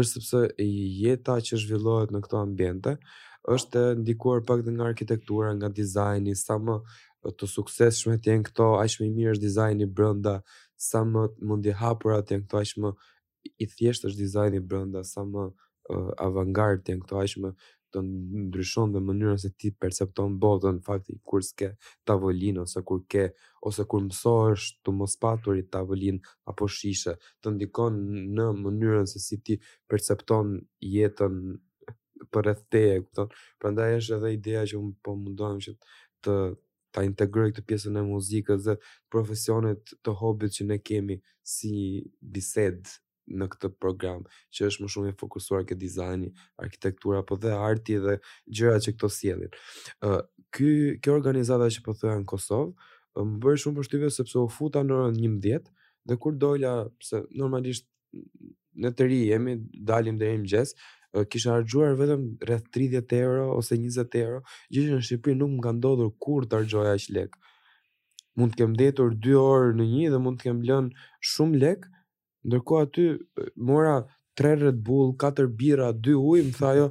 [0.00, 0.44] është sepse
[1.00, 2.96] jeta që zhvillohet në këto ambiente,
[3.54, 6.80] është ndikuar pak dhe nga arkitektura, nga dizajni, sa më
[7.36, 10.40] të sukseshme të jenë këto, aq më i mirë është dizajni brenda,
[10.80, 12.90] sa më mundi hapurat të atë këto, aq më
[13.64, 17.50] i thjesht është dizajni brenda, sa më uh, avantgard janë këto, aq më
[17.94, 18.00] të
[18.48, 21.68] ndryshon dhe mënyrën se ti percepton botën fakti kur ke
[22.08, 23.24] tavolinë ose kur ke
[23.70, 26.20] ose kur mësohesh të mos paturit tavolin
[26.52, 27.14] apo shishe
[27.44, 27.98] të ndikon
[28.38, 29.58] në mënyrën se si ti
[29.90, 30.54] percepton
[30.94, 31.34] jetën
[32.30, 33.30] për rreth te, e kupton?
[33.58, 35.72] Prandaj është edhe ideja që un po mundohem që
[36.26, 36.34] të
[36.94, 38.74] ta integroj këtë pjesën e muzikës dhe
[39.14, 41.16] profesionet të hobit që ne kemi
[41.54, 41.72] si
[42.36, 42.98] bisedë
[43.34, 44.22] në këtë program
[44.54, 46.30] që është më shumë i fokusuar ke dizajni,
[46.62, 48.16] arkitektura apo dhe arti dhe
[48.50, 49.52] gjëra që këto sjellin.
[50.04, 50.22] ë uh,
[50.54, 50.70] ky
[51.02, 54.96] kjo organizata që po thoya në Kosovë më bëri shumë përshtive sepse u futa në
[54.98, 55.68] orën 11
[56.08, 56.74] dhe kur dola
[57.04, 57.86] se normalisht
[58.80, 59.56] në të ri jemi
[59.90, 60.72] dalim deri në mëngjes,
[61.30, 64.40] kisha harxhuar vetëm rreth 30 euro ose 20 euro,
[64.70, 67.34] gjë që në Shqipëri nuk më ka ndodhur kur të harxhoja aq lek.
[68.38, 70.94] Mund të kem detur 2 orë në një dhe mund të kem lënë
[71.32, 71.88] shumë lek,
[72.46, 73.02] Ndërko aty
[73.56, 73.98] mora
[74.38, 76.86] 3 Red Bull, 4 bira, 2 uj, më tha jo,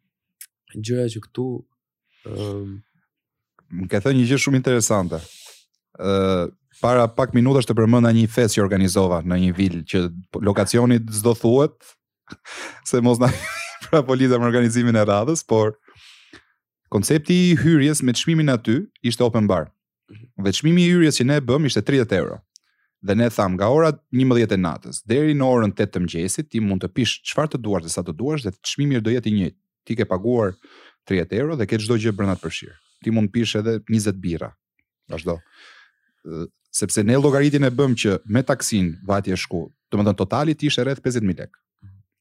[0.70, 1.44] Gjëra që këtu
[2.30, 2.74] um,
[3.74, 5.18] më ka thënë një gjë shumë interesante
[6.82, 10.00] para pak minutash të përmenda një fest që organizova në një vil që
[10.46, 11.76] lokacioni s'do thuhet
[12.88, 13.28] se mos na
[13.90, 15.74] pra policia me organizimin e radhës, por
[16.94, 19.70] koncepti i hyrjes me çmimin aty ishte open bar.
[20.10, 20.44] Mhm.
[20.46, 22.38] Dhe çmimi i hyrjes që ne e bëm ishte 30 euro.
[23.02, 26.60] Dhe ne tham nga ora 11 e natës deri në orën 8 të mëngjesit ti
[26.60, 29.36] mund të pish çfarë të duash dhe sa të duash dhe çmimi do jetë i
[29.36, 29.58] njëjtë.
[29.88, 30.56] Ti ke paguar
[31.10, 32.76] 30 euro dhe ke çdo gjë brenda të përfshirë.
[33.04, 34.52] Ti mund të pish edhe 20 birra.
[35.10, 35.40] Vazhdo
[36.72, 40.84] sepse ne llogaritjen e bëm që me taksin vati e shku, Domethën totali ti ishte
[40.86, 41.56] rreth 50000 lek.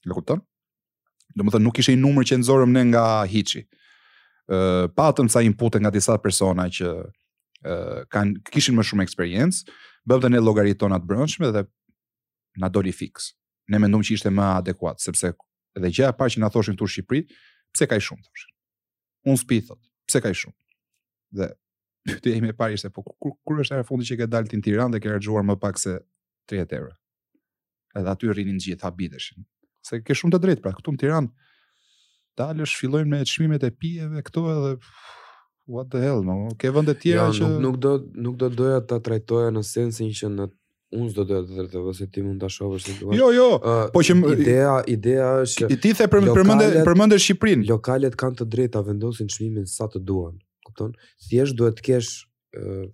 [0.08, 0.40] E kupton?
[1.36, 3.60] Domethën nuk ishte një numër që nxorëm ne nga hiçi.
[4.48, 7.02] Ë uh, patëm sa input nga disa persona që ë
[7.68, 9.76] uh, kanë kishin më shumë eksperiencë,
[10.08, 11.66] bëmë dhe ne tona të brendshme dhe
[12.56, 13.34] na doli fiks.
[13.68, 15.34] Ne mendojmë që ishte më adekuat, sepse
[15.76, 17.26] edhe gjëja e parë që na thoshin tur në Shqipëri,
[17.74, 18.52] pse ka i shumë thoshin.
[19.28, 20.56] Unë spi thot, pse ka i shumë.
[21.36, 21.52] Dhe
[22.08, 24.58] pyetja ime e parë ishte po kur, kur është ajo fundi që ke dalë ti
[24.58, 25.96] në Tiranë dhe ke harxuar më pak se
[26.52, 26.92] 30 euro.
[27.96, 29.46] Edhe aty rrinin gjithë habiteshin.
[29.88, 31.48] Se ke shumë të drejtë pra këtu në Tiranë
[32.38, 34.74] dalësh fillojnë me çmimet e pijeve këto edhe
[35.74, 36.36] what the hell, no?
[36.58, 37.94] Ke vende tjera jo, që nuk, nuk do
[38.26, 40.46] nuk do doja ta trajtoja në sensin që në
[40.96, 43.48] unë s'do doja të drejtë, ose ti mund ta shohësh se Jo, jo.
[43.58, 47.66] Uh, po që ideja, ideja është ti the për, përmendë përmende Shqipërinë.
[47.68, 50.38] Lokalet kanë të drejtë ta vendosin çmimin sa të duan
[50.68, 50.92] kupton?
[51.28, 52.12] Thjesht duhet të kesh
[52.56, 52.86] ë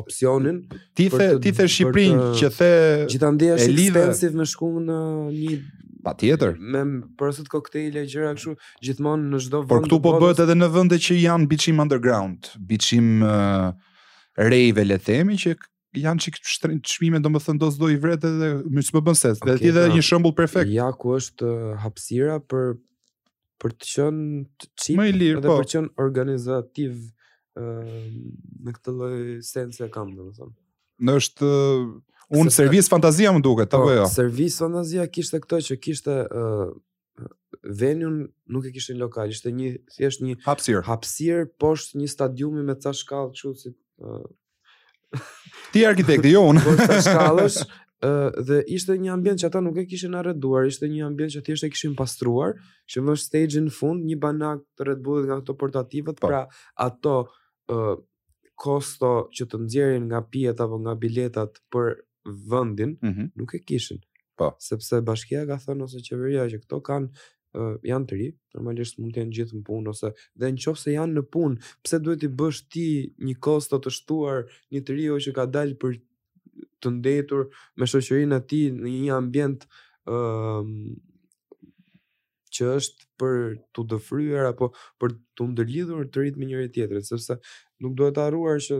[0.00, 0.60] opsionin.
[0.98, 2.72] Ti the ti the Shqipërinë që the
[3.12, 4.98] gjithandaj është ekspensiv me shku në
[5.34, 5.58] një
[6.04, 6.56] patjetër.
[6.74, 6.82] Me
[7.18, 8.56] për kokteile gjëra kështu
[8.88, 9.70] gjithmonë në çdo vend.
[9.74, 13.70] Por këtu po bëhet edhe në vende që janë biçim underground, biçim uh,
[14.38, 15.54] rave le të themi që
[15.94, 16.40] janë çik
[16.90, 19.30] çmime domethënë do s'do i vret edhe më s'po bën se.
[19.38, 20.72] Okay, dhe ti dhe një shembull perfekt.
[20.74, 21.52] Ja ku është
[21.84, 22.74] hapësira për
[23.62, 25.58] për të qenë të çim edhe po.
[25.60, 26.96] për të qenë organizativ
[27.54, 28.16] ë ehm,
[28.66, 30.54] në këtë lloj sensë e kam domethënë.
[31.04, 31.50] Në është
[32.40, 34.06] unë servis fantazia më duket po, apo jo?
[34.10, 36.74] Servis fantazia kishte këto që kishte ë uh,
[37.78, 40.80] venue nuk e kishte një lokal, ishte një thjesht një hapësir.
[40.88, 43.74] Hapësir poshtë një stadiumi me ca shkallë kështu si
[44.04, 44.24] uh,
[45.72, 46.62] Ti arkitekti, jo unë.
[46.88, 47.60] Po shkallësh,
[48.48, 51.66] dhe ishte një ambient që ata nuk e kishin arreduar, ishte një ambient që thjesht
[51.68, 52.56] e kishin pastruar,
[52.90, 56.12] që me stage-in fund një banak të Red Bull-it nga ato portative.
[56.18, 56.28] Po.
[56.28, 56.42] Pra,
[56.88, 57.14] ato
[57.72, 57.96] ë
[58.60, 61.94] kosto që të nxjerrin nga pijet apo nga biletat për
[62.52, 63.30] vendin mhm.
[63.38, 64.02] nuk e kishin.
[64.38, 68.28] Po, sepse bashkia ka thënë ose qeveria që këto kanë janë të ri.
[68.58, 70.10] Normalisht mund të jenë gjithë në punë ose
[70.42, 72.86] dhe nëse janë në punë, pse duhet i bësh ti
[73.28, 74.42] një kosto të shtuar
[74.74, 76.02] një të riu që ka dalë për
[76.84, 77.48] të ndetur
[77.80, 79.66] me shoqërinë e tij në një ambient
[80.14, 80.18] ë
[82.54, 83.38] që është për
[83.74, 84.68] të dëfryer apo
[85.02, 87.38] për të ndërlidhur të rit me njëri tjetrin, sepse
[87.82, 88.78] nuk duhet të harruar që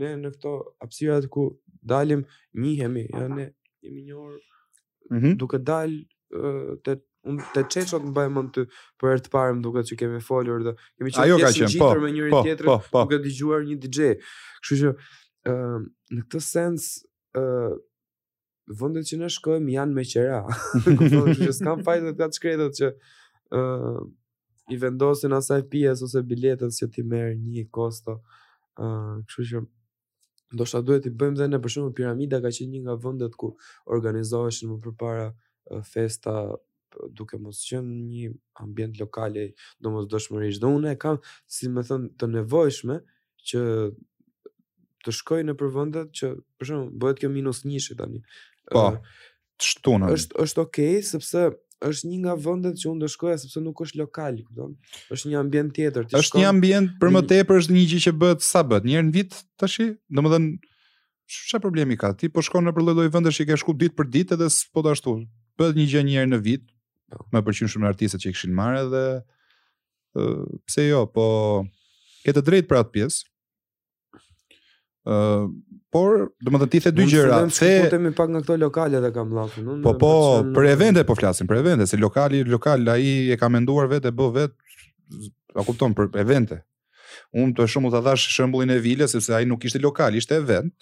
[0.00, 1.46] ne në këto hapësira ku
[1.92, 2.24] dalim
[2.64, 3.48] njihemi, ja ne
[3.86, 5.36] jemi një orë mm -hmm.
[5.42, 6.96] duke dalë të
[7.30, 8.62] un të çeshot mbaj ty
[9.00, 11.88] për e të parë më duket se kemi folur dhe kemi qenë të gjithë po,
[12.02, 14.00] me njëri po, tjetrin po, duke dëgjuar një DJ.
[14.64, 14.88] Kështu që
[15.50, 15.54] ë
[16.16, 16.82] në këtë sens
[17.38, 17.76] uh,
[18.80, 20.40] vendet që ne shkojmë janë me qera.
[20.84, 24.04] Kupton, kështu që s'kam fajin të atë shkretët që ë uh,
[24.72, 28.20] i vendosin asaj pjesë ose biletën që ti merr një kosto.
[28.80, 29.60] ë uh, kështu që
[30.54, 33.52] ndoshta duhet i bëjmë dhe ne për shembull piramida ka qenë një nga vendet ku
[33.94, 35.26] organizoheshin më përpara
[35.90, 36.32] festa
[37.18, 38.32] duke mos qenë një
[38.62, 39.46] ambient lokal i
[39.82, 40.62] domosdoshmërisht.
[40.62, 42.96] Do unë kam, si më thënë të nevojshme
[43.50, 43.62] që
[45.04, 48.22] të shkoj në përvëndet që, për shumë, bëhet kjo minus një shi tani.
[48.72, 48.86] Po,
[49.60, 50.10] të shtunën.
[50.16, 51.44] Êshtë, është okej, okay, sepse
[51.84, 54.72] është një nga vendet që unë do shkoja sepse nuk është lokal, kupton?
[55.12, 56.06] Është një ambient tjetër.
[56.08, 56.40] Është shkon...
[56.42, 59.14] një ambient për më tepër është një gjë që bëhet sa bëhet, një herë në
[59.18, 59.76] vit tash,
[60.08, 60.50] domethënë
[61.34, 62.14] çfarë problemi ka?
[62.20, 64.94] Ti po shkon në përlloj-lloj vendesh i ke shku ditë për ditë edhe po të
[64.96, 65.16] ashtu.
[65.60, 66.64] Bëhet një gjë një herë në vit.
[67.12, 67.20] Po.
[67.34, 69.04] Më pëlqen shumë artistët që i kishin marrë dhe,
[70.16, 70.32] ë
[70.64, 71.28] pse jo, po
[72.24, 73.33] ke të drejtë për atë pjesë
[75.04, 77.42] por, do më të tithe dy gjera.
[77.50, 77.66] se...
[77.80, 79.62] po kutemi pak nga këto lokale dhe kam lafë.
[79.84, 80.10] Po, po,
[80.56, 84.08] për evente po flasim, për evente, se lokali, lokali, a i e ka menduar vetë,
[84.10, 84.80] e bë vetë,
[85.54, 86.62] a kupton, për evente.
[87.34, 90.34] Unë të shumë të dhash shëmbullin e vile, sepse a i nuk ishte lokal, ishte
[90.40, 90.72] event,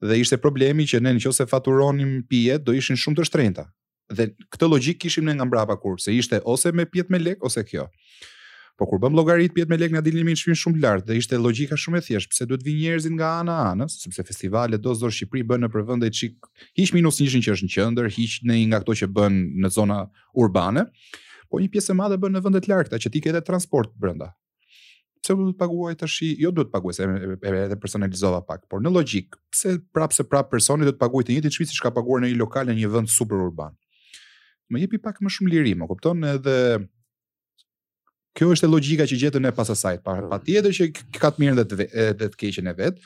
[0.00, 3.66] dhe ishte problemi që ne në qëse faturonim pijet, do ishin shumë të shtrenjta
[4.10, 7.44] Dhe këtë logik kishim ne nga mbrapa kur, se ishte ose me pije me lek,
[7.46, 7.84] ose kjo.
[8.80, 11.76] Po kur bëm llogarit pjet me lek na dilnin shpin shumë lart dhe ishte logjika
[11.82, 15.42] shumë e thjeshtë, pse duhet vinë njerëzit nga ana anës, sepse festivalet do zor Shqipëri
[15.50, 16.46] bën në përvende çik
[16.80, 19.98] hiq minus 1 që është në qendër, hiq në nga ato që bën në zona
[20.44, 20.86] urbane.
[21.52, 23.92] Po një pjesë e madhe bën në vende të larta që ti ke edhe transport
[24.00, 24.30] brenda.
[25.20, 26.22] Pse do të paguaj tash?
[26.40, 26.94] Jo duhet të paguaj,
[27.52, 31.56] edhe personalizova pak, por në logjik, pse prapse prap personi do të paguajë të njëjtin
[31.58, 33.76] çmim si çka paguar në një lokal në një vend super urban.
[34.72, 36.24] Më jepi pak më shumë liri, më kupton?
[36.32, 36.56] Edhe
[38.40, 39.98] kjo është e logjika që gjetën e asaj.
[40.04, 40.84] pa, pa tjetër që
[41.20, 41.74] ka të mirën dhe të,
[42.20, 43.02] dhe të keqen e vetë,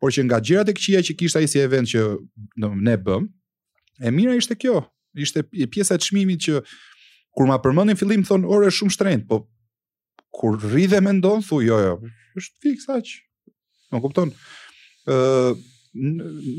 [0.00, 2.02] por që nga gjërat e këqia që kishtë ai si event që
[2.88, 3.24] ne bëm,
[4.04, 4.82] e mira ishte kjo,
[5.16, 6.60] ishte pjesa e çmimit që
[7.36, 9.38] kur ma përmendin fillim thon orë është shumë shtrenjt, po
[10.36, 11.94] kur rri dhe mendon thu jo jo,
[12.36, 13.14] është fiks aq.
[13.94, 14.34] Nuk kupton.
[15.08, 15.56] ë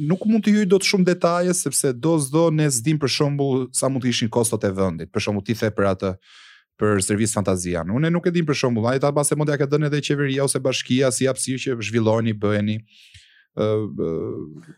[0.10, 3.86] nuk mund të hyj dot shumë detaje sepse do zdo ne zdim për shembull sa
[3.92, 5.12] mund të ishin kostot e vendit.
[5.14, 6.10] Për shembull ti the për atë
[6.78, 7.82] për servis fantazia.
[7.90, 10.02] Unë nuk e din për shembull, ai ta pas se mund t'ja ketë dhënë edhe
[10.06, 12.80] qeveria ose bashkia si hapësirë që zhvillojeni, bëheni.
[13.58, 13.68] ë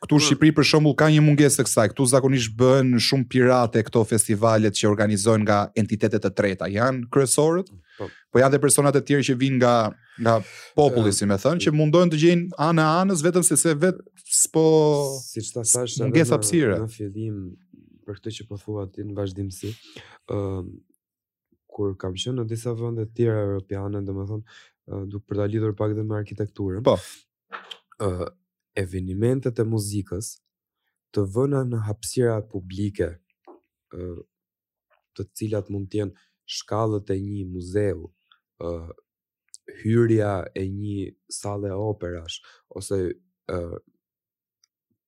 [0.06, 1.90] Këtu në Shqipëri për shembull ka një mungesë të kësaj.
[1.92, 6.70] Ktu zakonisht bëhen shumë pirate këto festivalet që organizojnë nga entitetet e treta.
[6.72, 8.08] Jan kryesorët, po.
[8.32, 9.76] po janë dhe personat e tjerë që vinë nga
[10.20, 10.38] nga
[10.76, 15.52] populli, si më thën, që mundojnë të gjejnë anë anës vetëm se se vet siç
[15.56, 17.44] ta thash në, në fillim
[18.08, 19.74] për këtë që po thua ti në vazhdimsi.
[20.32, 20.38] ë
[21.80, 25.94] kur kam qenë në disa vende të tjera europiane, domethënë, duke për ta lidhur pak
[25.96, 26.84] edhe me arkitekturën.
[26.84, 26.98] Po.
[28.00, 28.28] ë uh,
[28.80, 30.28] evenimentet e muzikës
[31.16, 33.10] të vëna në hapësira publike,
[33.96, 34.20] ë uh,
[35.16, 36.28] të cilat mund të jenë
[36.58, 38.08] shkallët e një muzeu,
[38.64, 38.92] ë uh,
[39.84, 41.02] hyrja e një
[41.40, 42.40] sale operash
[42.82, 43.80] ose ë uh,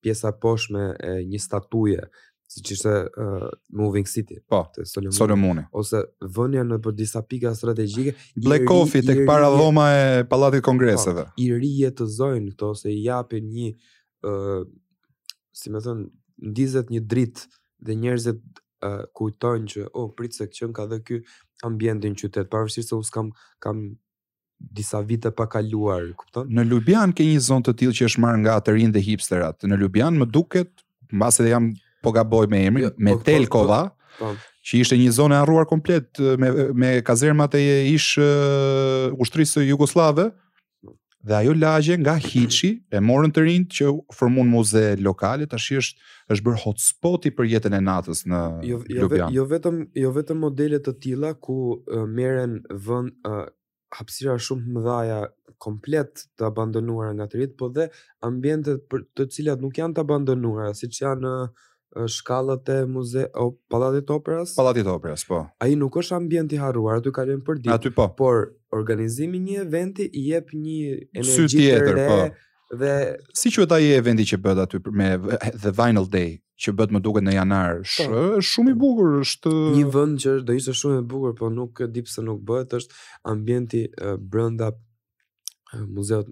[0.04, 2.08] pjesa poshme e një statuje,
[2.52, 4.38] si që ishte uh, Moving City.
[4.50, 5.16] Po, Solomoni.
[5.16, 5.64] Solomoni.
[5.80, 6.02] Ose
[6.36, 8.14] vënja në për disa pika strategjike.
[8.44, 11.30] Black Coffee, të tek para dhoma e Palatit Kongreseve.
[11.32, 13.70] Po, I rije të zojnë këto, ose i japin një,
[14.28, 14.66] uh,
[15.56, 16.08] si me thënë,
[16.52, 17.46] ndizet një dritë
[17.88, 21.20] dhe njerëzit uh, kujtojnë që, oh, pritë se këqën ka dhe ky
[21.68, 23.30] ambientin qytet, parësirë se usë kam,
[23.64, 23.84] kam
[24.60, 26.52] disa vite pa kaluar, kupton?
[26.52, 29.66] Në Ljubljan ke një zonë të tillë që është marrë nga të rinjtë dhe hipsterat.
[29.72, 30.84] Në Ljubljan më duket,
[31.16, 31.70] mbas edhe jam
[32.02, 33.82] po gaboj me emrin, jo, me po, po, Telkova,
[34.20, 34.34] po,
[34.68, 37.62] që ishte një zonë e harruar komplet me me kazermat e
[37.96, 38.14] ish
[39.16, 40.28] ushtrisë jugosllave.
[41.22, 46.14] Dhe ajo lagje nga Hiçi e morën të rinjt që formuan muze lokale, tash është
[46.34, 49.32] është bërë i për jetën e natës në jo, jo, jo Ljubljana.
[49.38, 52.58] Jo vetëm jo vetëm modele të tilla ku uh, merren
[52.88, 53.46] vend uh,
[53.98, 55.20] hapësira shumë të dhaja
[55.62, 57.90] komplet të abandonuara nga të rinjt, por dhe
[58.26, 63.52] ambientet për të cilat nuk janë të abandonuara, siç janë uh, shkallët e muze o
[63.72, 67.42] pallatit të operas pallati të operas po ai nuk është ambient i harruar aty kalon
[67.46, 68.48] për ditë aty po por
[68.78, 72.20] organizimi një eventi i jep një energji tjetër po
[72.82, 72.94] dhe
[73.36, 75.10] si quhet ai eventi që bëhet aty me
[75.66, 76.32] the vinyl day
[76.62, 78.24] që bëhet më duket në janar është po.
[78.54, 81.90] shumë i bukur është një vend që do ishte shumë i bukur por nuk e
[81.92, 83.04] di pse nuk bëhet është
[83.36, 83.86] ambienti
[84.32, 84.72] brenda
[85.90, 86.32] muzeut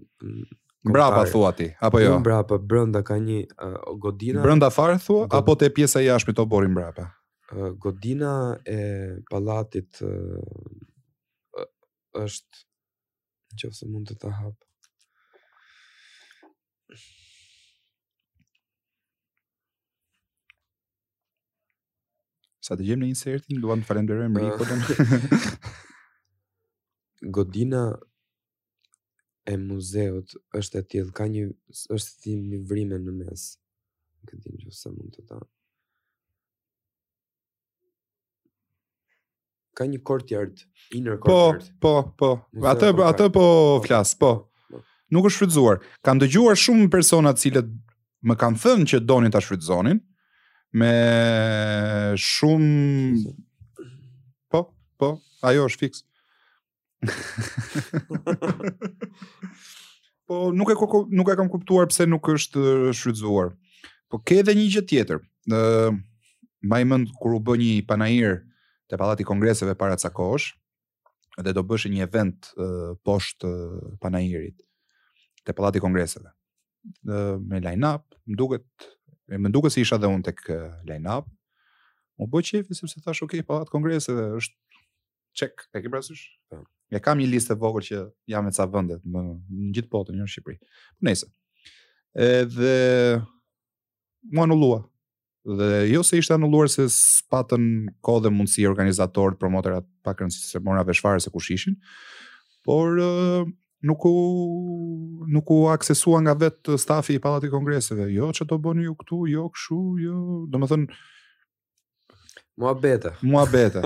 [0.86, 2.20] Mbrapa thua ti, apo jo?
[2.20, 4.42] Mbrapa, brenda ka një uh, godina.
[4.42, 5.36] Brenda fare thua God...
[5.40, 7.10] apo te pjesa jashtë to bori mbrapa?
[7.52, 8.78] Uh, godina e
[9.30, 10.38] pallatit uh, uh,
[12.24, 12.56] është
[13.64, 14.56] nëse mund të ta hap.
[22.70, 24.72] Sa të gjem në insertin, duan të falenderojmë uh,
[27.40, 27.82] godina
[29.50, 33.46] e muzeut është e tillë, ka një është si një vrimë në mes.
[34.20, 35.40] Nuk e di nëse mund të ta.
[39.80, 40.60] Ka një courtyard,
[41.00, 41.72] inner po, courtyard.
[41.82, 42.68] Po, po, po.
[42.74, 43.46] Atë atë po
[43.88, 44.32] flas, po.
[44.70, 44.84] po.
[45.16, 45.82] Nuk është shfrytzuar.
[46.06, 47.72] Kam dëgjuar shumë personat cilët
[48.30, 50.04] më kanë thënë që donin ta shfrytzonin
[50.78, 50.94] me
[52.22, 53.34] shumë
[54.54, 54.68] po,
[55.00, 55.16] po,
[55.50, 56.06] ajo është fikse.
[60.28, 62.60] po nuk e ku, nuk e kam kuptuar pse nuk është
[62.98, 63.48] shfrytzuar.
[64.12, 65.18] Po ke edhe një gjë tjetër.
[65.50, 65.92] ë uh,
[66.60, 68.32] Më mend kur u bë një panair
[68.92, 70.50] te Pallati i Kongreseve para ca kohësh,
[71.40, 74.60] dhe do bësh një event uh, poshtë uh, panairit
[75.48, 76.28] te Pallati i Kongreseve.
[77.08, 78.68] ë uh, me line-up, më duket
[79.40, 81.26] më duket se si isha dhe unë tek uh, line-up.
[82.20, 84.56] U bë çefi sepse thash, "Okej, okay, Pallati i Kongreseve është
[85.40, 86.56] check, e ke parasysh?" Po.
[86.94, 88.00] Ja kam një listë të vogël që
[88.34, 89.22] jam me ca vende në
[89.76, 90.60] gjithë botën, jo në Shqipëri.
[90.62, 91.28] Po nëse.
[92.18, 92.72] Edhe
[94.34, 94.80] mua nuk lua.
[95.50, 97.68] Dhe jo se ishte anulluar se spatën
[98.06, 101.78] kohë dhe mundësi organizatorë promotorat pa kërcënë se mora veçfarë se kush ishin.
[102.66, 102.98] Por
[103.80, 104.16] nuk u
[105.36, 108.10] nuk u aksesua nga vetë stafi i pallatit kongreseve.
[108.18, 110.20] Jo ç'do bëni ju këtu, jo kshu, jo.
[110.54, 110.90] Domethënë,
[112.60, 113.16] Mua bete.
[113.22, 113.80] Mua bete.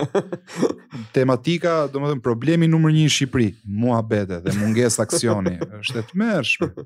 [1.14, 3.48] Tematika, do më dhe problemi nëmër një në Shqipëri,
[3.84, 5.54] mua bete dhe munges aksioni.
[5.82, 6.86] është e të mërshme.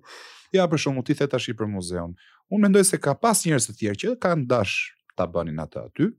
[0.58, 2.12] Ja, për shumë, ti the Shqipër i për muzeon.
[2.52, 4.76] Unë mendoj se ka pas njërës të tjerë që kanë dash
[5.18, 6.12] të banin atë aty,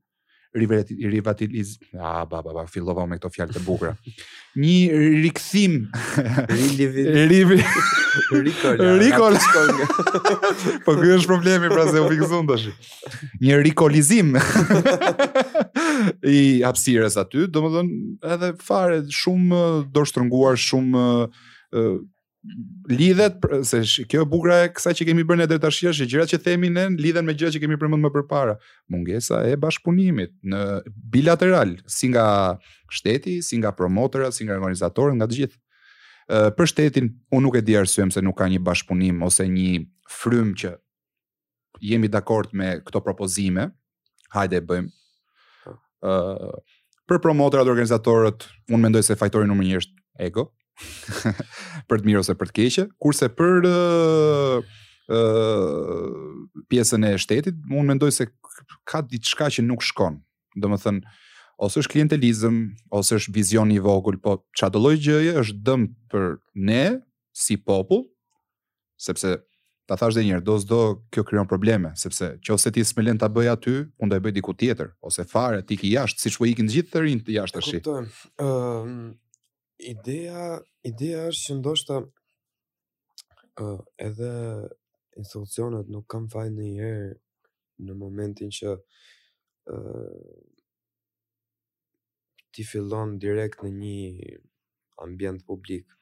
[0.99, 3.91] rivatiliz a ba ba ba fillova me këto fjalë të bukura
[4.57, 5.75] një rikthim
[6.79, 7.59] rivi
[8.47, 9.37] rikol rikol
[10.87, 12.71] po ky është problemi pra se u fikzon tash
[13.45, 14.39] një rikolizim
[16.39, 19.63] i hapësirës aty domethënë edhe fare shumë
[19.93, 21.03] dorë shtrënguar shumë
[22.89, 26.41] lidhet se kjo e e kësaj që kemi bërë ne deri tash është gjërat që
[26.45, 28.55] themi ne lidhen me gjërat që kemi përmendur më përpara
[28.89, 30.63] mungesa e bashkëpunimit në
[31.13, 32.59] bilateral si nga
[32.91, 37.63] shteti si nga promotorat si nga organizatorët nga të gjithë për shtetin unë nuk e
[37.65, 40.75] di arsyem se nuk ka një bashkëpunim ose një frym që
[41.93, 43.69] jemi dakord me këto propozime
[44.35, 44.91] hajde e bëjmë
[45.65, 45.81] po.
[47.09, 50.49] për promotorat dhe organizatorët unë mendoj se fajtori numër 1 është ego
[51.91, 54.77] për të mirë ose për të keqe, kurse për uh,
[55.15, 56.05] uh,
[56.71, 58.29] pjesën e shtetit, unë mendoj se
[58.89, 60.21] ka diçka që nuk shkon.
[60.59, 61.03] Do më thënë,
[61.67, 62.63] ose është klientelizm,
[62.95, 64.73] ose është vizion i vogull, po që
[65.07, 66.31] gjëje është dëmë për
[66.69, 66.83] ne,
[67.39, 68.07] si popull,
[68.99, 69.37] sepse
[69.89, 70.79] ta thash dhe njërë, do sdo
[71.15, 73.73] kjo kryon probleme, sepse që ose ti s'melen ta bëj bëja ty,
[74.03, 76.93] unë dojë bëj diku tjetër, ose fare, ti ki jashtë, si që po ikin gjithë
[76.97, 77.79] të rinë të jashtë të shi.
[77.81, 79.15] Kuptojmë,
[79.79, 82.07] Ideja, ideja është që ndoshta ë
[83.65, 84.31] uh, edhe
[85.21, 87.13] institucionet nuk kanë fajë në herë
[87.87, 90.43] në momentin që ë uh,
[92.59, 94.39] ti fillon direkt në një
[95.07, 95.95] ambient publik.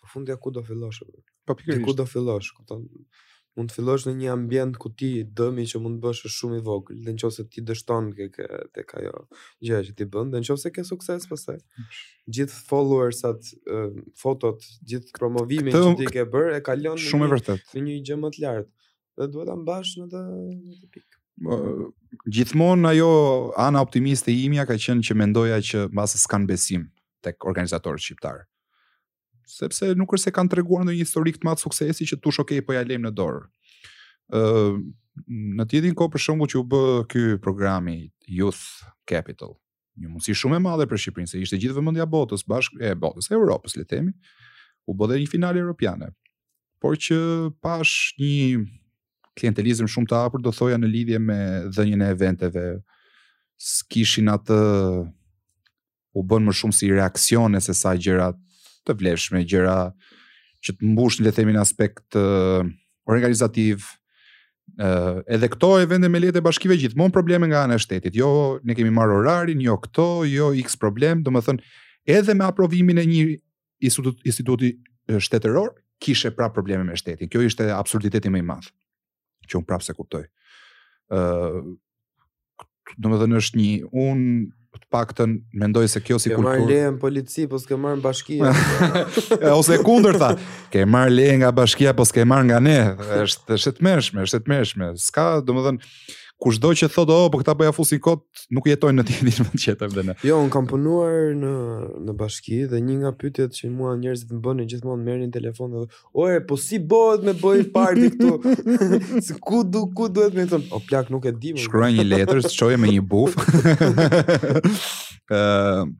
[0.00, 1.02] Përfundja ku do fillosh?
[1.44, 1.84] Po pikërisht.
[1.84, 2.86] Ku do fillosh, kupton?
[3.60, 6.64] mund të fillosh në një ambient ku ti dëmi që mund të bësh shumë i
[6.64, 9.24] vogël, në nëse se ti dështon të ke tek ajo
[9.66, 11.60] gjë që ti bën, dhe nëse se ke sukses pastaj.
[12.34, 13.52] Gjithë followersat,
[14.20, 18.42] fotot, gjithë promovimin që ti ke bër e kalon shumë Në një gjë më të
[18.44, 18.70] lartë.
[19.20, 20.20] Dhe duhet ta mbash në të
[20.94, 21.18] pikë.
[22.36, 23.10] Gjithmonë ajo
[23.68, 26.86] ana optimiste e imja ka qenë që mendoja që mbas s'kan besim
[27.24, 28.46] tek organizatorët shqiptar
[29.54, 32.74] sepse nuk është se kanë treguar ndonjë historik të madh suksesi që tush okay po
[32.76, 33.42] ja lejmë në dorë.
[34.38, 34.78] Ëh
[35.58, 37.96] në tjetrin kohë për shembull që u bë ky programi
[38.30, 38.60] Youth
[39.10, 39.56] Capital,
[39.98, 43.28] një mundësi shumë e madhe për Shqipërinë, se ishte gjithë vëmendja botës bashkë e botës
[43.28, 44.14] e Evropës, le të themi,
[44.88, 46.12] u bë dhe një finale europiane.
[46.80, 47.18] Por që
[47.60, 48.62] pash një
[49.36, 51.38] klientelizëm shumë të hapur, do thoja në lidhje me
[51.74, 52.64] dhënien e eventeve,
[53.60, 54.60] s'kishin atë
[56.16, 58.38] u bën më shumë si reaksione se sa gjërat
[58.92, 59.92] të vlefshme gjëra
[60.66, 62.66] që të mbush në themin aspekt uh,
[63.08, 63.86] organizativ,
[64.78, 68.14] Uh, edhe këto e vende me letë e bashkive gjithmonë probleme nga anë e shtetit,
[68.14, 68.28] jo
[68.64, 71.72] ne kemi marë orarin, jo këto, jo x problem, do më thënë,
[72.14, 73.24] edhe me aprovimin e një
[73.90, 74.70] institut, instituti
[75.10, 78.70] shteteror, kishe pra probleme me shtetin, kjo ishte absurditeti me i madhë,
[79.50, 80.22] që unë prapë se kuptoj.
[81.10, 81.74] Uh,
[82.94, 83.72] do më thënë është një,
[84.06, 84.32] unë
[84.90, 86.50] paktën mendoj se kjo si kultur.
[86.50, 88.38] Ke marr leje në polici po s'ke marr në bashki.
[89.56, 90.30] Ose kundër tha.
[90.74, 92.76] Ke marr leje nga bashkia po s'ke marr nga ne.
[93.24, 94.90] Është është të mëshme, është të mëshme.
[95.06, 95.92] S'ka, domethënë,
[96.40, 98.22] kushdo që thotë oh po këta bëja po fusi kot
[98.56, 101.52] nuk jetojnë në tjetër vend tjetër dhe ne jo un kam punuar në
[102.06, 105.84] në bashki dhe një nga pyetjet që mua njerëzit më bënë gjithmonë merrin telefon dhe
[106.24, 110.48] o e po si bëhet me bëj party këtu se ku do ku duhet më
[110.54, 113.36] thon o plak nuk e di më shkruaj një letër shoje me një buf
[115.30, 115.90] ë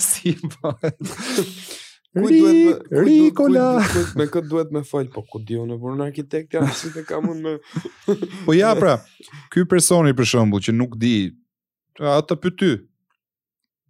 [0.00, 0.72] si po
[2.26, 3.66] Rikola.
[4.18, 7.54] Me këtë duhet me fal, po ku di unë për un arkitekt ka si Me...
[8.46, 8.98] po ja pra,
[9.52, 11.14] ky personi për shembull që nuk di,
[12.00, 12.72] atë pyty.
[12.78, 12.84] ty.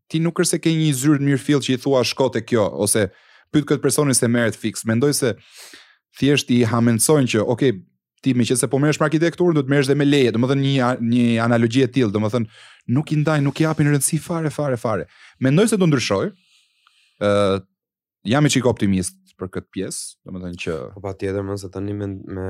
[0.09, 2.63] Ti nuk është se ke një zyrë të mirë fill që i thua shkote kjo
[2.81, 3.09] ose
[3.53, 4.87] pyet këtë personin se merret fiks.
[4.89, 5.35] Mendoj se
[6.19, 7.65] thjesht i hamendsojnë që, ok,
[8.25, 11.27] ti me se po merresh me arkitekturën, duhet merresh dhe me leje, domethënë një një
[11.45, 12.49] analogji e tillë, domethënë
[12.97, 15.05] nuk i ndaj, nuk i japin rëndësi fare fare fare.
[15.45, 16.31] Mendoj se do ndryshoj.
[17.19, 17.61] ë uh,
[18.25, 22.09] jam i çik optimist për këtë pjesë, domethënë që po patjetër më se tani me,
[22.35, 22.47] me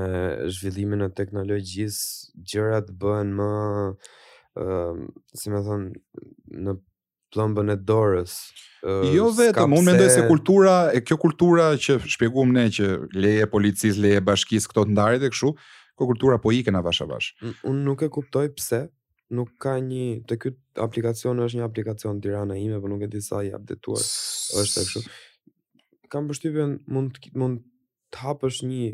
[0.49, 3.49] zhvillimin e teknologjisë gjërat bëhen më
[4.59, 5.83] ëm uh, si më thon
[6.65, 6.73] në
[7.31, 8.33] plumbën e dorës.
[8.81, 13.45] Uh, jo vetëm, unë mendoj se kultura, e kjo kultura që shpjeguam ne që leje
[13.53, 15.53] policisë, leje bashkisë këto të ndarit e kështu,
[15.93, 17.35] kjo kultura po ikën avash avash.
[17.69, 18.87] Unë nuk e kuptoj pse
[19.29, 20.49] nuk ka një te ky
[20.81, 25.03] aplikacion është një aplikacion Tirana ime, por nuk e di sa i updetuar është kështu
[26.11, 27.61] kam përshtypjen mund mund
[28.13, 28.85] të hapësh një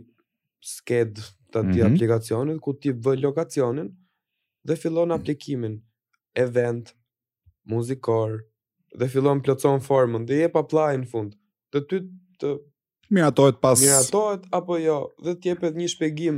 [0.66, 1.90] sked të atij mm -hmm.
[1.96, 3.90] aplikacionit ku ti vë lokacionin
[4.68, 5.76] dhe fillon aplikimin
[6.46, 6.92] event
[7.74, 8.30] muzikor
[9.00, 11.32] dhe fillon plotson formën dhe jep apply në fund.
[11.72, 11.98] Të ty
[12.42, 12.50] të
[13.14, 16.38] miratohet pas miratohet apo jo dhe të jepet një shpjegim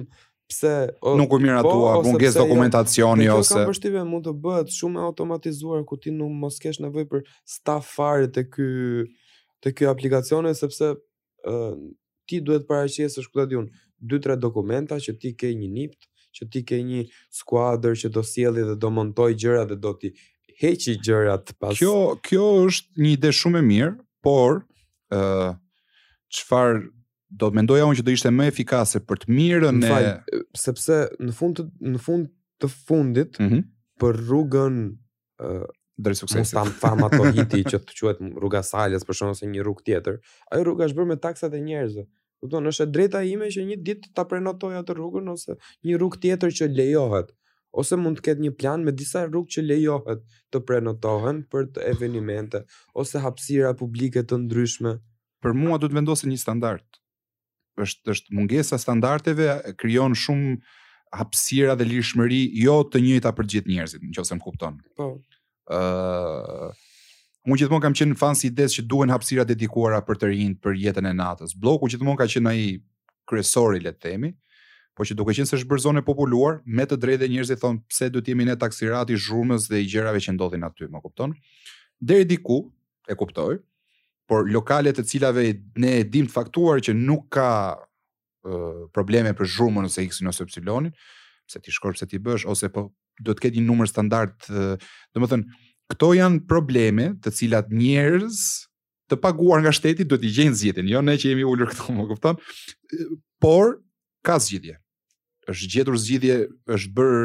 [0.51, 0.73] pse
[1.07, 2.41] o, nuk u po miratua po, punges jo.
[2.41, 7.07] dokumentacioni ose kjo përshtyve mund të bëhet shumë automatizuar ku ti nuk mos kesh nevojë
[7.13, 7.21] për
[7.55, 8.67] staff fare ky
[9.63, 10.91] të kjo aplikacione sepse
[11.47, 11.77] uh,
[12.29, 13.69] ti duhet paraqesësh shkuta di un
[14.09, 18.65] 2-3 dokumenta që ti ke një nipt, që ti ke një skuadër që do sjellë
[18.71, 20.11] dhe do montoj gjëra dhe do ti
[20.61, 21.77] heqi gjërat pas.
[21.79, 24.61] Kjo kjo është një ide shumë e mirë, por
[25.15, 25.49] ë uh,
[26.35, 26.81] çfar
[27.27, 30.05] do mendoja unë që do ishte më efikase për të mirën e fal,
[30.55, 31.65] sepse në fund të,
[31.95, 32.29] në fund
[32.63, 33.65] të fundit mm -hmm.
[34.01, 34.77] për rrugën
[35.97, 39.63] dre sukses tam tam ato hiti që të quhet rruga Salës për shkak se një
[39.65, 40.19] rrugë tjetër
[40.53, 42.03] Ajo rruga është bërë me taksat e njerëzve
[42.43, 45.55] kupton është e drejta ime që një ditë ta prenotoj atë rrugën ose
[45.87, 47.33] një rrugë tjetër që lejohet
[47.81, 50.21] ose mund të ketë një plan me disa rrugë që lejohet
[50.53, 52.61] të prenotohen për të evenimente,
[52.97, 54.93] ose hapësira publike të ndryshme
[55.43, 57.01] për mua duhet vendosen një standard
[57.83, 59.49] është është mungesa standardeve
[59.81, 60.55] krijon shumë
[61.21, 65.11] hapësira dhe lirshmëri jo të njëjta për gjithë njerëzit nëse më kupton po
[65.67, 66.71] Uh,
[67.47, 70.77] unë gjithmonë kam qenë fan si idesë që duhen hapësira dedikuara për të rinjt, për
[70.79, 71.55] jetën e natës.
[71.59, 72.61] Bloku gjithmonë ka qenë ai
[73.27, 74.29] kryesor i le të themi,
[74.97, 77.83] por që duke qenë se është bërë zonë popullore, me të drejtë dhe njerëzit thonë
[77.91, 81.01] pse duhet të jemi ne taksirati i zhurmës dhe i gjërave që ndodhin aty, më
[81.03, 81.35] kupton?
[81.99, 82.61] Deri diku
[83.11, 83.57] e kuptoj,
[84.27, 85.43] por lokale të cilave
[85.83, 90.47] ne e dimë të faktuar që nuk ka uh, probleme për zhurmën ose x-in ose
[90.47, 90.89] y-in,
[91.47, 92.87] pse ti shkosh pse ti bësh ose po
[93.25, 95.59] do të ketë një numër standard, do të thënë,
[95.93, 98.41] këto janë probleme të cilat njerëz
[99.11, 102.07] të paguar nga shteti do t'i gjenë zgjedhjen, jo ne që jemi ulur këtu, më
[102.09, 102.41] kupton?
[103.43, 103.77] Por
[104.25, 104.75] ka zgjidhje.
[105.47, 106.35] Është gjetur zgjidhje,
[106.75, 107.21] është bërë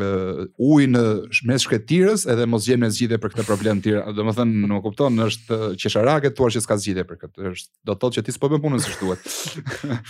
[0.00, 1.02] uh, uj në
[1.50, 4.16] mes shkretirës edhe mos gjenë në zgjidhe për këtë problem të tjera.
[4.16, 7.52] Do më thënë, në më kupton, është qesharake, tuar që s'ka zgjidhe për këtë.
[7.52, 10.02] Është, do të thotë që ti s'po bën punën së shtuat.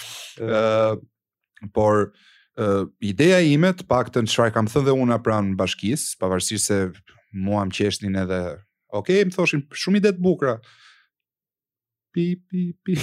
[0.46, 2.12] uh, por,
[2.58, 6.62] uh, ideja ime të pak të në qëfar kam thënë dhe una pranë bashkis, pavarësirë
[6.64, 6.78] se
[7.44, 8.40] mua më qeshtin edhe,
[8.90, 10.56] oke, okay, më thoshin, shumë ide të bukra.
[12.14, 12.96] Pi, pi, pi.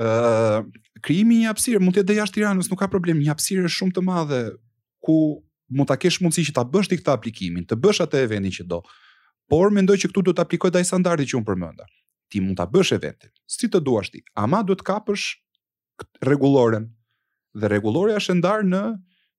[0.00, 0.66] uh,
[1.06, 4.40] një apsirë, mund të jetë jashtë tiranës, nuk ka problem, një apsirë shumë të madhe,
[5.04, 5.18] ku
[5.70, 8.66] mund të kesh mundësi që ta bësh të këta aplikimin, të bësh atë eventin që
[8.72, 8.80] do,
[9.50, 11.86] por mendoj që këtu do të aplikoj dhe standardi që unë përmënda.
[12.30, 15.28] Ti mund të bësh eventin, si të duash ti, ama du të kapësh
[16.26, 16.88] regulloren,
[17.54, 18.80] dhe rregulloria është ndar në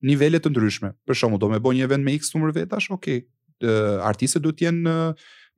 [0.08, 0.92] nivele të ndryshme.
[1.08, 3.26] Për shembull, do me bëj një event me X numër vetash, okay.
[3.62, 4.94] Ë artistët duhet të jenë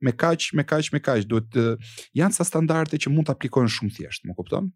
[0.04, 1.56] me kaq, me kaq, me kaq, duhet
[2.20, 4.68] janë sa standarde që mund të aplikojnë shumë thjesht, më kupton?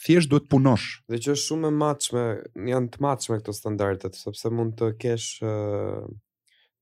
[0.00, 1.02] Thjesht duhet punosh.
[1.12, 2.22] Dhe që është shumë e matshme,
[2.72, 5.52] janë të matshme këto standarde, sepse mund të kesh ë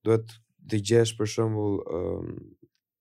[0.06, 0.36] duhet
[0.70, 2.02] të gjesh për shembull ë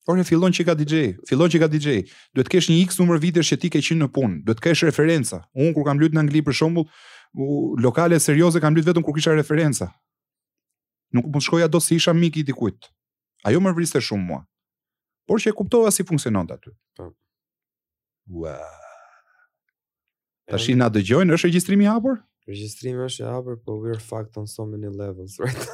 [0.08, 1.98] Por ne fillon që ka DJ, fillon që ka DJ.
[2.32, 4.64] Duhet të kesh një X numër vitesh që ti ke qenë në punë, duhet të
[4.70, 5.42] kesh referenca.
[5.60, 6.86] Unë kur kam lëtur në Angli për shembull,
[7.82, 9.90] lokale serioze kam lidh vetëm kur kisha referenca.
[11.14, 12.90] Nuk mund shkoja do si isha mik i dikujt.
[13.46, 14.42] Ajo më vriste shumë mua.
[15.28, 16.72] Por që e kuptova si funksiononte aty.
[18.28, 18.56] Wow.
[20.48, 20.54] Po.
[20.54, 22.22] Tash i na dëgjojnë, është regjistrimi i hapur?
[22.48, 25.68] Regjistrimi është i hapur, po we're fucked on so many levels, right?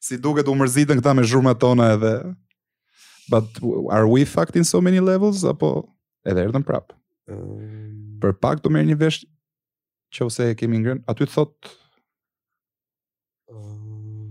[0.08, 2.12] si duket u mërzitën këta me zhurmat tona edhe
[3.28, 3.46] but
[3.92, 5.68] are we fucked in so many levels apo
[6.30, 6.86] edhe erdhën prap
[7.30, 7.88] ehm.
[8.22, 9.18] për pak do merr një vesh
[10.18, 11.54] qose e kemi ngrën aty të thot
[13.52, 14.26] mm.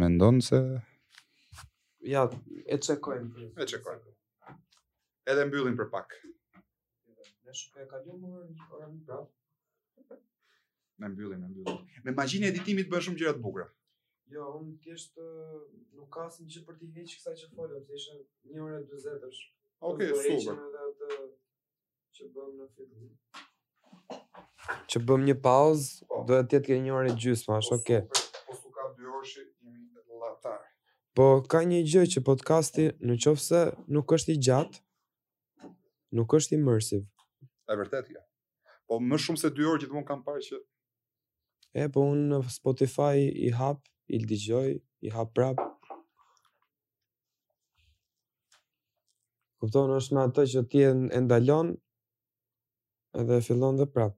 [0.00, 0.58] mendon se
[2.14, 2.22] ja
[2.64, 3.46] e çekojm e
[5.34, 6.08] edhe mbyllim për pak
[6.56, 9.18] ne shikoj ka dhe më ora më të
[11.08, 11.76] mbyllim, në mbyllim.
[12.04, 13.66] Me magjinë e editimit bërë shumë gjerat bugra.
[14.28, 15.14] Jo, unë t'jesht
[15.96, 18.16] nuk ka si gjithë për t'i heqë kësa që t'fallë, dhe t'jeshe
[18.52, 19.38] një ure dhe zetësh.
[19.88, 21.22] Ok, super.
[22.18, 23.08] Që bëm në fillim.
[24.92, 26.18] Që bëm një pauzë, po.
[26.28, 28.28] do e t'jetë kërë një ure gjysë, ma është, po, ok.
[28.50, 30.60] Po s'u ka dy ure shi në latar.
[31.16, 33.64] Po, ka një gjë që podcasti në qofë se
[33.96, 34.82] nuk është i gjatë,
[36.20, 37.06] nuk është i mërësiv.
[37.72, 38.26] E vërtet, ja.
[38.88, 40.60] Po, më shumë se dy orë që të mund kam parë që...
[41.78, 43.12] E, po, unë në Spotify
[43.46, 45.60] i hapë, i ldigjoj, i hap prap.
[49.58, 50.92] Kupton është me atë që ti e
[51.24, 51.72] ndalon
[53.20, 54.14] edhe e fillon dhe prap.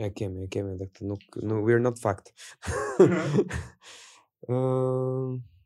[0.00, 2.30] Ja kemi, ja kemi, dhe këtë nuk, nuk, we are not fucked.
[4.50, 5.40] Ehm...
[5.44, 5.56] uh...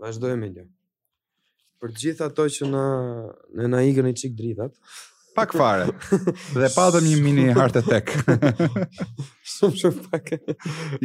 [0.00, 0.62] Vazhdojmë një.
[1.80, 2.84] Për gjithë ato që na
[3.60, 4.72] Në na ikën i çik dritat.
[5.36, 5.92] Pak fare.
[6.58, 8.10] Dhe patëm një mini heart attack.
[9.54, 10.32] shumë shumë pak.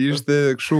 [0.07, 0.79] ishte kështu.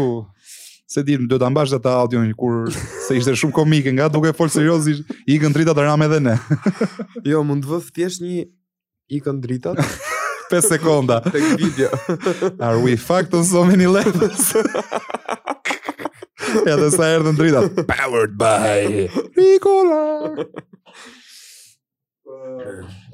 [0.88, 4.50] Se di, do ta mbash atë audio kur se ishte shumë komike, nga duke fol
[4.54, 6.36] seriozisht, ikën dritat ram edhe ne.
[7.32, 8.46] jo, mund të vësh thjesht një
[9.20, 9.82] ikën dritat.
[10.52, 11.20] 5 sekonda.
[11.26, 11.90] Tek video.
[12.60, 14.54] Are we fucked on so many levels?
[16.72, 20.48] edhe sa erdhë në drita, powered by Nikola.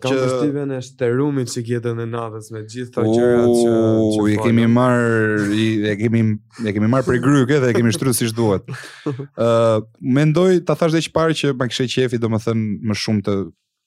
[0.01, 0.15] Ka që...
[0.17, 3.73] përstive në shterumit që kjetën e natës me gjithë të gjërat që...
[4.15, 6.23] që kemi marë, e kemi,
[6.65, 8.69] e kemi marë për i gryke dhe e kemi shtrytë si shduhet.
[9.05, 9.83] Uh,
[10.17, 13.25] mendoj, ta thash dhe që parë që më kështë qefi do më thënë më shumë
[13.27, 13.37] të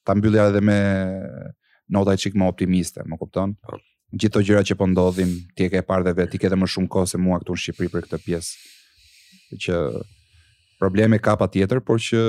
[0.05, 0.79] ta mbyllja edhe me
[1.93, 3.57] nota e qikë më optimiste, më kupton?
[3.65, 3.81] Po.
[4.15, 6.59] Gjithë të gjërat që po ndodhin, ti e ke parë dhe vetë, ti ke dhe
[6.61, 8.71] më shumë kohë se mua këtu në Shqipëri për këtë pjesë
[9.53, 9.75] që
[10.79, 12.21] probleme ka pa tjetër, por që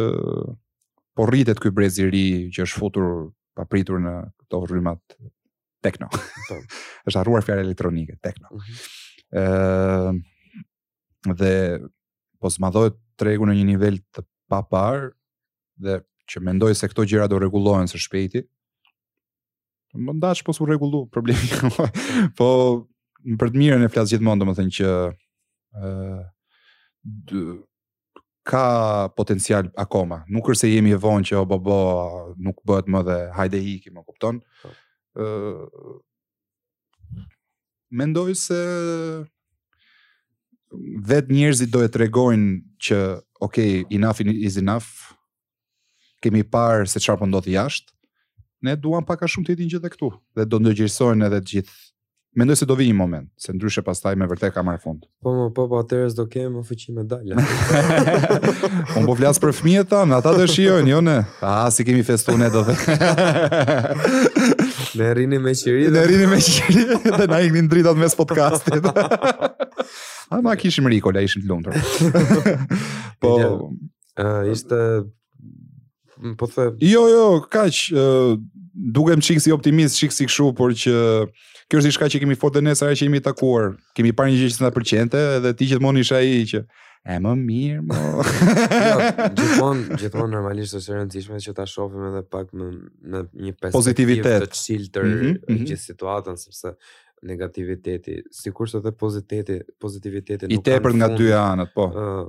[1.16, 3.06] po rritet ky brez i ri që është futur
[3.56, 4.12] pa pritur në
[4.44, 5.00] këto rrymat
[5.84, 6.10] tekno.
[6.12, 6.58] Po.
[7.08, 8.50] është arruar fjalë elektronike, tekno.
[8.52, 10.24] Mhm.
[11.26, 11.54] Ëm dhe
[12.38, 14.22] po të tregu në një nivel të
[14.52, 15.08] papar
[15.82, 15.96] dhe
[16.30, 18.42] që mendoj se këto gjëra do rregullohen së shpejti.
[19.96, 21.48] Më që po su rregullu problemi.
[22.38, 22.50] po
[23.40, 24.90] për të mirën e flas gjithmonë domethënë që
[28.42, 30.22] ka potencial akoma.
[30.30, 31.78] Nuk është se jemi e vonë që o bo bo
[32.38, 34.40] nuk bëhet më dhe hajde i ki më kuptonë.
[34.62, 34.68] Po.
[35.16, 35.66] Uh,
[37.90, 38.60] mendoj se
[41.10, 42.54] vetë njerëzit dojë të regojnë
[42.86, 43.00] që
[43.42, 43.58] ok,
[43.98, 44.86] enough is enough
[46.22, 47.94] kemi parë se qarë po do të ashtë
[48.66, 51.76] ne duan paka shumë të jetin gjithë dhe këtu dhe do ndëgjërsojnë edhe gjithë
[52.38, 55.06] Mendoj se do vi një moment, se ndryshe pastaj me vërtet ka marr fund.
[55.24, 57.40] Po, më, po, po, atëherë do kemë më fuqi me dalë.
[59.00, 61.14] Un po flas për fëmijët tan, ata do shijojnë, jo ne.
[61.40, 62.74] Ah, si kemi festuar ne do të.
[65.00, 65.88] Ne rrinim me qiri.
[65.96, 66.84] Ne rrinim me qiri
[67.16, 68.84] dhe na iknin dritat mes podcastit.
[70.28, 72.60] A ma kishim riko, la ishim të lumtur.
[73.24, 73.32] po...
[74.16, 74.76] Uh, ishte...
[76.40, 76.68] Po the...
[76.84, 77.80] Jo, jo, kaq...
[77.96, 80.98] ë Dukem qikë si optimist, qikë si këshu, por që...
[81.66, 83.72] Kjo është diçka që kemi fotë ne sa që jemi takuar.
[83.98, 86.60] Kemi parë një gjë që s'na pëlqente dhe ti gjithmonë isha ai që
[87.06, 87.96] e më mirë, më.
[88.02, 88.92] Jo,
[89.40, 92.68] gjithmonë, gjithmonë normalisht është e rëndësishme që ta shohim edhe pak në
[93.14, 95.66] në një perspektivë të ciltër mm -hmm, mm -hmm.
[95.70, 96.72] gjithë situatën sepse
[97.32, 101.84] negativiteti, sikur se edhe pozitiviteti, pozitiviteti nuk kanë fund, nga dy anët, po.
[101.86, 102.26] Uh,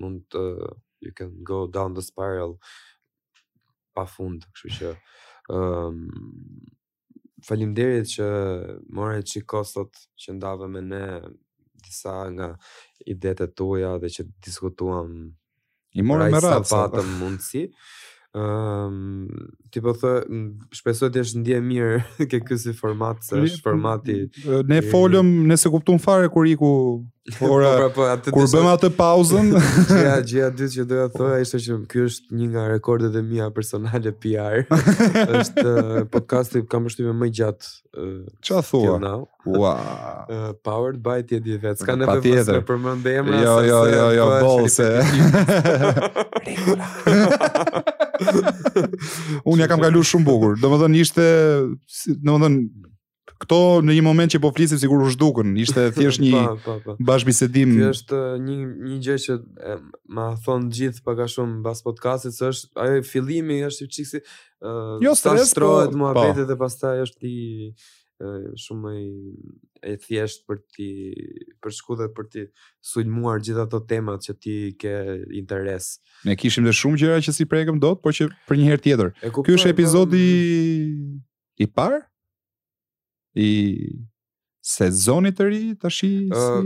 [0.00, 2.58] mund të uh, you can go down the spiral
[3.94, 6.70] pa fund, kështu që ëm um,
[7.46, 8.26] Falimderit që
[8.92, 11.02] mërë e kostot që ndave me ne
[11.86, 12.48] disa nga
[13.14, 15.12] idete tuja dhe që diskutuam
[16.00, 16.82] i mërë me më ratë.
[16.96, 17.64] Mërë mundësi.
[18.30, 19.26] Um,
[19.74, 20.10] ti po thë,
[20.78, 21.98] shpesoj jesh ndje mirë
[22.30, 24.20] ke si format, se është formati...
[24.70, 26.70] Ne folëm, nëse se kuptum fare kur iku,
[27.42, 29.50] ora, po, atë kur bëm atë pauzën...
[29.88, 33.48] gjia, gjia dytë që doja thëja, ishte që kjo është një nga rekordet e mija
[33.54, 34.58] personale PR,
[35.24, 35.64] është
[36.14, 37.66] podcasti kam është më gjatë...
[38.46, 38.96] Qa thua?
[39.40, 40.52] Wow.
[40.62, 42.62] powered by tjetë i vetë, s'ka në të e
[43.18, 43.42] emra...
[43.42, 44.06] Jo, jo, jo,
[46.78, 47.98] jo, jo,
[49.48, 50.54] Unë ja kam kaluar shumë bukur.
[50.62, 51.26] Domethënë më dhënë, ishte...
[52.20, 52.88] domethënë më dhënë,
[53.40, 57.16] këto në një moment që po flisim sigur u zhdukën, ishte thjesht një pa, pa,
[57.20, 59.36] Kjo është një një gjë që
[60.16, 64.20] ma thon gjithë pak a shumë mbas podcastit se është ajo fillimi është çiksi si
[64.24, 64.74] ë
[65.06, 66.48] jo, stres, ta po, shtrohet muhabeti po.
[66.52, 67.72] dhe pastaj është i
[68.60, 69.10] shumë i
[69.82, 70.88] e thjesht për ti
[71.62, 72.44] për shku dhe për ti
[72.92, 74.94] sulmuar gjitha ato temat që ti ke
[75.38, 75.98] interes.
[76.26, 79.10] Ne kishim dhe shumë gjëra që si do dot, por që për një herë tjetër.
[79.22, 80.24] Ky është po, epizodi
[80.92, 81.20] mm.
[81.64, 81.98] i par
[83.34, 83.50] i
[84.60, 86.62] sezonit të ri tash si uh,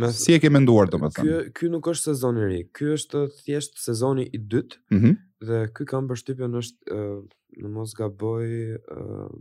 [0.00, 1.22] me, si e ke menduar domethënë.
[1.22, 4.82] Ky ky nuk është sezon i ri, ky është thjesht sezoni i dytë.
[4.92, 5.16] Mhm.
[5.40, 7.20] dhe ky kam përshtypjen është uh,
[7.62, 9.36] në mos gaboj ë uh,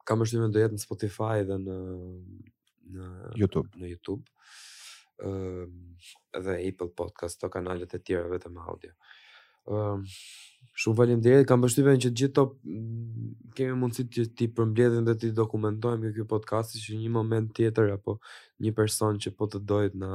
[0.04, 1.78] kam është një mendojet në Spotify dhe në...
[2.92, 3.08] Në
[3.40, 3.70] YouTube.
[3.80, 4.28] Në YouTube.
[5.22, 5.64] Uh,
[6.42, 8.92] dhe Apple Podcast, to kanalet e tjera vetëm audio.
[8.92, 9.20] Uh,
[9.70, 10.02] Ehm,
[10.82, 11.46] shumë faleminderit.
[11.46, 16.26] Kam përshtypjen që gjithë top mm, kemi mundësi të ti përmbledhim dhe ti dokumentojmë këtë
[16.34, 18.16] podcast që një moment tjetër apo
[18.66, 20.10] një person që po të dojt në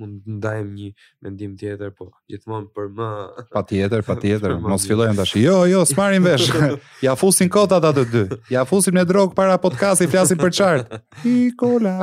[0.00, 0.88] mund të ndajmë një
[1.24, 3.08] mendim tjetër, po gjithmonë për më
[3.52, 5.34] patjetër, patjetër, mos fillojmë tash.
[5.42, 6.48] Jo, jo, s'marrim vesh.
[7.04, 8.38] Ja fusin kotat ato të dy.
[8.54, 10.92] Ja fusim në drog para podcast-it, flasim për çart.
[11.28, 11.96] I kola.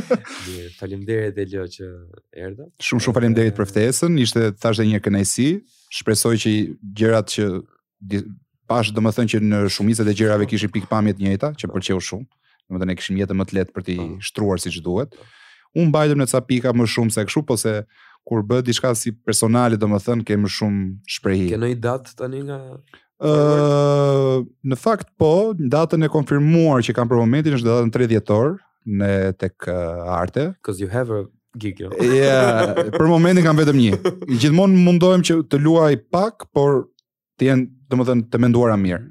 [0.46, 1.88] Mirë, faleminderit lo që
[2.36, 2.66] erdha.
[2.84, 4.18] Shumë shumë faleminderit për ftesën.
[4.22, 5.46] Ishte tash edhe një kënaqësi.
[5.92, 6.52] Shpresoj që
[7.00, 7.48] gjërat që
[8.70, 12.28] pash domethënë që në shumicën e gjërave kishin pikpamje të njëjta, që pëlqeu shumë.
[12.68, 14.10] Domethënë ne kishim jetë më të lehtë për të po.
[14.28, 15.16] shtruar siç duhet.
[15.16, 15.30] Po
[15.80, 17.76] unë bajtëm në ca pika më shumë se këshu, po se
[18.28, 20.82] kur bë diçka si personale, do më thënë, ke më shumë
[21.16, 21.48] shprehi.
[21.54, 22.60] Ke i datë të një nga...
[23.22, 28.56] Uh, në fakt po, datën e konfirmuar që kam për momentin është datën 30 djetor
[28.98, 30.48] në tek uh, arte.
[30.58, 31.20] Because you have a
[31.54, 31.92] gig, jo.
[32.02, 34.00] yeah, për momentin kam vetëm një.
[34.42, 36.80] Gjithmonë mundohem që të luaj pak, por
[37.38, 39.06] të jenë, të më thënë, të menduara mirë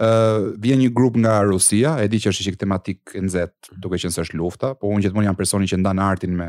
[0.00, 3.80] ë vjen një grup nga Rusia, e di që është një tematik e nzet, mhm.
[3.84, 6.46] duke qenë se është lufta, po unë gjithmonë jam personi që ndan artin me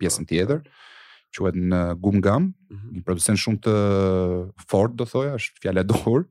[0.00, 0.30] pjesën po.
[0.30, 0.62] tjetër,
[1.36, 2.92] quhet në Gum Gum, mhm.
[2.98, 3.76] një prodhues shumë të
[4.70, 6.28] fortë do thoja, është fjala e dhur.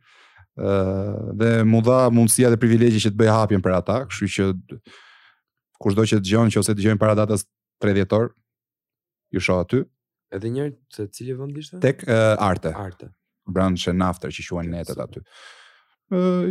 [0.52, 4.48] ë dhe më dha mundësia dhe privilegje që të bëj hapjen për ata, kështu që
[5.82, 7.46] kushdo që dëgjon, nëse dëgjojnë para datës
[7.82, 8.28] 30 dhjetor,
[9.32, 9.80] ju shoh aty.
[10.36, 11.80] Edhe një se cili vend ishte?
[11.84, 12.74] Tek uh, Arte.
[12.78, 13.08] Arte.
[13.48, 15.24] Branch and Nafter që quhen netët aty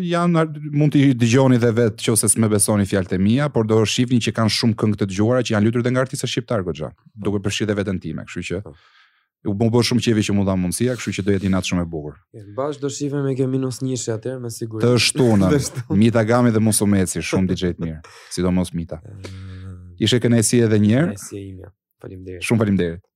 [0.00, 4.16] janë mund t'i dëgjoni dhe vet nëse s'më besoni fjalët e mia, por do shihni
[4.24, 6.88] që kanë shumë këngë të dëgjuara që janë lytur edhe nga artistë shqiptar goxha.
[7.14, 8.72] Duke përfshirë edhe veten time, kështu që po.
[9.50, 11.82] u bë shumë qeve që mund ta mundësia, kështu që do jetë një natë shumë
[11.84, 12.14] e bukur.
[12.56, 14.82] Bash do shihemi me ke minus 1 shi atëherë me siguri.
[14.84, 15.50] Të shtuna.
[16.00, 18.00] Mita Gami dhe Musumeci, shumë DJ të mirë,
[18.36, 19.00] sidomos Mita.
[19.04, 21.14] Ehm, Ishe kënaqësi edhe një herë.
[22.00, 22.48] Faleminderit.
[22.48, 23.09] Shumë faleminderit.